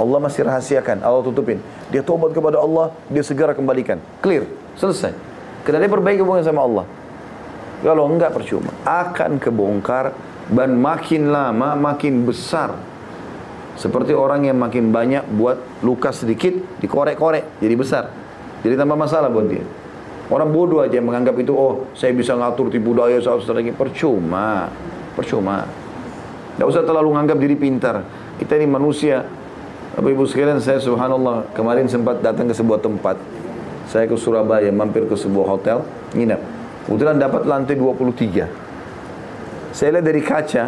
[0.00, 1.04] Allah masih rahasiakan.
[1.04, 1.60] Allah tutupin.
[1.92, 2.94] Dia tobat kepada Allah.
[3.12, 4.00] Dia segera kembalikan.
[4.24, 4.48] Clear.
[4.80, 5.12] Selesai.
[5.68, 6.88] Karena dia perbaiki hubungan sama Allah.
[7.84, 8.72] Kalau enggak percuma.
[8.88, 10.31] Akan kebongkar.
[10.50, 12.74] Dan makin lama makin besar
[13.78, 18.04] seperti orang yang makin banyak buat luka sedikit, dikorek-korek, jadi besar.
[18.62, 19.64] Jadi tambah masalah buat dia.
[20.30, 23.74] Orang bodoh aja yang menganggap itu, oh saya bisa ngatur tipu daya, saya strategi.
[23.74, 24.70] Percuma.
[25.18, 25.66] Percuma.
[26.56, 28.06] Tidak usah terlalu menganggap diri pintar.
[28.38, 29.24] Kita ini manusia.
[29.92, 33.20] Bapak Ibu sekalian, saya subhanallah kemarin sempat datang ke sebuah tempat.
[33.92, 35.84] Saya ke Surabaya, mampir ke sebuah hotel,
[36.16, 36.40] nginap.
[36.88, 38.71] Kebetulan dapat lantai 23.
[39.72, 40.64] Saya lihat dari kaca,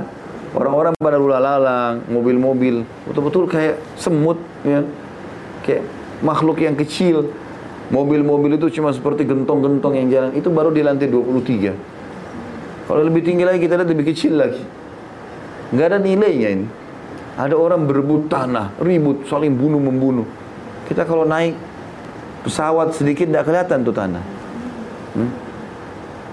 [0.54, 4.86] Orang-orang pada lalang, mobil-mobil, betul-betul kayak semut, ya.
[5.66, 5.82] Kayak
[6.22, 7.26] makhluk yang kecil.
[7.90, 10.30] Mobil-mobil itu cuma seperti gentong-gentong yang jalan.
[10.38, 12.86] Itu baru di lantai 23.
[12.86, 14.62] Kalau lebih tinggi lagi kita lihat lebih kecil lagi.
[15.74, 16.66] Nggak ada nilainya ini.
[17.34, 20.24] Ada orang berebut tanah, ribut, saling bunuh-membunuh.
[20.86, 21.58] Kita kalau naik
[22.46, 24.22] pesawat sedikit tidak kelihatan tuh tanah.
[25.18, 25.30] Hmm?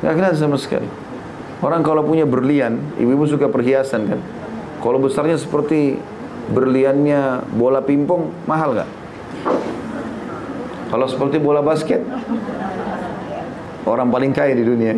[0.06, 1.01] Nggak kelihatan sama sekali.
[1.62, 4.20] Orang kalau punya berlian, ibu-ibu suka perhiasan kan.
[4.82, 5.94] Kalau besarnya seperti
[6.50, 8.90] berliannya bola pingpong, mahal nggak?
[10.90, 12.02] Kalau seperti bola basket,
[13.86, 14.98] orang paling kaya di dunia.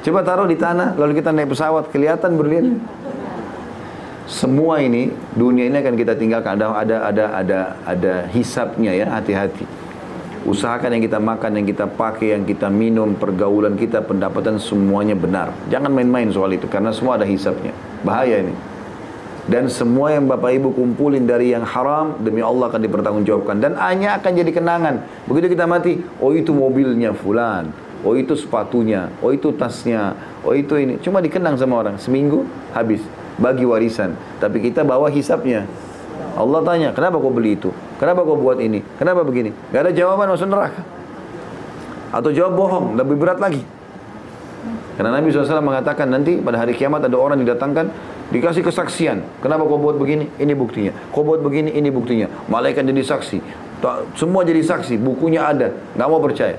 [0.00, 2.80] Coba taruh di tanah, lalu kita naik pesawat, kelihatan berlian.
[4.24, 6.56] Semua ini, dunia ini akan kita tinggalkan.
[6.56, 9.79] Ada ada ada ada ada hisapnya ya, hati-hati.
[10.40, 15.52] Usahakan yang kita makan, yang kita pakai, yang kita minum, pergaulan kita, pendapatan semuanya benar.
[15.68, 17.76] Jangan main-main soal itu karena semua ada hisapnya.
[18.00, 18.56] Bahaya ini.
[19.50, 24.16] Dan semua yang Bapak Ibu kumpulin dari yang haram demi Allah akan dipertanggungjawabkan dan hanya
[24.16, 24.94] akan jadi kenangan.
[25.28, 27.68] Begitu kita mati, oh itu mobilnya fulan,
[28.00, 30.16] oh itu sepatunya, oh itu tasnya,
[30.46, 31.02] oh itu ini.
[31.04, 33.04] Cuma dikenang sama orang seminggu habis
[33.36, 34.16] bagi warisan.
[34.38, 35.68] Tapi kita bawa hisapnya.
[36.38, 37.74] Allah tanya, kenapa kau beli itu?
[38.00, 38.80] Kenapa kau buat ini?
[38.96, 39.52] Kenapa begini?
[39.68, 40.80] Gak ada jawaban masuk neraka.
[42.16, 43.60] Atau jawab bohong, lebih berat lagi.
[44.96, 47.92] Karena Nabi SAW mengatakan nanti pada hari kiamat ada orang didatangkan
[48.32, 49.20] dikasih kesaksian.
[49.44, 50.32] Kenapa kau buat begini?
[50.40, 50.96] Ini buktinya.
[51.12, 51.76] Kau buat begini?
[51.76, 52.32] Ini buktinya.
[52.48, 53.38] Malaikat jadi saksi.
[54.16, 54.96] Semua jadi saksi.
[54.96, 55.68] Bukunya ada.
[55.92, 56.56] Gak mau percaya.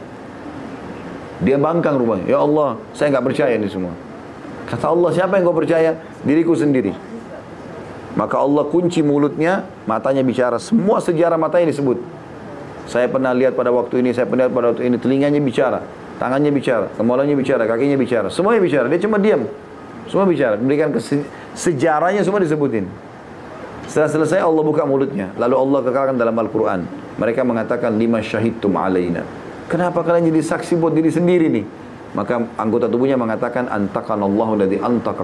[1.41, 2.29] Dia bangkang rumahnya.
[2.29, 3.97] Ya Allah, saya nggak percaya ini semua.
[4.69, 5.97] Kata Allah, siapa yang kau percaya?
[6.21, 6.93] Diriku sendiri.
[8.11, 10.59] Maka Allah kunci mulutnya, matanya bicara.
[10.59, 11.95] Semua sejarah matanya disebut.
[12.91, 14.99] Saya pernah lihat pada waktu ini, saya pernah lihat pada waktu ini.
[14.99, 15.79] Telinganya bicara,
[16.19, 18.27] tangannya bicara, kemaluannya bicara, kakinya bicara.
[18.27, 18.85] Semuanya bicara.
[18.91, 19.47] Dia cuma diam.
[20.11, 20.59] Semua bicara.
[20.59, 20.91] Memberikan
[21.55, 22.83] sejarahnya semua disebutin.
[23.87, 25.31] Setelah selesai Allah buka mulutnya.
[25.39, 26.83] Lalu Allah kekalkan dalam Al-Quran.
[27.15, 29.23] Mereka mengatakan, lima syahidtum alaina.
[29.71, 31.63] Kenapa kalian jadi saksi buat diri sendiri nih?
[32.11, 35.23] Maka anggota tubuhnya mengatakan, antakan Allahu ladhi antaka.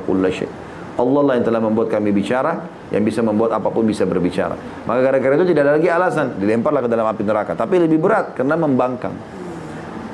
[0.98, 4.58] Allah lah yang telah membuat kami bicara, yang bisa membuat apa pun bisa berbicara.
[4.90, 7.54] Maka gara-gara itu tidak ada lagi alasan, dilemparlah ke dalam api neraka.
[7.54, 9.14] Tapi lebih berat karena membangkang.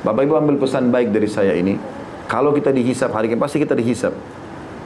[0.04, 1.80] Bapak Ibu ambil pesan baik dari saya ini.
[2.28, 4.12] Kalau kita dihisap hari ini pasti kita dihisap.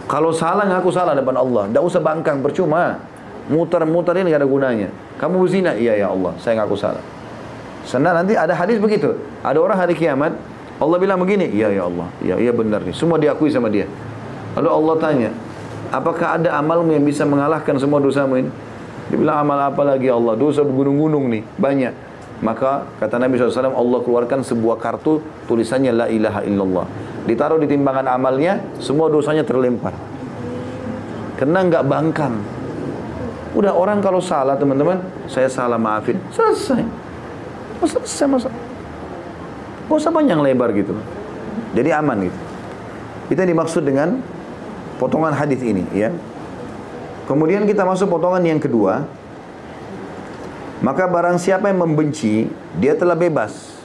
[0.06, 3.02] Kalau salah ngaku salah depan Allah, tidak usah bangkang, percuma.
[3.49, 4.90] Muter-muter ini gak ada gunanya.
[5.18, 7.02] Kamu berzina, iya ya Allah, saya ngaku salah.
[7.88, 9.18] Senang nanti ada hadis begitu.
[9.41, 10.36] Ada orang hari kiamat,
[10.78, 12.94] Allah bilang begini, iya ya Allah, iya iya benar nih.
[12.94, 13.88] Semua diakui sama dia.
[14.60, 15.30] Lalu Allah tanya,
[15.88, 18.51] Apakah ada amalmu yang bisa mengalahkan semua dosamu ini?
[19.07, 20.35] Dia bilang amal apa lagi Allah?
[20.35, 21.93] Dosa bergunung-gunung nih, banyak.
[22.43, 26.85] Maka kata Nabi SAW, Allah keluarkan sebuah kartu tulisannya La ilaha illallah.
[27.23, 29.95] Ditaruh di timbangan amalnya, semua dosanya terlempar.
[31.39, 32.35] Karena nggak bangkang.
[33.55, 36.19] Udah orang kalau salah teman-teman, saya salah maafin.
[36.30, 36.84] Selesai.
[37.81, 38.59] Selesai masalah.
[39.88, 40.91] Gak usah panjang lebar gitu.
[41.72, 42.39] Jadi aman gitu.
[43.31, 44.19] Kita dimaksud dengan
[44.98, 46.14] potongan hadis ini ya.
[47.28, 49.03] Kemudian kita masuk potongan yang kedua.
[50.78, 52.45] Maka barang siapa yang membenci,
[52.78, 53.82] dia telah bebas.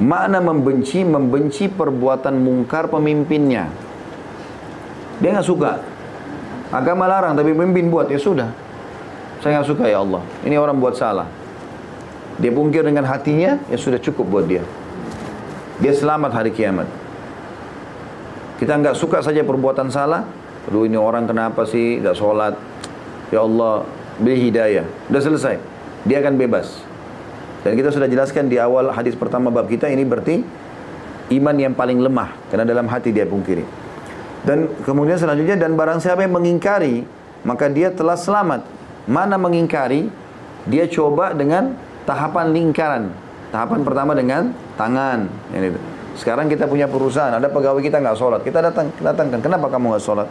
[0.00, 3.68] Makna membenci, membenci perbuatan mungkar pemimpinnya.
[5.20, 5.82] Dia nggak suka.
[6.72, 8.48] Agama larang, tapi pemimpin buat, ya sudah.
[9.44, 10.24] Saya nggak suka ya Allah.
[10.42, 11.28] Ini orang buat salah.
[12.38, 14.64] Dia bungkir dengan hatinya, ya sudah cukup buat dia.
[15.78, 16.86] Dia selamat hari kiamat.
[18.58, 20.26] Kita nggak suka saja perbuatan salah.
[20.66, 22.58] Aduh ini orang kenapa sih tidak sholat?
[23.30, 23.86] Ya Allah
[24.18, 24.84] beri hidayah.
[25.08, 25.54] Sudah selesai.
[26.04, 26.82] Dia akan bebas.
[27.62, 30.42] Dan kita sudah jelaskan di awal hadis pertama bab kita ini berarti
[31.38, 33.62] iman yang paling lemah karena dalam hati dia pungkiri.
[34.42, 37.06] Dan kemudian selanjutnya dan barang siapa yang mengingkari
[37.46, 38.66] maka dia telah selamat.
[39.06, 40.10] Mana mengingkari?
[40.68, 41.72] Dia coba dengan
[42.04, 43.08] tahapan lingkaran.
[43.48, 45.30] Tahapan pertama dengan tangan.
[45.54, 45.87] Ini.
[46.18, 49.38] Sekarang kita punya perusahaan, ada pegawai kita nggak sholat, kita datang datangkan.
[49.38, 50.26] Kenapa kamu nggak sholat?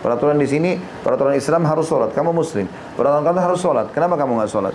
[0.00, 2.16] Peraturan di sini, peraturan Islam harus sholat.
[2.16, 2.64] Kamu Muslim,
[2.96, 3.86] peraturan kamu harus sholat.
[3.92, 4.74] Kenapa kamu nggak sholat?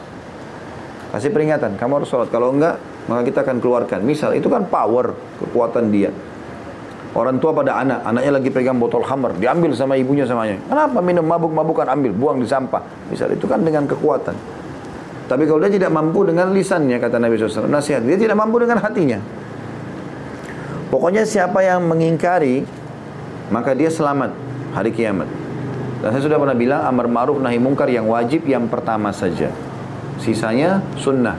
[1.17, 2.29] Kasih peringatan, kamu harus sholat.
[2.29, 2.77] Kalau enggak,
[3.09, 3.99] maka kita akan keluarkan.
[4.05, 6.13] Misal, itu kan power, kekuatan dia.
[7.11, 10.61] Orang tua pada anak, anaknya lagi pegang botol hammer, diambil sama ibunya samanya.
[10.63, 12.79] Kenapa minum mabuk-mabukan ambil, buang di sampah.
[13.09, 14.38] Misal, itu kan dengan kekuatan.
[15.27, 18.79] Tapi kalau dia tidak mampu dengan lisannya, kata Nabi SAW, nasihat, dia tidak mampu dengan
[18.79, 19.40] hatinya.
[20.91, 22.68] Pokoknya siapa yang mengingkari
[23.47, 24.35] maka dia selamat
[24.76, 25.27] hari kiamat.
[26.03, 29.53] Dan saya sudah pernah bilang amar ma'ruf nahi mungkar yang wajib yang pertama saja.
[30.19, 31.38] Sisanya sunnah.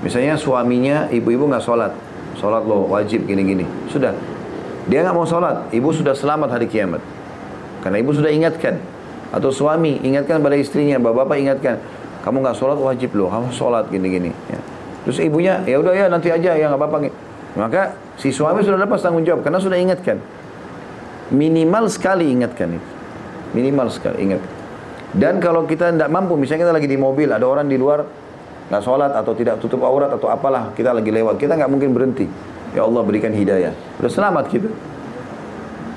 [0.00, 1.92] Misalnya suaminya ibu-ibu nggak sholat,
[2.40, 3.68] sholat loh wajib gini-gini.
[3.92, 4.16] Sudah,
[4.88, 7.04] dia nggak mau sholat, ibu sudah selamat hari kiamat.
[7.84, 8.80] Karena ibu sudah ingatkan.
[9.30, 11.74] Atau suami ingatkan pada istrinya, bapak-bapak ingatkan,
[12.26, 14.34] kamu nggak sholat wajib loh, kamu sholat gini-gini.
[14.50, 14.60] Ya.
[15.06, 17.29] Terus ibunya, ya udah ya nanti aja ya nggak apa-apa.
[17.58, 20.22] Maka si suami sudah lepas tanggung jawab karena sudah ingatkan.
[21.30, 22.88] Minimal sekali ingatkan itu.
[23.50, 24.42] Minimal sekali ingat.
[25.10, 28.06] Dan kalau kita tidak mampu, misalnya kita lagi di mobil, ada orang di luar
[28.70, 32.30] nggak sholat atau tidak tutup aurat atau apalah, kita lagi lewat, kita nggak mungkin berhenti.
[32.70, 33.74] Ya Allah berikan hidayah.
[33.98, 34.70] Sudah selamat kita.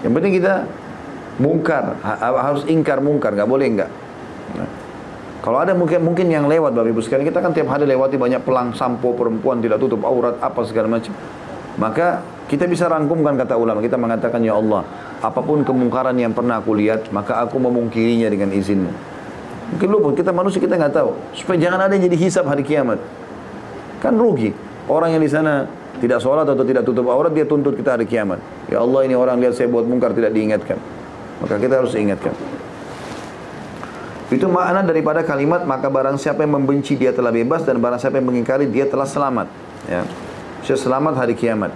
[0.01, 0.53] Yang penting kita
[1.37, 3.91] mungkar, harus ingkar mungkar, nggak boleh nggak.
[4.57, 4.69] Nah.
[5.43, 8.47] Kalau ada mungkin mungkin yang lewat Bapak Ibu sekalian, kita kan tiap hari lewati banyak
[8.47, 11.11] pelang sampo perempuan tidak tutup aurat apa segala macam.
[11.77, 14.85] Maka kita bisa rangkumkan kata ulama, kita mengatakan ya Allah,
[15.23, 18.91] apa pun kemungkaran yang pernah aku lihat, maka aku memungkirinya dengan izinmu.
[19.73, 21.17] Mungkin lupa, kita manusia kita nggak tahu.
[21.33, 23.01] Supaya jangan ada yang jadi hisap hari kiamat.
[24.05, 24.53] Kan rugi.
[24.85, 25.65] Orang yang di sana
[25.97, 28.37] tidak sholat atau tidak tutup aurat, dia tuntut kita hari kiamat.
[28.69, 30.77] Ya Allah ini orang lihat saya buat mungkar tidak diingatkan.
[31.41, 32.35] Maka kita harus ingatkan.
[34.29, 38.21] Itu makna daripada kalimat maka barang siapa yang membenci dia telah bebas dan barang siapa
[38.21, 39.47] yang mengingkari dia telah selamat.
[39.89, 40.05] Ya
[40.63, 41.75] bisa selamat hari kiamat.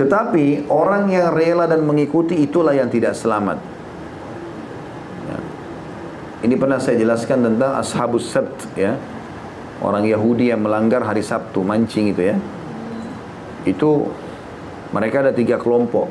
[0.00, 3.60] Tetapi orang yang rela dan mengikuti itulah yang tidak selamat.
[5.28, 5.38] Ya.
[6.48, 8.96] Ini pernah saya jelaskan tentang ashabus sabt ya.
[9.84, 12.36] Orang Yahudi yang melanggar hari Sabtu, mancing itu ya.
[13.68, 14.08] Itu
[14.96, 16.08] mereka ada tiga kelompok.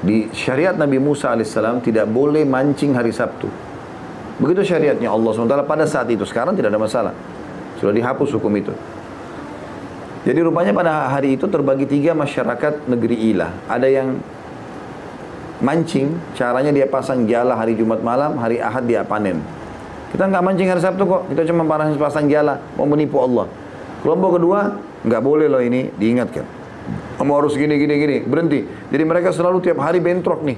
[0.00, 3.46] Di syariat Nabi Musa alaihissalam tidak boleh mancing hari Sabtu.
[4.40, 6.24] Begitu syariatnya Allah SWT pada saat itu.
[6.24, 7.12] Sekarang tidak ada masalah.
[7.76, 8.72] Sudah dihapus hukum itu.
[10.20, 13.56] Jadi rupanya pada hari itu terbagi tiga masyarakat negeri Ilah.
[13.64, 14.20] Ada yang
[15.64, 19.40] mancing, caranya dia pasang jala hari Jumat malam, hari Ahad dia panen.
[20.12, 21.64] Kita nggak mancing hari Sabtu kok, kita cuma
[21.96, 23.48] pasang jala, mau menipu Allah.
[24.04, 24.76] Kelompok kedua,
[25.08, 26.44] nggak boleh loh ini, diingatkan.
[27.16, 28.60] Kamu harus gini, gini, gini, berhenti.
[28.64, 30.56] Jadi mereka selalu tiap hari bentrok nih.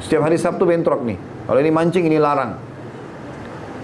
[0.00, 1.16] Setiap hari Sabtu bentrok nih.
[1.48, 2.56] Kalau ini mancing, ini larang.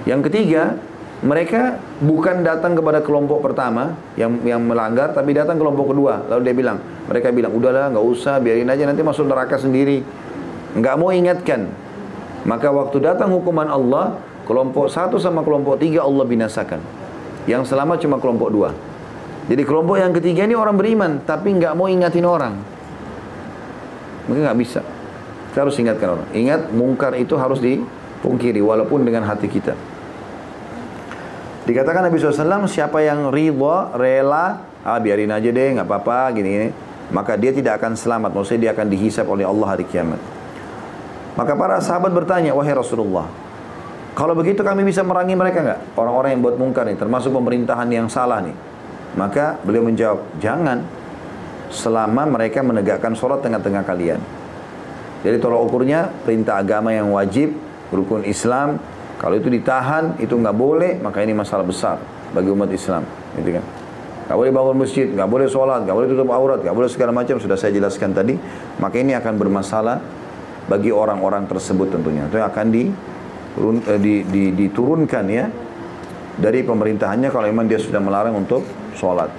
[0.05, 0.77] Yang ketiga,
[1.23, 6.27] mereka bukan datang kepada kelompok pertama yang yang melanggar, tapi datang kelompok kedua.
[6.27, 10.03] Lalu dia bilang, mereka bilang, udahlah, nggak usah, biarin aja nanti masuk neraka sendiri.
[10.75, 11.71] Nggak mau ingatkan.
[12.45, 16.83] Maka waktu datang hukuman Allah, kelompok satu sama kelompok tiga Allah binasakan.
[17.47, 18.75] Yang selamat cuma kelompok dua.
[19.45, 22.55] Jadi kelompok yang ketiga ini orang beriman, tapi nggak mau ingatin orang.
[24.29, 24.81] Mungkin nggak bisa.
[25.53, 26.29] Kita harus ingatkan orang.
[26.33, 29.94] Ingat, mungkar itu harus dipungkiri, walaupun dengan hati kita.
[31.65, 36.69] Dikatakan Nabi SAW, siapa yang ridha, rela, ah biarin aja deh, nggak apa-apa, gini, gini.
[37.09, 40.21] Maka dia tidak akan selamat, maksudnya dia akan dihisap oleh Allah hari kiamat.
[41.35, 43.25] Maka para sahabat bertanya, wahai Rasulullah,
[44.15, 45.81] kalau begitu kami bisa merangi mereka nggak?
[45.99, 48.55] Orang-orang yang buat mungkar nih, termasuk pemerintahan yang salah nih.
[49.19, 50.85] Maka beliau menjawab, jangan
[51.73, 54.21] selama mereka menegakkan sholat tengah-tengah kalian.
[55.27, 57.57] Jadi tolak ukurnya perintah agama yang wajib,
[57.91, 58.79] rukun Islam,
[59.25, 61.97] kalau itu ditahan, itu nggak boleh, maka ini masalah besar
[62.37, 63.09] bagi umat Islam,
[63.41, 63.65] gitu kan?
[64.25, 67.41] nggak boleh bangun masjid, nggak boleh sholat, nggak boleh tutup aurat, nggak boleh segala macam
[67.41, 68.37] sudah saya jelaskan tadi,
[68.85, 69.97] maka ini akan bermasalah
[70.69, 72.29] bagi orang-orang tersebut tentunya.
[72.29, 72.85] Itu akan di,
[73.89, 75.49] eh, di, di, diturunkan ya
[76.37, 78.61] dari pemerintahannya kalau memang dia sudah melarang untuk
[78.93, 79.33] sholat.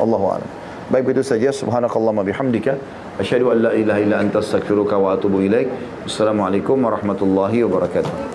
[0.00, 0.50] Allahu a'lam.
[0.92, 1.48] Baik itu saja.
[1.48, 2.76] Subhanakallahumma bihamdika.
[3.16, 5.70] Asyhadu an la ilaha illa anta astaghfiruka wa atubu ilaik.
[6.04, 8.33] Assalamualaikum warahmatullahi wabarakatuh.